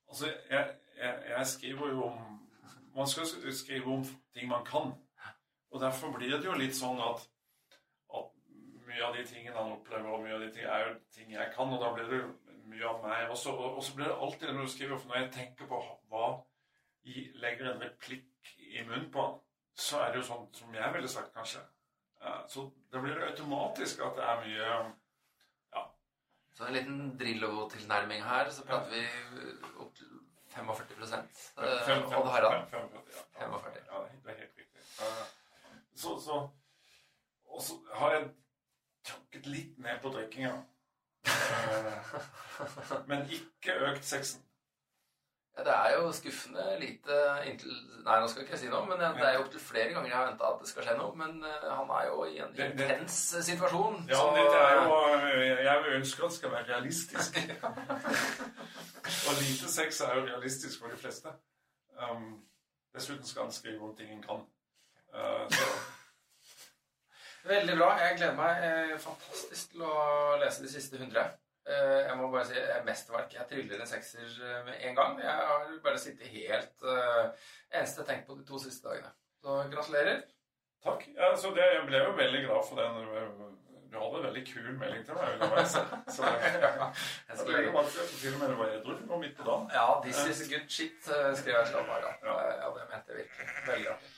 Altså, 0.09 0.27
jeg, 0.51 0.75
jeg, 0.99 1.15
jeg 1.29 1.47
skriver 1.47 1.89
jo 1.89 2.05
om 2.05 2.43
Man 2.97 3.07
skal 3.07 3.27
skrive 3.53 3.93
om 3.93 4.05
ting 4.35 4.49
man 4.49 4.65
kan. 4.65 4.95
Og 5.77 5.83
derfor 5.83 6.15
blir 6.17 6.33
det 6.33 6.47
jo 6.49 6.57
litt 6.57 6.73
sånn 6.77 7.01
at, 7.05 7.27
at 8.17 8.31
mye 8.89 9.03
av 9.05 9.17
de 9.17 9.25
tingene 9.29 9.57
han 9.59 9.75
opplever, 9.75 10.09
og 10.09 10.25
mye 10.25 10.39
av 10.39 10.45
de 10.47 10.51
tingene 10.55 10.73
er 10.73 10.87
jo 10.87 10.95
ting 11.13 11.35
jeg 11.35 11.53
kan, 11.53 11.73
og 11.75 11.83
da 11.83 11.93
blir 11.93 12.09
det 12.09 12.21
mye 12.71 12.89
av 12.89 13.03
meg. 13.05 13.29
Og, 13.29 13.65
og 13.69 13.83
så 13.85 13.97
blir 13.99 14.09
det 14.09 14.17
alltid 14.17 14.55
når 14.55 14.65
du 14.65 14.73
skriver, 14.73 15.01
for 15.03 15.13
når 15.13 15.21
jeg 15.21 15.33
tenker 15.37 15.69
på 15.69 15.83
hva 16.09 16.31
jeg 17.07 17.29
legger 17.43 17.71
en 17.71 17.85
replikk 17.85 18.55
i 18.57 18.81
munnen 18.89 19.11
på 19.13 19.23
han, 19.23 19.37
så 19.77 20.01
er 20.01 20.15
det 20.15 20.23
jo 20.23 20.29
sånn 20.31 20.47
som 20.57 20.73
jeg 20.75 20.95
ville 20.97 21.13
sagt, 21.13 21.35
kanskje. 21.37 21.61
Så 22.51 22.65
da 22.91 23.03
blir 23.03 23.15
det 23.15 23.29
automatisk 23.29 24.01
at 24.03 24.17
det 24.17 24.25
er 24.25 24.41
mye 24.47 24.71
Så 26.57 26.65
en 26.65 26.73
liten 26.73 27.01
Drillo-tilnærming 27.21 28.23
her, 28.25 28.49
så 28.51 28.65
prater 28.65 28.89
vi 28.95 29.03
opp 29.77 29.93
til 30.01 30.17
45 30.57 30.95
eh, 31.61 32.17
Odd 32.17 32.31
Harald. 32.33 32.71
45, 32.71 33.11
ja. 33.13 33.25
45. 33.45 33.83
Ja, 33.93 34.05
det 34.25 34.33
er 34.33 34.39
helt 34.41 34.63
riktig. 34.63 35.36
Så, 35.97 36.19
så 36.21 36.41
Og 37.47 37.63
så 37.63 37.79
har 37.95 38.13
jeg 38.15 38.27
tråkket 39.07 39.47
litt 39.47 39.79
ned 39.79 40.01
på 40.03 40.11
drikkinga. 40.13 40.55
Eh, 41.27 42.19
Men 43.07 43.23
ikke 43.31 43.75
økt 43.91 44.05
sexen. 44.05 44.43
Ja, 45.57 45.63
det 45.65 45.73
er 45.73 45.95
jo 45.97 46.11
skuffende 46.13 46.65
lite 46.83 47.15
inntil 47.49 47.73
Nei, 48.05 48.19
nå 48.21 48.27
skal 48.29 48.43
ikke 48.45 48.53
jeg 48.53 48.61
si 48.61 48.69
noe, 48.69 48.85
men 48.87 48.99
det 49.01 49.25
er 49.25 49.39
jo 49.39 49.45
opptil 49.47 49.63
flere 49.65 49.95
ganger 49.95 50.11
jeg 50.11 50.17
har 50.19 50.27
venta 50.29 50.51
at 50.53 50.59
det 50.61 50.69
skal 50.69 50.85
skje 50.85 50.97
noe. 50.99 51.15
Men 51.17 51.39
eh, 51.49 51.65
han 51.73 51.89
er 51.97 52.05
jo 52.11 52.25
i 52.29 52.37
en 52.45 52.53
Det- 52.55 52.67
det- 52.77 52.91
intens 52.91 53.17
situasjon. 53.49 53.97
Ja, 54.11 54.21
så- 54.21 54.35
det, 54.37 54.45
er 54.61 54.75
jo 54.83 54.99
eh, 55.17 55.65
Jeg 55.65 55.95
ønsker 55.97 56.25
at 56.25 56.31
det 56.31 56.37
skal 56.39 56.51
være 56.53 56.69
realistisk. 56.75 57.41
Og 59.27 59.33
lite 59.41 59.69
sex 59.73 60.01
er 60.01 60.15
jo 60.19 60.27
realistisk 60.29 60.81
for 60.81 60.89
de 60.93 60.97
fleste. 61.01 61.29
Um, 61.97 62.45
dessuten 62.95 63.25
skal 63.25 63.43
han 63.49 63.53
skrive 63.53 63.81
om 63.83 63.97
ting 63.97 64.09
han 64.13 64.23
kan. 64.23 64.45
Eh, 65.15 65.59
Veldig 67.47 67.77
bra. 67.79 67.91
Jeg 68.03 68.17
gleder 68.19 68.39
meg 68.39 68.63
eh, 68.67 68.95
fantastisk 68.99 69.75
til 69.75 69.85
å 69.87 69.97
lese 70.43 70.65
de 70.65 70.71
siste 70.71 70.99
100. 70.99 71.27
Eh, 71.67 72.01
jeg 72.09 72.17
må 72.19 72.31
bare 72.33 72.47
si 72.49 72.57
er 72.59 72.87
mesterverk. 72.87 73.37
Jeg 73.39 73.49
triller 73.51 73.83
en 73.83 73.91
sekser 73.91 74.33
med 74.67 74.81
en 74.81 74.99
gang. 74.99 75.21
Jeg 75.23 75.51
har 75.51 75.77
bare 75.85 76.01
sittet 76.03 76.33
helt 76.33 76.87
uh, 76.87 77.31
Eneste 77.71 78.03
jeg 78.03 78.09
tenkt 78.11 78.27
på 78.27 78.39
de 78.39 78.47
to 78.49 78.59
siste 78.63 78.89
dagene. 78.89 79.13
Så 79.43 79.61
gratulerer. 79.71 80.25
Takk. 80.83 81.07
Ja, 81.15 81.31
så 81.39 81.55
det, 81.55 81.71
jeg 81.77 81.87
ble 81.87 82.03
jo 82.03 82.19
veldig 82.19 82.43
glad 82.49 82.67
for 82.67 82.83
den. 82.83 83.57
Du 83.87 83.97
hadde 84.03 84.19
en 84.19 84.27
veldig 84.27 84.43
kul 84.51 84.69
melding 84.81 85.07
til 85.07 85.19
meg 85.19 85.39
underveis. 85.39 85.79
Så 86.17 86.27
jeg 86.31 86.51
Jeg 86.51 87.49
legge 87.55 87.87
til 87.95 88.35
og 88.35 88.41
med 88.43 88.49
det 88.51 88.59
var 88.59 88.75
edru 88.75 88.95
og 89.07 89.23
midt 89.23 89.39
på 89.39 89.47
dagen. 89.47 89.71
Ja, 89.79 89.89
'This 90.03 90.23
is 90.35 90.47
good 90.51 90.67
shit', 90.69 91.03
skrev 91.41 91.59
jeg 91.61 91.73
slapp 91.73 91.95
av. 91.95 92.07
Ja. 92.07 92.15
Ja. 92.27 92.39
ja, 92.63 92.71
det 92.75 92.87
mente 92.91 93.15
jeg 93.15 93.23
virkelig. 93.23 93.51
Veldig 93.71 93.93
artig. 93.95 94.16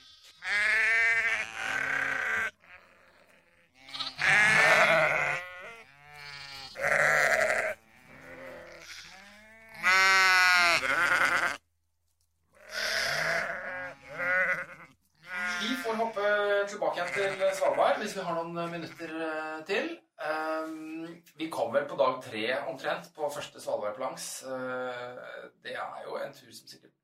Vi 15.59 15.75
får 15.83 15.93
hoppe 15.99 16.21
tilbake 16.69 16.97
igjen 16.97 17.09
til 17.13 17.49
Svalbard 17.57 17.99
hvis 18.01 18.15
vi 18.15 18.23
har 18.23 18.37
noen 18.37 18.71
minutter 18.71 19.11
eh, 19.25 19.59
til. 19.67 19.89
Um, 20.19 21.05
vi 21.39 21.49
kom 21.51 21.73
vel 21.73 21.85
på 21.87 21.97
dag 21.99 22.17
tre 22.23 22.43
omtrent 22.71 23.11
på 23.15 23.29
første 23.35 23.61
Svalbardplanks. 23.61 24.27
Uh, 24.47 25.49
det 25.63 25.75
er 25.75 26.01
jo 26.07 26.17
en 26.19 26.35
tur 26.35 26.49
som 26.55 26.67
sikkert 26.71 26.95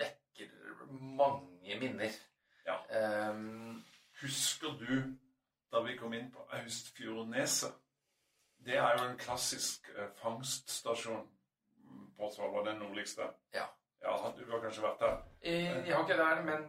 vekker 0.00 0.50
mange 1.20 1.78
minner. 1.80 2.16
Ja. 2.66 2.76
Um, 3.30 3.84
Husker 4.22 4.76
du 4.78 5.16
da 5.72 5.80
vi 5.82 5.96
kom 5.98 6.12
inn 6.14 6.28
på 6.32 6.44
Austfjordneset? 6.54 7.72
Det 8.62 8.76
er 8.78 8.98
jo 8.98 9.08
en 9.08 9.16
klassisk 9.18 9.88
eh, 9.96 10.10
fangststasjon 10.20 11.24
på 12.18 12.28
Svalbard, 12.30 12.66
den 12.68 12.78
nordligste. 12.78 13.26
Ja. 13.54 13.64
ja. 14.04 14.12
Du 14.36 14.44
har 14.52 14.60
kanskje 14.62 14.82
vært 14.84 15.00
der? 15.02 15.16
jeg, 15.42 15.64
jeg 15.86 15.94
har 15.96 16.04
ikke 16.04 16.12
det 16.12 16.26
der, 16.28 16.42
men 16.46 16.68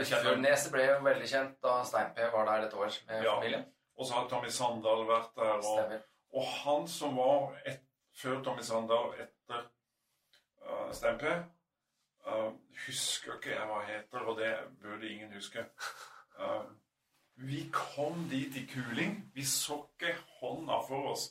Østfjordneset 0.00 0.72
ble 0.72 0.86
jo 0.88 0.94
veldig 1.04 1.26
kjent 1.28 1.58
da 1.64 1.74
Stein-P 1.84 2.22
var 2.32 2.46
der 2.48 2.64
et 2.66 2.74
år 2.74 2.94
med 3.10 3.24
Ja. 3.26 3.34
familien. 3.34 3.66
Og 3.96 4.06
så 4.06 4.14
har 4.14 4.28
Tommy 4.28 4.48
Sandal 4.48 5.04
vært 5.08 5.34
der. 5.36 5.52
Og, 5.58 5.62
Stemmer. 5.64 6.00
og 6.32 6.46
han 6.62 6.88
som 6.88 7.16
var 7.16 7.58
et, 7.66 7.82
før 8.16 8.40
Tommy 8.44 8.62
Sandal, 8.64 9.12
etter 9.20 9.68
uh, 10.64 10.88
Stempe 10.96 11.34
uh, 12.26 12.50
Husker 12.86 13.36
ikke 13.36 13.54
jeg 13.54 13.68
hva 13.70 13.78
heter, 13.88 14.26
og 14.26 14.40
det 14.40 14.52
burde 14.82 15.08
ingen 15.08 15.32
huske. 15.34 15.64
Uh, 16.38 16.66
vi 17.36 17.66
kom 17.72 18.28
dit 18.30 18.56
i 18.56 18.66
kuling. 18.66 19.18
Vi 19.34 19.44
så 19.44 19.82
ikke 19.84 20.14
hånda 20.40 20.80
for 20.88 21.12
oss. 21.12 21.30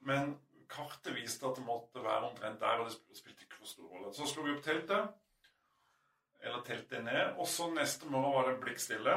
Men 0.00 0.36
kartet 0.68 1.16
viste 1.16 1.46
at 1.46 1.56
det 1.56 1.64
måtte 1.66 2.04
være 2.04 2.30
omtrent 2.30 2.60
der, 2.60 2.80
og 2.80 2.90
det 2.90 3.18
spilte 3.18 3.44
ikke 3.44 3.60
for 3.60 3.72
stor 3.72 3.90
rolle. 3.92 4.12
Så 4.14 4.28
slo 4.28 4.44
vi 4.46 4.54
opp 4.56 4.64
teltet. 4.64 5.10
Eller 6.40 6.64
teltet 6.64 7.04
ned. 7.04 7.36
Og 7.36 7.48
så 7.48 7.68
neste 7.74 8.08
morgen 8.08 8.34
var 8.34 8.48
det 8.48 8.60
blikkstille. 8.62 9.16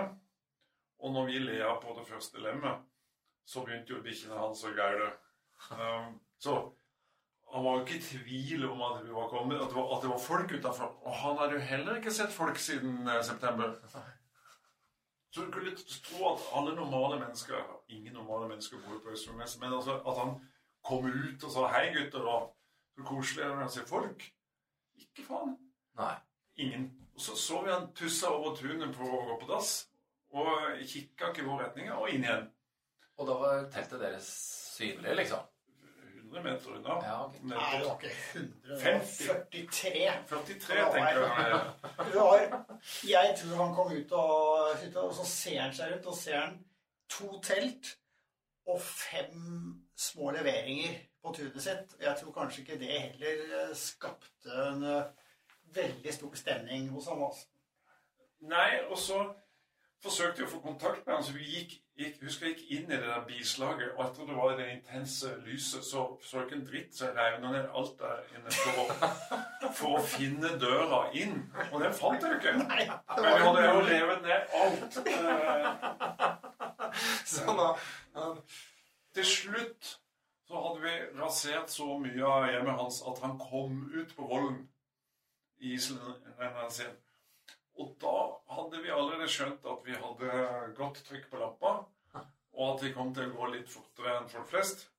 Og 0.99 1.13
når 1.13 1.25
vi 1.25 1.39
lea 1.39 1.73
på 1.81 1.95
det 1.99 2.07
første 2.07 2.41
lemmet, 2.41 2.83
så 3.45 3.63
begynte 3.65 3.93
jo 3.93 4.03
bikkjene 4.03 4.37
hans 4.37 4.63
å 4.67 4.73
gaule. 4.77 5.09
Um, 5.71 6.19
så 6.41 6.57
han 7.53 7.65
var 7.65 7.77
jo 7.77 7.81
ikke 7.85 7.97
i 7.97 8.01
tvil 8.01 8.65
om 8.69 8.81
at 8.81 9.03
vi 9.05 9.13
var 9.13 9.27
kommet, 9.27 9.61
at 9.61 9.69
det 9.69 9.75
var, 9.75 9.95
at 9.95 10.03
det 10.03 10.09
var 10.09 10.19
folk 10.19 10.51
utafor. 10.51 10.91
Og 11.03 11.15
han 11.15 11.37
hadde 11.37 11.57
jo 11.57 11.59
heller 11.59 11.95
ikke 11.95 12.13
sett 12.13 12.31
folk 12.31 12.57
siden 12.57 13.07
eh, 13.07 13.23
september. 13.23 13.73
Så 15.31 15.41
du 15.41 15.51
kunne 15.51 15.75
tro 15.75 16.33
at 16.33 16.47
alle 16.55 16.75
normale 16.75 17.19
mennesker 17.19 17.55
Ingen 17.87 18.13
normale 18.13 18.47
mennesker 18.47 18.77
bor 18.87 18.99
på 19.03 19.11
Østfoldnes, 19.11 19.59
men 19.59 19.73
altså 19.73 19.97
at 20.07 20.17
han 20.17 20.33
kom 20.83 21.05
ut 21.05 21.43
og 21.43 21.51
sa 21.51 21.67
'hei, 21.67 21.91
gutter', 21.93 22.27
og 22.27 22.55
så 22.95 23.03
koselig 23.03 23.45
å 23.45 23.67
se 23.67 23.83
folk. 23.87 24.23
Ikke 24.95 25.25
faen. 25.27 25.57
Nei. 25.99 26.15
Ingen. 26.55 26.91
Og 27.15 27.21
så 27.21 27.35
så 27.35 27.61
vi 27.63 27.71
han 27.71 27.93
tussa 27.93 28.27
over 28.27 28.55
tunet 28.55 28.95
på 28.95 29.03
å 29.03 29.23
gå 29.27 29.37
på 29.41 29.51
dass, 29.51 29.89
og 30.31 30.47
kikka 30.87 31.29
ikke 31.29 31.43
i 31.43 31.45
vår 31.45 31.63
retning, 31.65 31.91
og 31.91 32.09
inn 32.09 32.23
igjen. 32.23 32.47
Og 33.17 33.27
da 33.27 33.33
var 33.33 33.65
teltet 33.73 33.99
deres 33.99 34.29
synlig, 34.77 35.15
liksom? 35.15 35.50
100 36.31 36.43
meter 36.43 36.75
unna. 36.75 36.97
Ja, 37.03 37.25
okay. 37.25 37.39
Nei, 37.43 37.77
det 37.77 37.87
var 37.87 37.97
ikke 37.97 38.11
100, 38.33 38.53
det 38.63 38.71
var 38.71 39.03
43. 39.49 40.11
43, 40.29 40.75
tenker 40.93 41.21
jeg. 41.21 42.13
Var, 42.15 42.45
jeg 43.09 43.33
tror 43.41 43.63
han 43.63 43.75
kom 43.75 43.91
ut 43.91 44.11
og, 44.11 45.03
og 45.03 45.15
så 45.15 45.25
ser 45.27 45.61
han 45.61 45.73
seg 45.75 45.97
ut, 45.97 46.05
og 46.05 46.15
ser 46.15 46.39
han 46.39 46.59
to 47.11 47.39
telt 47.43 47.97
og 48.71 48.81
fem 48.81 49.83
små 49.97 50.31
leveringer 50.31 50.99
på 51.21 51.33
tunet 51.35 51.63
sitt. 51.63 51.95
Jeg 52.01 52.15
tror 52.19 52.31
kanskje 52.31 52.61
ikke 52.61 52.79
det 52.79 52.91
heller 52.91 53.43
eh, 53.61 53.75
skapte 53.75 54.57
en 54.69 54.83
eh, 54.83 55.31
veldig 55.75 56.13
stor 56.13 56.35
stemning 56.35 56.89
hos 56.89 57.07
ham. 57.11 57.23
Altså. 57.23 57.47
Nei, 58.41 58.79
og 58.89 58.97
så 58.97 59.21
forsøkte 60.01 60.41
jeg 60.41 60.49
å 60.49 60.53
få 60.55 60.61
kontakt 60.63 61.05
med 61.05 61.15
han, 61.15 61.25
så 61.25 61.35
vi 61.35 61.45
gikk, 61.45 61.80
gikk 61.99 62.21
husker 62.23 62.47
jeg 62.47 62.55
gikk 62.57 62.71
inn 62.77 62.91
i 62.91 62.95
det 62.97 63.07
der 63.07 63.25
bislaget, 63.27 63.91
og 63.97 64.05
etter 64.05 64.25
det 64.29 64.35
var 64.37 64.55
det 64.57 64.67
intense 64.71 65.31
lyset, 65.45 65.83
så 65.85 66.05
så 66.23 66.37
jeg 66.37 66.45
ikke 66.47 66.55
en 66.59 66.65
dritt, 66.67 66.95
så 66.95 67.05
jeg 67.05 67.15
rev 67.17 67.39
ned 67.43 67.67
alt 67.77 67.99
der 67.99 68.21
inne 68.37 68.51
for 68.57 68.81
å, 68.81 68.85
for 69.77 69.97
å 69.99 70.03
finne 70.13 70.53
døra 70.61 71.01
inn. 71.13 71.35
Og 71.71 71.81
den 71.83 71.93
fant 71.93 72.23
jeg 72.23 72.39
ikke. 72.39 72.55
Nei, 72.63 72.87
Men 72.87 73.27
vi 73.27 73.43
hadde 73.45 73.65
jo 73.67 73.83
revet 73.91 74.21
ned 74.25 74.41
alt. 74.61 75.01
Eh, 75.07 76.37
Så 77.25 77.53
da 77.55 77.67
Til 79.15 79.25
slutt 79.25 79.97
så 80.47 80.59
hadde 80.65 80.81
vi 80.83 81.21
rasert 81.21 81.69
så 81.71 81.85
mye 81.99 82.25
av 82.27 82.49
hjemmet 82.51 82.75
hans 82.79 82.97
at 83.07 83.21
han 83.23 83.37
kom 83.39 83.85
ut 83.93 84.15
på 84.17 84.25
volden 84.27 84.65
i 85.61 85.73
islenderen 85.77 86.71
sin. 86.71 86.91
Og 87.79 87.93
da 88.01 88.15
hadde 88.55 88.81
vi 88.83 88.89
allerede 88.91 89.27
skjønt 89.31 89.65
at 89.65 89.85
vi 89.85 89.93
hadde 89.95 90.73
godt 90.77 91.03
trykk 91.07 91.29
på 91.31 91.39
lampa, 91.39 91.71
og 92.51 92.65
at 92.75 92.83
vi 92.83 92.91
kom 92.93 93.13
til 93.15 93.29
å 93.29 93.35
gå 93.37 93.47
litt 93.53 93.69
fortere 93.71 94.17
enn 94.19 94.27
folk 94.29 94.49
flest. 94.51 94.89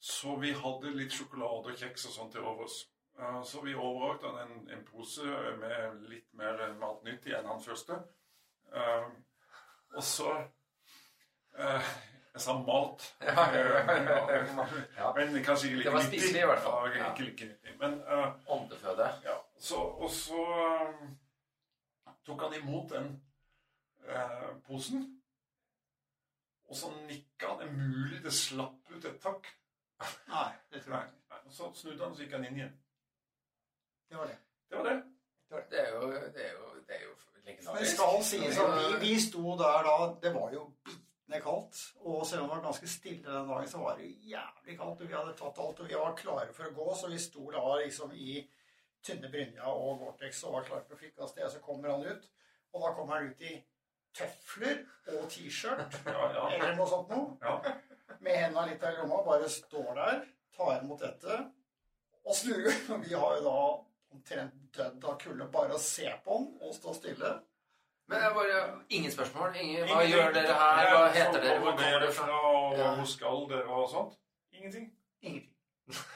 Så 0.00 0.36
vi 0.40 0.52
hadde 0.56 0.92
litt 0.96 1.12
sjokolade 1.12 1.72
og 1.74 1.76
kjeks 1.80 2.06
og 2.08 2.12
sånt 2.14 2.32
til 2.32 2.46
overs. 2.46 2.76
Eh, 3.18 3.42
Så 3.44 3.60
vi 3.60 3.74
overrakte 3.74 4.30
han 4.30 4.38
en, 4.46 4.62
en 4.72 4.84
pose 4.86 5.26
med 5.60 6.06
litt 6.08 6.28
mer 6.32 6.62
matnyttig 6.80 7.34
enn 7.36 7.50
han 7.50 7.60
første. 7.60 7.98
Eh, 8.72 9.10
Og 9.98 10.02
så 10.06 10.30
eh, 11.58 11.90
Jeg 12.34 12.40
sa 12.46 12.54
mat. 12.62 13.04
Ja, 13.26 13.44
ja. 14.96 15.12
Men 15.16 15.42
kanskje 15.44 15.66
ikke 15.68 15.76
like 15.76 15.84
Det 15.90 15.92
var 15.92 16.06
spiselig 16.06 16.42
i 16.42 16.46
hvert 16.46 16.62
fall. 16.64 16.88
Ja, 16.94 17.10
ikke 17.10 17.26
like 17.26 17.50
nyttig. 17.50 17.76
Men 17.80 17.98
Åndeføde. 18.46 19.10
ja, 19.26 19.36
så, 19.58 19.76
og 19.82 20.10
så 20.10 20.46
tok 22.26 22.42
han 22.46 22.56
imot 22.60 22.92
den 22.92 23.08
eh, 24.08 24.50
posen. 24.66 25.06
Og 26.70 26.76
så 26.76 26.92
nikka 27.08 27.48
han. 27.54 27.58
Det 27.60 27.68
er 27.68 27.78
mulig 27.78 28.20
det 28.24 28.34
slapp 28.34 28.92
ut 28.92 29.04
et 29.04 29.18
takk. 29.22 29.48
Nei, 30.30 30.50
det 30.72 30.84
tror 30.84 30.96
jeg 30.96 31.08
ikke. 31.10 31.40
så 31.50 31.72
snudde 31.74 32.04
han, 32.04 32.12
og 32.12 32.16
så 32.16 32.24
gikk 32.24 32.36
han 32.38 32.46
inn 32.48 32.60
igjen. 32.60 32.76
Det 34.10 34.18
var 34.18 34.30
det. 34.30 34.38
Det 34.70 34.78
var 34.78 34.90
det. 34.90 35.02
Det 35.50 35.80
er 35.80 35.94
jo, 35.94 36.10
det 36.10 36.44
er 36.46 36.52
jo, 36.54 36.66
det 36.86 36.94
er 36.94 37.02
jo 37.04 37.14
Men 37.74 37.86
skal 37.86 38.20
sies 38.22 38.58
at 38.62 38.74
vi, 38.76 38.84
vi 39.02 39.14
sto 39.20 39.56
der 39.58 39.86
da 39.86 39.94
Det 40.22 40.30
var 40.34 40.52
jo 40.54 40.68
bitende 40.84 41.40
kaldt. 41.42 41.80
Og 42.00 42.26
selv 42.26 42.42
om 42.42 42.48
det 42.48 42.56
var 42.56 42.62
ganske 42.62 42.88
stille 42.88 43.38
den 43.38 43.48
dagen, 43.48 43.68
så 43.68 43.78
var 43.78 43.96
det 43.96 44.04
jo 44.04 44.30
jævlig 44.30 44.78
kaldt. 44.78 45.00
Og 45.00 45.08
vi 45.08 45.14
hadde 45.14 45.34
tatt 45.38 45.58
alt, 45.58 45.80
og 45.80 45.88
vi 45.88 45.94
var 45.94 46.16
klare 46.16 46.52
for 46.52 46.68
å 46.68 46.74
gå, 46.78 46.88
så 47.00 47.10
vi 47.10 47.18
sto 47.18 47.50
da 47.50 47.64
liksom 47.82 48.14
i 48.14 48.40
tynne 49.06 49.30
brynja 49.32 49.66
og 49.70 50.00
Gore-Tex 50.02 50.42
og 50.48 50.58
var 50.58 50.66
klar 50.68 50.82
for 50.86 50.96
å 50.96 51.00
flykke 51.00 51.24
av 51.24 51.30
sted. 51.32 51.46
Så 51.52 51.60
kommer 51.64 51.92
han 51.94 52.04
ut, 52.06 52.26
og 52.74 52.84
da 52.84 52.92
kommer 52.96 53.16
han 53.16 53.30
ut 53.30 53.44
i 53.46 53.54
tøfler 54.16 54.82
og 55.14 55.28
T-skjørt 55.30 56.00
Ja, 56.10 56.26
ja. 56.34 56.44
eller 56.56 56.74
noe 56.78 56.88
sånt 56.90 57.12
noe. 57.14 57.36
ja. 57.44 57.76
Med 58.20 58.36
hendene 58.36 58.66
litt 58.72 58.82
i 58.84 58.90
lomma, 58.98 59.22
bare 59.24 59.46
står 59.48 59.92
der, 59.96 60.24
tar 60.56 60.80
imot 60.82 61.00
dette 61.00 61.36
og 62.26 62.34
snur. 62.36 62.66
Vi 63.06 63.14
har 63.14 63.36
jo 63.38 63.44
da 63.46 63.60
omtrent 64.10 64.56
dødd 64.76 65.06
av 65.06 65.14
kulde 65.22 65.46
bare 65.54 65.76
å 65.78 65.80
se 65.80 66.10
på 66.24 66.36
han 66.36 66.48
og 66.60 66.74
stå 66.76 66.92
stille. 66.98 67.30
Men 68.10 68.24
jeg 68.24 68.34
bare, 68.34 68.60
ingen 68.90 69.12
spørsmål. 69.14 69.54
Ingen, 69.54 69.84
hva 69.86 70.00
ingen, 70.02 70.16
gjør 70.16 70.32
dere 70.34 70.56
her? 70.58 70.88
Hva 70.90 71.04
heter 71.14 71.44
dere? 71.44 71.58
Hvor 71.62 71.76
kommer 71.78 71.94
dere 71.94 72.10
fra? 72.16 72.38
Og 72.50 72.80
hvor 72.98 73.06
skal 73.06 73.44
dere? 73.52 73.76
Og 73.78 73.86
sånt. 73.92 74.16
Ingenting. 74.52 74.88
Ingenting. 75.22 75.54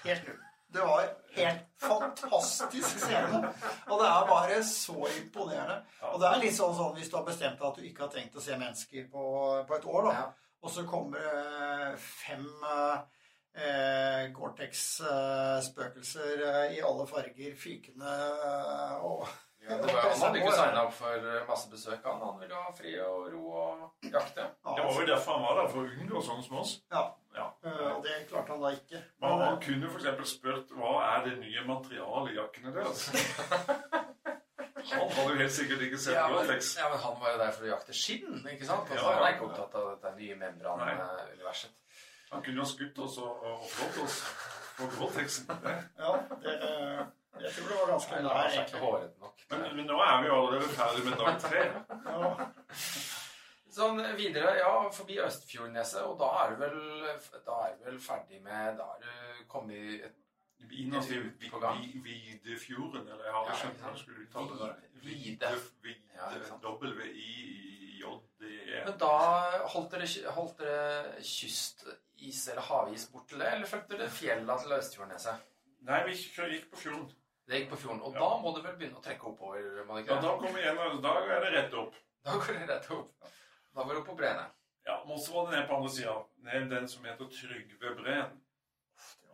Helt 0.02 0.26
null. 0.26 0.40
Det 0.74 0.82
var 0.82 1.04
helt 1.36 1.60
fantastisk 1.78 2.98
scene. 3.04 3.52
Og 3.86 4.00
det 4.00 4.06
er 4.10 4.26
bare 4.30 4.56
så 4.66 4.96
imponerende. 5.20 5.76
Og 6.10 6.18
det 6.22 6.28
er 6.30 6.38
litt 6.42 6.56
sånn, 6.56 6.74
sånn 6.74 6.94
hvis 6.98 7.10
du 7.12 7.16
har 7.18 7.26
bestemt 7.28 7.58
deg 7.60 7.68
at 7.68 7.78
du 7.78 7.82
ikke 7.86 8.02
har 8.06 8.12
tenkt 8.14 8.38
å 8.38 8.40
se 8.42 8.54
mennesker 8.58 9.02
på, 9.12 9.22
på 9.68 9.72
et 9.78 9.86
år, 9.86 10.02
da. 10.10 10.14
Og 10.64 10.68
så 10.72 10.80
kommer 10.88 11.18
det 11.20 11.98
fem 12.00 12.46
eh, 12.64 14.32
Gore-Tex-spøkelser 14.34 16.36
eh, 16.48 16.68
i 16.78 16.80
alle 16.82 17.06
farger 17.06 17.54
fykende 17.60 18.12
eh, 18.50 18.94
og 19.04 19.26
Ja, 19.64 19.78
var, 19.80 19.88
han 19.96 20.20
hadde 20.20 20.38
ikke 20.42 20.52
signa 20.58 20.80
opp 20.84 20.92
for 20.98 21.16
masse 21.48 21.68
besøk. 21.72 22.02
Han, 22.04 22.18
han 22.20 22.36
ville 22.42 22.56
ha 22.66 22.72
fri 22.76 22.90
og 23.00 23.30
ro 23.32 23.42
og 23.62 23.74
jakte. 24.04 24.44
Ja, 24.44 24.74
Det 24.74 24.82
var 24.82 24.90
var 24.90 25.00
jo 25.00 25.06
derfor 25.08 25.32
han 25.38 25.46
var 25.46 25.54
der, 25.60 25.68
for 25.72 25.80
å 25.80 25.88
unngå 26.02 26.18
sånne 26.26 26.44
som 26.44 26.58
oss. 26.60 26.72
Ja. 26.92 27.02
Ja. 27.34 27.46
Eh, 27.66 27.80
Og 27.96 28.04
det 28.04 28.14
klarte 28.30 28.52
han 28.54 28.60
da 28.62 28.70
ikke. 28.76 29.00
Men 29.20 29.40
han 29.42 29.60
kunne 29.64 29.88
f.eks. 29.90 30.30
spurt 30.36 30.74
hva 30.78 30.92
er 31.08 31.24
det 31.28 31.38
nye 31.40 31.64
materialet 31.66 32.32
i 32.32 32.36
jakkene 32.38 32.74
deres. 32.76 33.08
Han 34.84 35.08
hadde 35.16 35.30
jo 35.32 35.38
helt 35.40 35.52
sikkert 35.54 35.80
ikke 35.86 35.98
sett 35.98 36.14
Ja, 36.14 36.26
men, 36.28 36.50
ja, 36.60 36.88
men 36.92 36.98
han 37.00 37.14
var 37.20 37.32
jo 37.32 37.38
der 37.40 37.52
for 37.56 37.64
å 37.64 37.70
jakte 37.70 37.94
skinn, 37.96 38.42
ikke 38.52 38.66
sant? 38.68 38.90
Og 38.90 38.98
så 38.98 39.00
Ja, 39.00 39.10
er 39.10 39.16
han 39.16 39.24
er 39.24 39.34
ikke 39.36 39.46
opptatt 39.48 39.74
av 39.80 39.86
dette 39.94 40.12
nye 40.18 40.36
membranuniverset. 40.42 41.72
Han 42.34 42.42
kunne 42.44 42.60
jo 42.60 42.66
skutt 42.68 42.98
oss 43.06 43.16
og, 43.22 43.64
flått 43.70 43.98
oss 44.04 44.18
på 44.76 44.88
Gore-Texen. 44.98 45.48
Ja, 45.98 46.12
det, 46.42 46.54
eh, 46.68 47.02
jeg 47.40 47.52
tror 47.56 47.68
det 47.70 47.78
var 47.80 47.92
ganske 47.94 48.20
Nei, 48.20 48.22
nær. 48.28 49.34
Men, 49.50 49.64
men 49.78 49.86
nå 49.88 49.98
er 50.04 50.16
vi 50.22 50.28
jo 50.28 50.38
allerede 50.42 50.68
ferdig 50.76 51.04
med 51.08 51.18
dag 51.22 51.40
tre. 51.48 51.64
Ja. 52.10 52.34
Sånn 53.74 53.98
videre, 54.16 54.52
ja, 54.60 54.70
forbi 54.94 55.16
Østfjordneset, 55.24 56.02
og 56.06 56.18
da 56.20 56.28
er 56.44 56.50
du 56.52 56.56
vel, 56.62 56.76
er 57.10 57.18
du 57.78 57.84
vel 57.88 57.98
ferdig 57.98 58.38
med 58.44 58.76
Da 58.78 58.84
er 58.94 58.98
du 59.02 59.44
kommet 59.50 60.04
et 60.10 60.14
Innerst 60.74 61.10
i 61.12 61.18
Vi- 61.18 61.50
På 61.50 61.58
gang. 61.60 61.80
Vi- 61.82 62.00
Videfjorden, 62.00 63.02
eller 63.08 63.24
jeg 63.24 63.32
har 63.34 63.44
Ja, 63.50 63.52
skjønt 63.58 63.78
hvordan 63.82 63.98
skulle 63.98 64.20
uttale 64.24 64.58
det. 64.58 64.76
Vide. 65.02 65.48
Vide. 65.82 66.14
Ja. 66.14 66.30
W-i-j-d-e. 67.44 68.84
Men 68.86 68.98
da 68.98 69.10
holdt 69.74 69.90
dere, 69.94 70.06
holdt 70.36 70.58
dere 70.62 71.20
kystis 71.20 72.48
eller 72.52 72.62
havis 72.70 73.04
bort 73.12 73.28
til 73.28 73.38
det, 73.42 73.50
eller 73.52 73.66
fulgte 73.70 73.98
dere 73.98 74.08
fjella 74.10 74.56
til 74.62 74.72
Østfjordneset? 74.78 75.36
Nei, 75.84 76.00
vi 76.08 76.12
gikk 76.16 76.70
på 76.72 76.76
fjorden. 76.80 77.10
Det 77.46 77.54
gikk 77.60 77.70
på 77.74 77.76
fjorden, 77.82 78.00
og 78.02 78.14
Ja. 78.14 78.20
da 78.20 78.28
må 78.40 78.54
du 78.56 78.62
vel 78.62 78.76
begynne 78.76 78.96
å 78.96 79.02
trekke 79.04 79.24
oppover? 79.28 79.84
må 79.86 79.98
ikke? 80.00 80.14
Ja, 80.14 80.20
da 80.20 80.36
kommer 80.38 80.60
en, 80.64 81.02
da 81.02 81.10
er 81.20 81.40
det 81.44 81.52
rett 81.52 81.74
opp. 81.74 81.94
Da 82.24 82.30
går 82.32 82.46
det 82.58 82.68
rett 82.70 82.90
opp. 82.90 83.10
Da 83.74 83.84
var 83.84 83.94
du 83.94 84.04
på 84.04 84.14
Brene. 84.14 84.46
Ja, 84.84 85.04
men 85.08 85.18
så 85.18 85.32
var 85.32 85.50
det 85.50 85.58
ned 85.58 85.68
på 85.68 85.76
andre 85.76 85.90
sida. 85.90 86.14
Ned 86.36 86.70
den 86.70 86.88
som 86.88 87.04
heter 87.04 87.24
Trygve 87.24 87.94
Breen. 88.02 88.40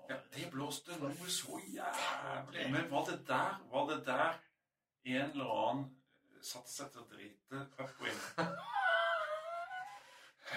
Ja, 0.09 0.17
det 0.35 0.51
blåste 0.51 0.97
noe 1.01 1.31
så 1.31 1.61
jævlig. 1.69 2.71
Men 2.73 2.91
var 2.91 3.05
det 3.11 3.19
der, 3.29 3.59
var 3.71 3.87
det 3.91 3.99
der 4.07 4.39
en 5.05 5.31
eller 5.31 5.51
annen 5.69 5.85
satte 6.43 6.73
seg 6.73 6.89
til 6.95 7.03
å 7.03 7.09
drite 7.13 7.61
upwind? 7.85 8.23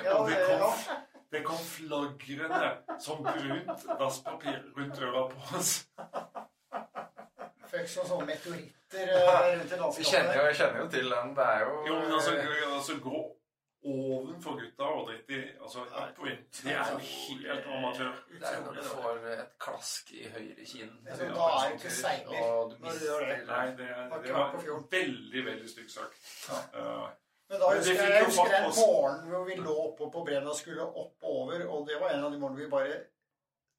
Ja, 0.03 0.15
Og 0.19 0.29
det 0.29 0.39
kom, 0.47 0.63
ja. 0.87 0.95
det 1.35 1.43
kom 1.45 1.59
flagrende 1.67 2.71
som 3.03 3.21
brunt 3.27 3.85
dasspapir 3.99 4.63
rundt 4.77 5.03
øra 5.03 5.27
på 5.33 5.59
oss. 5.59 5.75
Fikk 7.73 7.87
sånn 7.89 8.07
sånne 8.09 8.25
meteoritter 8.31 9.11
eh, 9.11 9.53
rundt 9.59 9.69
i 9.69 9.75
Vi 9.75 9.79
landskapet. 9.83 10.09
kjenner 10.09 10.39
jo, 10.39 10.49
jeg 10.49 10.59
kjenner 10.61 10.83
jo 10.85 10.89
til 10.95 11.13
den. 11.17 11.35
Det 11.37 11.45
er 11.51 11.63
jo 11.67 11.77
Jo, 11.87 11.99
men 12.01 12.11
altså, 12.17 12.35
altså 12.73 12.97
gå 13.05 13.21
ovenfor 13.85 14.59
gutta 14.59 14.83
og 14.83 15.07
dritt 15.09 15.31
i 15.35 15.39
altså, 15.61 15.83
det 16.63 16.71
er 16.71 16.91
jo 16.91 16.99
helt 17.03 17.65
amatør. 17.77 18.13
Det 18.31 18.47
er 18.49 18.61
når 18.65 18.77
du 18.77 18.83
får 18.87 19.25
et 19.33 19.49
klask 19.65 20.13
i 20.15 20.23
høyre 20.35 20.67
kinn. 20.67 20.93
Ja, 21.07 21.17
da 21.19 21.49
er 21.49 21.65
det 21.65 21.79
ikke 21.79 21.91
seiler 21.97 22.45
når 22.71 22.99
du 23.01 23.05
gjør 23.07 23.25
det. 23.27 23.37
Nei, 23.49 23.65
det, 23.79 23.89
det 24.23 24.37
var 24.37 24.55
veldig, 24.95 25.45
veldig 25.49 25.69
stygt 25.69 25.91
sak. 25.97 26.15
Uh, 26.75 27.09
Men 27.51 27.59
da 27.59 27.71
husker 27.75 27.99
jeg, 27.99 28.11
jeg 28.15 28.29
husker 28.29 28.55
den 28.55 28.69
en 28.69 28.77
morgen 28.79 29.27
hvor 29.33 29.47
vi 29.49 29.59
lå 29.59 29.77
oppe 29.87 30.11
på 30.15 30.25
Brenna 30.29 30.53
og 30.53 30.59
skulle 30.59 30.87
opp 30.87 31.27
og 31.27 31.41
over, 31.43 31.65
og 31.67 31.87
det 31.89 31.99
var 32.01 32.15
en 32.15 32.27
av 32.27 32.31
de 32.31 32.39
morgenene 32.39 32.65
vi 32.65 32.71
bare 32.71 33.01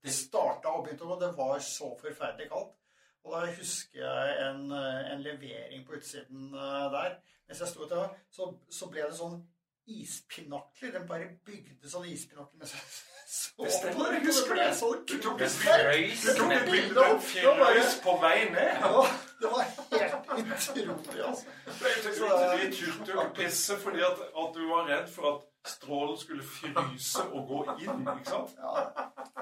starta 0.04 0.68
og 0.76 0.84
begynte 0.84 1.06
å 1.06 1.14
gå. 1.14 1.20
Det 1.22 1.32
var 1.38 1.62
så 1.64 1.94
forferdelig 2.00 2.50
kaldt. 2.52 2.74
Og 3.24 3.32
da 3.32 3.46
husker 3.56 4.02
jeg 4.02 4.32
en, 4.44 4.66
eh, 4.76 5.12
en 5.14 5.22
levering 5.24 5.86
på 5.86 5.96
utsiden 5.96 6.52
eh, 6.52 6.86
der. 6.92 7.16
Mens 7.48 7.60
jeg 7.60 7.70
sto 7.70 7.86
der, 7.88 8.12
så, 8.32 8.50
så 8.68 8.88
ble 8.92 9.06
det 9.08 9.16
sånn 9.16 9.38
ispinakler. 9.86 10.92
Den 10.98 11.08
bare 11.08 11.26
bygde 11.46 11.90
sånne 11.90 12.08
ispinakler 12.12 12.58
med 12.58 12.70
seg. 12.70 12.80
så 13.34 13.64
Det 13.64 13.72
stemmer, 13.72 14.12
jeg 14.12 14.20
det. 14.20 14.26
husker 14.26 14.54
Det 14.54 14.66
Du 15.08 15.14
tok 15.22 15.38
kult. 15.38 15.42
et 15.42 15.50
du 16.38 16.70
bilde 16.70 17.04
av 17.04 17.16
fjellrøys 17.20 17.96
på 18.04 18.14
vei 18.22 18.36
ned. 18.50 18.84
Ja, 18.84 19.02
det 19.40 19.50
var 19.50 19.64
helt 19.64 20.14
utrolig, 20.28 21.24
altså. 21.24 21.46
Vi 22.60 22.70
turte 22.76 23.18
å 23.18 23.26
pisse 23.36 23.76
fordi 23.82 24.04
at, 24.06 24.22
at 24.44 24.54
du 24.54 24.62
var 24.70 24.86
redd 24.88 25.10
for 25.12 25.30
at 25.34 25.50
strålen 25.74 26.18
skulle 26.20 26.44
fryse 26.44 27.24
og 27.32 27.48
gå 27.48 27.60
inn. 27.84 28.04
ikke 28.04 28.30
sant? 28.30 28.56
Ja, 28.60 28.86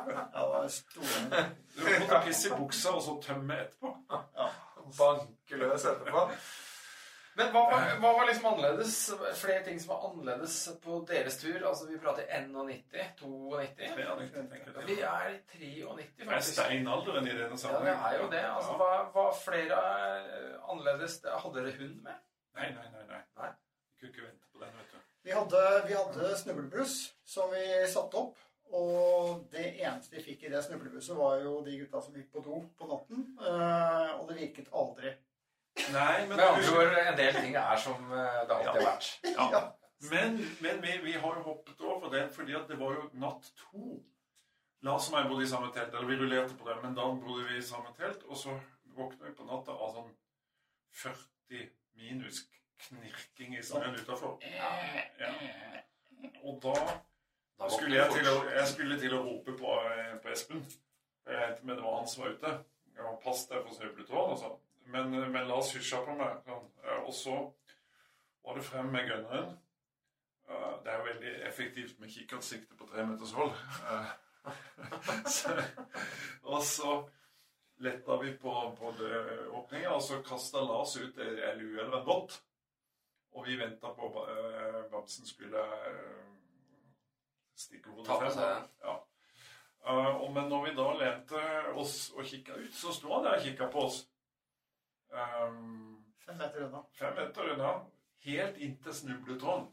det 0.06 0.44
var 0.54 0.68
store 0.68 1.44
Du 1.76 1.82
måtte 1.86 2.20
pisse 2.26 2.48
i 2.48 2.58
buksa 2.58 2.94
og 2.96 3.02
så 3.02 3.16
tømme 3.26 3.58
etterpå. 3.64 3.94
banke 4.98 5.56
løs 5.60 5.84
etterpå. 5.84 6.26
Men 7.34 7.48
hva 7.54 7.62
var, 7.70 7.86
hva 8.02 8.10
var 8.18 8.26
liksom 8.28 8.46
annerledes? 8.50 8.96
Flere 9.40 9.62
ting 9.64 9.78
som 9.80 9.94
var 9.94 10.02
annerledes 10.10 10.56
på 10.84 10.98
deres 11.08 11.38
tur? 11.40 11.56
Altså, 11.68 11.86
vi 11.88 12.00
prater 12.02 12.26
91, 12.28 12.82
92. 13.22 13.62
Vi 14.88 14.98
er 15.00 15.30
i 15.32 15.38
93, 15.86 16.10
Det 16.18 16.28
er 16.28 16.44
steinalderen 16.44 17.30
i 17.30 17.36
denne 17.38 17.56
Ja, 17.56 17.80
det 17.80 17.94
er 17.94 18.18
jo 18.20 18.28
det. 18.34 18.44
Altså, 18.50 18.76
hva 18.82 18.92
var 19.14 19.32
flere 19.40 19.80
eh, 20.18 20.60
annerledes? 20.68 21.22
Hadde 21.24 21.56
dere 21.62 21.74
hund 21.80 21.98
med? 22.04 22.20
Nei, 22.58 22.68
nei, 22.76 22.86
nei. 22.92 23.08
nei. 23.08 23.24
Nei. 23.40 23.50
Vi 23.88 23.98
kunne 24.02 24.12
ikke 24.12 24.28
vente 24.28 24.52
på 24.52 24.64
den, 24.64 24.78
vet 24.78 24.92
du. 24.92 25.02
Vi 25.22 25.36
hadde, 25.38 25.66
vi 25.88 25.96
hadde 25.96 26.36
snublebuss 26.44 26.96
som 27.24 27.52
vi 27.54 27.66
satte 27.88 28.26
opp. 28.26 28.48
Og 28.72 29.42
det 29.52 29.66
eneste 29.82 30.16
vi 30.16 30.22
fikk 30.24 30.46
i 30.46 30.52
det 30.52 30.62
snublebusset, 30.64 31.16
var 31.16 31.42
jo 31.44 31.58
de 31.64 31.74
gutta 31.82 32.00
som 32.00 32.14
gikk 32.16 32.30
på 32.32 32.44
do 32.44 32.62
på 32.78 32.88
natten. 32.88 33.26
Eh, 33.40 34.12
og 34.16 34.28
det 34.30 34.38
virket 34.38 34.72
aldri. 34.72 35.12
Nei, 35.92 36.26
men 36.28 36.36
Med 36.36 36.44
andre 36.44 36.72
ord, 36.76 36.96
en 37.00 37.16
del 37.16 37.34
ting 37.34 37.54
er 37.56 37.76
som 37.80 38.10
eh, 38.12 38.40
det 38.48 38.56
alltid 38.56 38.70
har 38.70 38.86
vært. 38.86 39.10
Ja. 39.24 39.60
Men, 40.10 40.40
men 40.60 40.82
vi, 40.82 40.96
vi 41.04 41.12
har 41.12 41.36
jo 41.38 41.42
hoppet 41.46 41.80
over 41.80 42.10
det 42.12 42.24
fordi 42.34 42.56
det 42.68 42.78
var 42.80 42.96
jo 42.98 43.06
natt 43.22 43.52
to. 43.60 44.00
Lars 44.82 45.08
og 45.12 45.18
jeg 45.20 45.28
bodde 45.30 45.44
i 45.46 45.50
samme 45.50 45.70
telt, 45.74 45.94
eller 45.94 46.10
vi 46.10 46.16
rullerte 46.18 46.56
på 46.58 46.66
det, 46.68 46.74
men 46.82 46.96
da 46.98 47.06
bodde 47.14 47.46
vi 47.48 47.60
i 47.60 47.62
samme 47.62 47.92
telt, 47.98 48.24
og 48.26 48.36
så 48.36 48.56
våkna 48.96 49.28
vi 49.28 49.36
på 49.38 49.46
natta 49.46 49.76
av 49.76 49.94
sånn 49.94 50.10
40 51.04 51.68
minus 52.00 52.42
knirking 52.88 53.54
i 53.56 53.62
snøen 53.62 53.94
utafor. 54.00 54.36
Ja. 54.42 55.32
Og 56.42 56.58
da 56.62 56.76
Da 57.62 57.68
skulle 57.70 57.94
jeg 57.94 58.10
til 58.10 58.26
å, 58.26 58.36
jeg 58.50 58.66
skulle 58.66 58.96
til 58.98 59.12
å 59.14 59.22
rope 59.22 59.52
på, 59.54 59.74
eh, 59.86 60.14
på 60.18 60.30
Espen. 60.34 60.64
men 61.62 61.76
det 61.76 61.82
var 61.84 61.96
han 62.00 62.08
som 62.08 62.24
var 62.24 62.32
ute. 62.34 62.52
Ja, 62.96 63.12
pass 63.22 63.46
deg 63.46 63.62
for 63.62 63.76
snøbletråd 63.76 64.32
og 64.32 64.38
sånn. 64.40 64.56
Men, 64.86 65.10
men 65.32 65.48
Lars 65.48 65.72
hysja 65.76 66.00
på 66.04 66.14
meg. 66.18 66.42
Eh, 66.46 67.02
Og 67.06 67.12
så 67.14 67.36
var 68.44 68.54
det 68.58 68.64
frem 68.64 68.86
med 68.92 69.08
gunneren. 69.08 69.58
Eh, 70.48 70.72
Det 70.84 70.90
er 70.92 70.98
jo 70.98 71.04
veldig 71.04 71.32
effektivt 71.48 71.98
med 72.00 72.10
kikkertsikte 72.10 72.76
på 72.76 72.86
tre 72.90 73.06
meters 73.06 73.32
hold. 73.32 73.52
Eh, 73.52 74.12
så- 75.36 75.62
Og 76.42 76.62
så 76.62 77.08
letta 77.78 78.16
vi 78.22 78.32
på, 78.36 78.52
på 78.78 78.94
døråpninga, 78.98 79.88
og 79.90 80.02
så 80.02 80.22
kasta 80.22 80.58
Lars 80.60 80.96
ut 80.96 81.18
ei 81.18 81.54
lue 81.58 81.80
eller 81.80 81.98
en 82.00 82.04
båt. 82.06 82.42
Og 83.32 83.46
vi 83.46 83.56
venta 83.56 83.88
på 83.96 84.26
uh, 84.28 84.90
Bamsen 84.92 85.26
skulle 85.26 85.58
eh, 85.58 86.26
stikke 87.56 87.90
hodet 87.90 88.06
frem. 88.18 88.30
seg. 88.30 88.66
Ja. 88.84 88.96
Uh, 89.88 90.28
men 90.34 90.48
når 90.52 90.64
vi 90.66 90.74
da 90.76 90.88
lente 91.00 91.40
oss 91.80 92.10
og 92.12 92.24
kikka 92.28 92.58
ut, 92.60 92.74
så 92.76 92.92
sto 92.92 93.08
han 93.14 93.24
der 93.24 93.38
og 93.38 93.42
kikka 93.46 93.70
på 93.72 93.86
oss. 93.86 94.02
Um, 95.12 96.04
Fem 96.26 96.36
meter 96.36 96.64
unna. 96.64 96.84
fem 96.92 97.14
meter 97.14 97.52
unna. 97.52 97.86
Helt 98.18 98.56
inntil 98.56 98.94
snubletråden. 98.94 99.66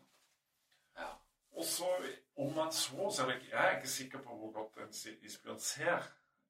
Ja. 0.95 1.09
Og 1.51 1.63
så, 1.63 1.87
om 2.35 2.55
man 2.55 2.71
så, 2.71 3.09
så 3.11 3.23
er 3.23 3.27
det 3.27 3.35
ikke 3.35 3.55
Jeg 3.55 3.67
er 3.71 3.77
ikke 3.77 3.89
sikker 3.89 4.21
på 4.21 4.35
hvor 4.35 4.51
godt 4.51 4.77
en 4.77 5.17
isbjørn 5.25 5.59
ser. 5.59 6.03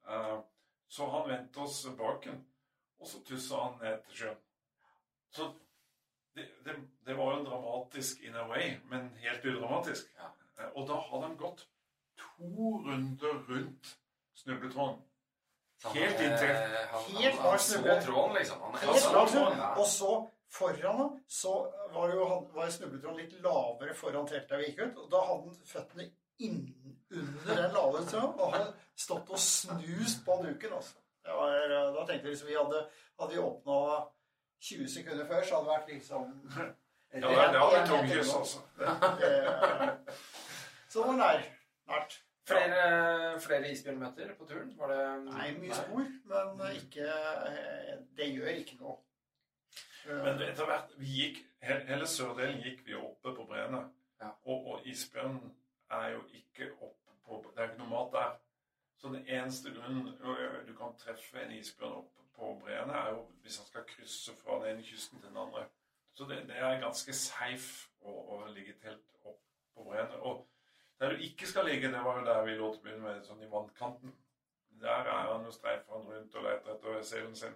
Uh, 0.07 0.39
så 0.87 1.09
han 1.09 1.29
vendte 1.29 1.57
oss 1.59 1.87
baken, 1.97 2.45
og 2.99 3.07
så 3.07 3.23
tussa 3.23 3.55
han 3.55 3.77
ned 3.81 3.99
til 4.03 4.17
sjøen. 4.17 4.37
Så 5.31 5.51
det, 6.35 6.47
det, 6.65 6.75
det 7.05 7.17
var 7.17 7.37
jo 7.37 7.43
dramatisk 7.43 8.21
in 8.23 8.35
a 8.35 8.47
way, 8.49 8.77
men 8.89 9.09
helt 9.21 9.45
udramatisk. 9.45 10.13
Ja. 10.17 10.31
Eh, 10.59 10.71
og 10.75 10.87
da 10.87 10.97
hadde 11.09 11.27
han 11.27 11.37
gått 11.37 11.67
to 12.17 12.71
runder 12.85 13.43
rundt 13.49 13.99
snubletråden. 14.35 15.03
Helt 15.83 16.19
eh, 16.19 16.29
Han, 16.91 17.03
Helt 17.03 17.35
han, 17.35 17.43
bak 17.43 17.51
han 17.51 17.59
så 17.59 18.01
tråden, 18.05 18.35
liksom. 18.35 18.61
Han, 18.61 18.75
Helt 18.81 19.01
så 19.01 19.13
bak 19.13 19.31
tråden, 19.31 19.61
Og 19.77 19.87
så 19.87 20.31
foran 20.51 20.97
ham 20.97 21.19
så 21.27 21.73
var 21.93 22.13
jo 22.13 22.49
var 22.53 22.69
snubletråden 22.73 23.17
litt 23.21 23.33
lavere 23.43 23.93
foran 23.95 24.27
teltet 24.27 24.59
vi 24.59 24.65
gikk 24.71 24.79
ut. 24.85 24.97
Og 25.03 25.11
da 25.13 25.19
hadde 25.29 25.53
han 25.53 25.59
føttene 25.73 26.05
innunder 26.39 27.55
den 27.61 27.71
lave 27.75 27.97
tråden 28.09 28.39
og 28.39 28.53
hadde 28.55 28.73
stått 28.99 29.29
og 29.31 29.39
snust 29.39 30.25
på 30.25 30.33
duken. 30.43 30.73
altså. 30.81 30.95
Det 31.23 31.31
var, 31.37 31.53
da 31.95 32.01
tenkte 32.07 32.27
vi 32.27 32.31
liksom 32.33 32.49
vi 32.49 32.57
hadde, 32.57 32.79
hadde 33.19 33.33
vi 33.35 33.43
åpna 33.43 33.75
20 34.59 34.87
sekunder 34.91 35.25
før, 35.27 35.43
så 35.45 35.55
hadde 35.55 35.67
det 35.67 35.73
vært 35.77 35.89
liksom 35.93 36.23
Ja, 37.09 37.25
det, 37.25 37.33
hadde 37.33 37.57
vært 37.57 37.73
meter 37.73 37.87
tunghus, 37.89 38.29
altså. 38.37 38.59
Så 40.89 40.95
det 40.99 41.07
var 41.07 41.15
nær. 41.17 41.39
Nært. 41.89 42.11
Flere, 42.49 43.39
flere 43.43 43.71
isbjørnmøter 43.71 44.33
på 44.37 44.47
turen? 44.49 44.73
Var 44.79 44.93
det 44.93 45.03
Nei, 45.27 45.51
mye 45.61 45.77
spor, 45.77 46.09
men 46.31 46.65
ikke 46.79 47.05
Det 48.17 48.29
gjør 48.33 48.51
ikke 48.63 48.79
noe. 48.81 48.97
Men 50.09 50.41
etter 50.41 50.65
hvert 50.65 50.93
vi 50.97 51.15
gikk, 51.19 51.39
Hele 51.61 52.07
sørdelen 52.07 52.61
gikk 52.63 52.85
vi 52.87 52.95
oppe 52.95 53.33
på 53.35 53.45
breene. 53.45 53.81
Ja. 54.21 54.29
Og, 54.47 54.67
og 54.73 54.87
isbjørnen 54.87 55.51
er 55.91 56.13
jo 56.15 56.21
ikke 56.33 56.71
oppe 56.79 57.17
på 57.25 57.41
Det 57.55 57.63
er 57.63 57.71
ikke 57.71 57.83
noe 57.83 57.91
mat 57.91 58.13
der. 58.15 58.37
Så 58.99 59.07
den 59.07 59.27
eneste 59.27 59.71
grunnen 59.75 60.07
du 60.67 60.73
kan 60.77 60.95
treffe 60.99 61.39
en 61.43 61.51
isbjørn 61.55 61.99
oppe 62.01 62.23
på 62.35 62.53
breene, 62.63 62.93
er 62.93 63.13
jo 63.13 63.27
hvis 63.43 63.57
han 63.57 63.67
skal 63.67 63.85
krysse 63.87 64.33
fra 64.41 64.59
den 64.63 64.73
ene 64.73 64.83
kysten 64.83 65.19
til 65.19 65.29
den 65.29 65.37
andre. 65.37 65.65
Så 66.13 66.25
det, 66.27 66.41
det 66.47 66.57
er 66.57 66.81
ganske 66.81 67.13
safe 67.15 67.87
å, 68.01 68.11
å 68.11 68.39
ligge 68.55 68.75
telt 68.83 69.13
opp 69.23 69.39
på 69.75 69.85
breene. 69.87 70.19
Og 70.19 70.43
der 70.99 71.13
du 71.13 71.23
ikke 71.23 71.47
skal 71.47 71.65
ligge, 71.65 71.91
det 71.91 72.03
var 72.03 72.19
jo 72.19 72.25
der 72.25 72.45
vi 72.45 72.57
lå 72.57 72.71
til 72.73 72.81
å 72.81 72.83
begynne 72.83 73.05
med, 73.05 73.23
sånn 73.23 73.43
i 73.43 73.51
vannkanten. 73.51 74.15
Der 74.81 75.07
er 75.11 75.33
han 75.33 75.45
jo 75.47 75.51
streifer 75.51 75.95
han 75.95 76.07
rundt 76.07 76.35
og 76.35 76.43
leter 76.43 76.75
etter 76.75 77.01
selen 77.03 77.35
sin. 77.35 77.55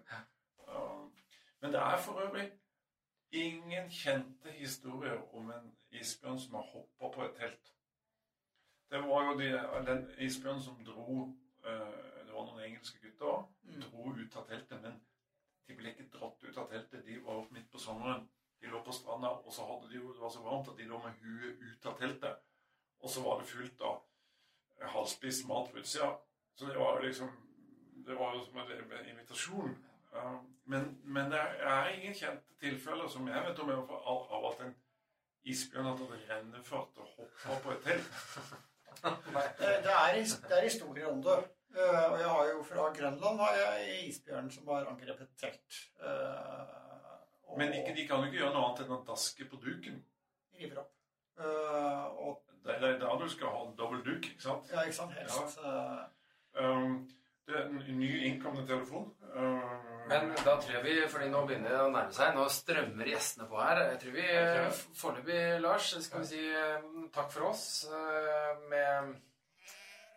Men 1.63 1.71
det 1.71 1.79
er 1.79 1.97
for 2.03 2.19
øvrig 2.23 2.49
ingen 3.31 3.89
kjente 3.91 4.51
historier 4.51 5.21
om 5.35 5.51
en 5.51 5.71
isbjørn 5.91 6.39
som 6.39 6.59
har 6.59 6.67
hoppa 6.71 7.09
på 7.15 7.23
et 7.25 7.35
telt. 7.39 7.73
Det 8.91 9.01
var 9.03 9.23
jo 9.27 9.37
de, 9.39 9.49
den 9.87 10.03
isbjørnen 10.17 10.61
som 10.61 10.83
dro 10.85 11.23
eh, 11.65 12.01
Det 12.25 12.33
var 12.33 12.45
noen 12.45 12.63
engelske 12.65 12.99
gutter 13.01 13.47
dro 13.85 14.13
ut 14.13 14.35
av 14.35 14.47
teltet, 14.49 14.81
men 14.81 14.99
de 15.67 15.75
ble 15.77 15.91
ikke 15.93 16.09
dratt 16.13 16.43
ut 16.43 16.57
av 16.57 16.69
teltet. 16.71 17.05
De 17.05 17.19
var 17.25 17.45
midt 17.51 17.69
på 17.71 17.81
sommeren. 17.81 18.27
De 18.61 18.71
lå 18.71 18.79
på 18.83 18.95
stranda, 18.95 19.29
og 19.29 19.53
så 19.53 19.65
hadde 19.67 19.89
de 19.91 19.99
jo, 19.99 20.13
det 20.13 20.21
var 20.21 20.31
så 20.33 20.41
varmt 20.43 20.69
at 20.71 20.77
de 20.79 20.87
lå 20.89 20.99
med 21.03 21.19
huet 21.21 21.61
ut 21.61 21.85
av 21.91 21.97
teltet. 21.99 22.52
Og 23.03 23.11
så 23.11 23.23
var 23.23 23.39
det 23.39 23.49
fullt 23.51 23.81
av 23.83 24.01
halvspist 24.93 25.47
mat 25.47 25.71
på 25.71 25.81
utsida. 25.83 26.13
Så 26.55 26.69
det 26.69 26.77
var 26.79 26.97
jo 26.97 27.07
liksom 27.07 27.31
Det 28.03 28.15
var 28.19 28.33
jo 28.35 28.41
som 28.43 28.57
en 28.57 29.09
invitasjon. 29.09 29.75
Uh, 30.13 30.39
men, 30.65 30.97
men 31.03 31.31
det 31.31 31.39
er 31.39 31.87
ingen 31.93 32.13
kjente 32.13 32.57
tilfeller 32.59 33.07
som 33.07 33.27
jeg 33.27 33.43
vet 33.45 33.59
om 33.59 33.69
jeg 33.69 33.77
har 33.77 34.47
at 34.49 34.63
en 34.65 34.73
isbjørn 35.43 35.87
har 35.87 35.97
tatt 35.97 36.27
rennefart 36.29 36.99
og 36.99 37.13
hoppa 37.17 37.57
på 37.63 37.71
et 37.75 37.83
telt. 37.87 38.13
Det, 39.03 39.71
det, 39.83 39.91
er, 39.91 40.13
det 40.47 40.57
er 40.57 40.63
historier 40.63 41.07
om 41.09 41.19
det. 41.23 41.33
Eh, 41.75 42.05
og 42.11 42.19
jeg 42.21 42.29
har 42.29 42.49
jo 42.51 42.61
fra 42.63 42.85
Grønland 42.95 43.39
har 43.41 43.55
jeg 43.57 43.95
isbjørn 44.07 44.49
som 44.53 44.69
har 44.69 44.85
angrepet 44.87 45.31
telt. 45.41 45.79
Eh, 45.99 46.75
og 47.49 47.57
Men 47.57 47.73
ikke, 47.73 47.95
de 47.97 48.05
kan 48.07 48.21
jo 48.21 48.29
ikke 48.29 48.39
gjøre 48.39 48.53
noe 48.53 48.67
annet 48.67 48.83
enn 48.85 48.93
å 48.95 49.01
daske 49.07 49.47
på 49.49 49.59
duken. 49.65 49.97
river 50.59 50.83
opp. 50.83 50.93
Eh, 51.41 52.05
og 52.27 52.52
Det 52.63 52.75
er 52.75 52.79
det 52.79 52.89
er 52.93 52.99
da 53.01 53.15
du 53.19 53.27
skal 53.29 53.47
ha 53.51 53.65
dobbel 53.77 53.99
duk, 54.05 54.23
ikke 54.29 54.41
sant? 54.41 54.69
ja, 54.71 54.81
ikke 54.87 54.95
sant, 54.95 55.11
helst. 55.19 55.57
Ja. 55.63 56.05
Um, 56.63 57.09
det 57.47 57.55
er 57.59 57.65
en 57.65 57.99
ny 57.99 58.11
innkommende 58.29 58.67
telefon. 58.67 59.09
Uh, 59.35 59.63
Men 60.07 60.29
da 60.45 60.53
tror 60.61 60.71
jeg 60.71 60.83
vi, 60.83 60.93
fordi 61.11 61.27
nå 61.31 61.41
begynner 61.47 61.75
det 61.75 61.81
å 61.81 61.89
nærme 61.91 62.15
seg, 62.15 62.31
nå 62.35 62.45
strømmer 62.51 63.07
gjestene 63.11 63.47
på 63.51 63.59
her. 63.59 63.81
Jeg 63.89 63.99
tror 64.03 64.15
vi 64.17 64.25
eh, 64.31 64.81
foreløpig, 64.99 65.39
Lars, 65.63 65.91
skal 66.07 66.23
vi 66.23 66.31
si 66.31 66.41
eh, 66.63 66.89
takk 67.15 67.31
for 67.35 67.49
oss 67.51 67.65
uh, 67.91 68.59
med, 68.71 69.13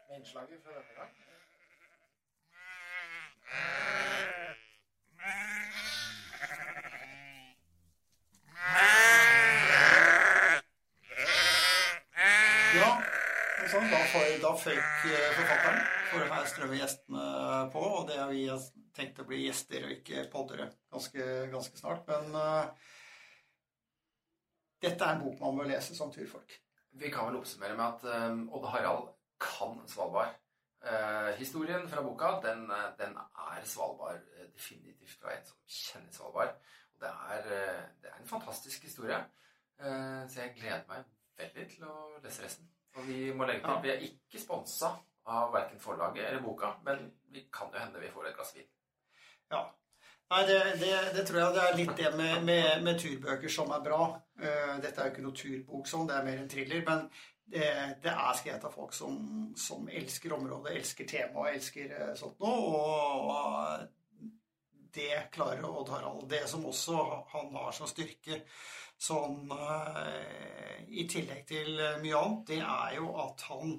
med 0.08 0.18
innslaget 0.18 0.62
fra 0.62 0.74
denne 0.74 0.98
gang. 0.98 1.14
Ja, 12.76 12.90
sånn, 14.16 14.42
da, 14.42 14.52
føyk 14.60 15.06
eh, 15.10 15.30
forfatteren, 15.36 15.80
for 16.10 16.32
her 16.32 16.46
strømmer 16.50 16.78
gjestene 16.80 17.24
på. 17.72 17.82
Og 17.98 18.06
det 18.08 18.18
har 18.20 18.30
vi 18.32 18.44
tenkt 18.96 19.20
å 19.20 19.26
bli 19.28 19.42
gjester 19.44 19.86
og 19.86 19.94
ikke 19.98 20.26
poddere 20.32 20.70
ganske, 20.92 21.26
ganske 21.52 21.80
snart. 21.80 22.06
Men 22.08 22.36
uh, 22.36 22.94
dette 24.82 25.04
er 25.04 25.16
en 25.16 25.24
bok 25.24 25.42
man 25.42 25.60
bør 25.60 25.70
lese 25.72 25.96
som 25.98 26.12
turfolk. 26.14 26.56
Vi 26.96 27.12
kan 27.12 27.28
vel 27.28 27.38
oppsummere 27.40 27.76
med 27.76 27.86
at 27.86 28.06
eh, 28.08 28.38
Odd 28.56 28.68
Harald 28.72 29.10
kan 29.42 29.76
Svalbard. 29.90 30.38
Uh, 30.86 31.34
historien 31.36 31.84
fra 31.90 32.04
boka, 32.04 32.36
den, 32.44 32.64
den 32.96 33.16
er 33.18 33.66
Svalbard 33.68 34.22
definitivt 34.54 35.18
fra 35.20 35.34
en 35.34 35.44
som 35.44 35.60
kjenner 35.66 36.14
Svalbard. 36.14 36.56
Og 36.94 37.04
det 37.04 37.12
er, 37.12 37.50
det 38.00 38.12
er 38.12 38.22
en 38.22 38.30
fantastisk 38.30 38.88
historie. 38.88 39.20
Uh, 39.76 40.24
så 40.24 40.46
jeg 40.46 40.56
gleder 40.56 40.88
meg 40.88 41.04
veldig 41.36 41.68
til 41.74 41.84
å 41.90 41.98
lese 42.24 42.46
resten. 42.46 42.75
Og 42.96 43.06
vi 43.08 43.32
må 43.32 43.44
legge 43.44 43.60
til, 43.64 43.70
Ja. 43.70 43.80
vi 43.80 43.90
er 43.92 44.04
ikke 44.06 44.40
sponsa 44.40 44.92
av 45.26 45.52
verken 45.52 45.80
forlaget 45.80 46.28
eller 46.28 46.42
boka, 46.42 46.76
men 46.84 47.10
vi 47.34 47.48
kan 47.52 47.72
jo 47.72 47.78
hende 47.82 48.00
vi 48.00 48.12
får 48.14 48.28
et 48.28 48.36
glass 48.36 48.54
vin. 48.56 48.68
Ja. 49.50 49.64
Nei, 50.30 50.42
det, 50.46 50.58
det, 50.80 50.92
det 51.14 51.24
tror 51.26 51.38
jeg 51.40 51.54
det 51.54 51.62
er 51.62 51.76
litt 51.78 51.96
det 51.96 52.12
med, 52.18 52.44
med, 52.44 52.82
med 52.82 52.98
turbøker 52.98 53.52
som 53.52 53.70
er 53.70 53.82
bra. 53.84 54.00
Uh, 54.40 54.76
dette 54.82 54.98
er 54.98 55.06
jo 55.06 55.12
ikke 55.12 55.26
noe 55.26 55.38
turbok 55.38 55.90
sånn, 55.90 56.08
det 56.08 56.16
er 56.16 56.24
mer 56.26 56.40
en 56.42 56.48
thriller. 56.50 56.82
Men 56.88 57.04
det, 57.46 57.68
det 58.02 58.10
er 58.10 58.38
skrevet 58.40 58.66
av 58.66 58.74
folk 58.74 58.96
som, 58.96 59.20
som 59.54 59.86
elsker 59.86 60.34
området, 60.34 60.72
elsker 60.80 61.06
temaet, 61.06 61.60
elsker 61.60 61.94
uh, 61.94 62.14
sånt 62.18 62.42
noe. 62.42 62.72
Og 63.30 64.32
det 64.96 65.20
klarer 65.36 65.62
Odd 65.68 65.92
Harald. 65.94 66.26
Det 66.30 66.42
som 66.50 66.66
også 66.66 66.98
han 67.34 67.54
har 67.54 67.70
som 67.76 67.86
styrke, 67.90 68.40
sånn 68.98 69.50
eh, 69.52 70.86
i 70.88 71.04
tillegg 71.10 71.44
til 71.48 71.76
mye 72.02 72.20
annet, 72.22 72.46
det 72.48 72.60
er 72.62 72.96
jo 72.96 73.12
at 73.22 73.44
han 73.50 73.76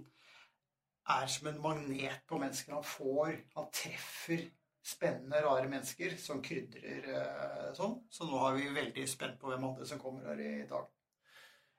er 1.17 1.27
som 1.31 1.47
en 1.47 1.61
magnet 1.63 2.23
på 2.27 2.39
mennesker. 2.41 2.73
Han 2.73 2.83
får 2.83 3.33
Han 3.55 3.69
treffer 3.73 4.43
spennende, 4.87 5.41
rare 5.43 5.67
mennesker 5.67 6.15
som 6.21 6.43
krydrer 6.43 7.07
eh, 7.11 7.71
sånn. 7.75 7.97
Så 8.11 8.27
nå 8.27 8.37
er 8.47 8.59
vi 8.59 8.75
veldig 8.75 9.07
spent 9.09 9.39
på 9.39 9.51
hvem 9.51 9.65
andre 9.71 9.87
som 9.87 9.99
kommer 9.99 10.29
her 10.31 10.39
i 10.43 10.53
dag. 10.69 10.85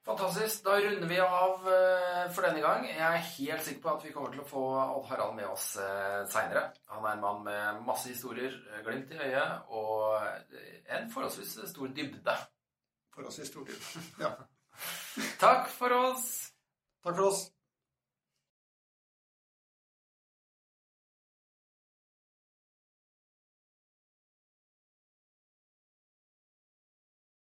Fantastisk. 0.08 0.62
Da 0.64 0.76
runder 0.80 1.08
vi 1.08 1.18
av 1.20 1.66
eh, 1.68 2.26
for 2.32 2.44
denne 2.44 2.62
gang. 2.64 2.84
Jeg 2.88 3.00
er 3.04 3.26
helt 3.30 3.64
sikker 3.64 3.82
på 3.84 3.94
at 3.94 4.04
vi 4.06 4.12
kommer 4.12 4.32
til 4.32 4.44
å 4.44 4.48
få 4.48 4.62
Odd 4.82 5.08
Harald 5.10 5.36
med 5.36 5.48
oss 5.48 5.70
seinere. 6.32 6.68
Han 6.92 7.04
er 7.04 7.16
en 7.16 7.24
mann 7.24 7.42
med 7.48 7.82
masse 7.88 8.08
historier, 8.12 8.54
eh, 8.72 8.84
glimt 8.86 9.12
i 9.12 9.20
øyet 9.24 9.72
og 9.72 10.24
eh, 10.24 10.78
en 10.98 11.10
forholdsvis 11.12 11.58
stor 11.72 11.92
dybde. 11.96 12.36
For 13.18 13.26
oss 13.26 13.38
historier. 13.38 13.74
Ja. 14.20 14.48
Takk 15.40 15.68
for 15.68 15.90
oss! 15.90 16.52
Takk 17.02 17.16
for 17.16 17.24
oss. 17.26 17.50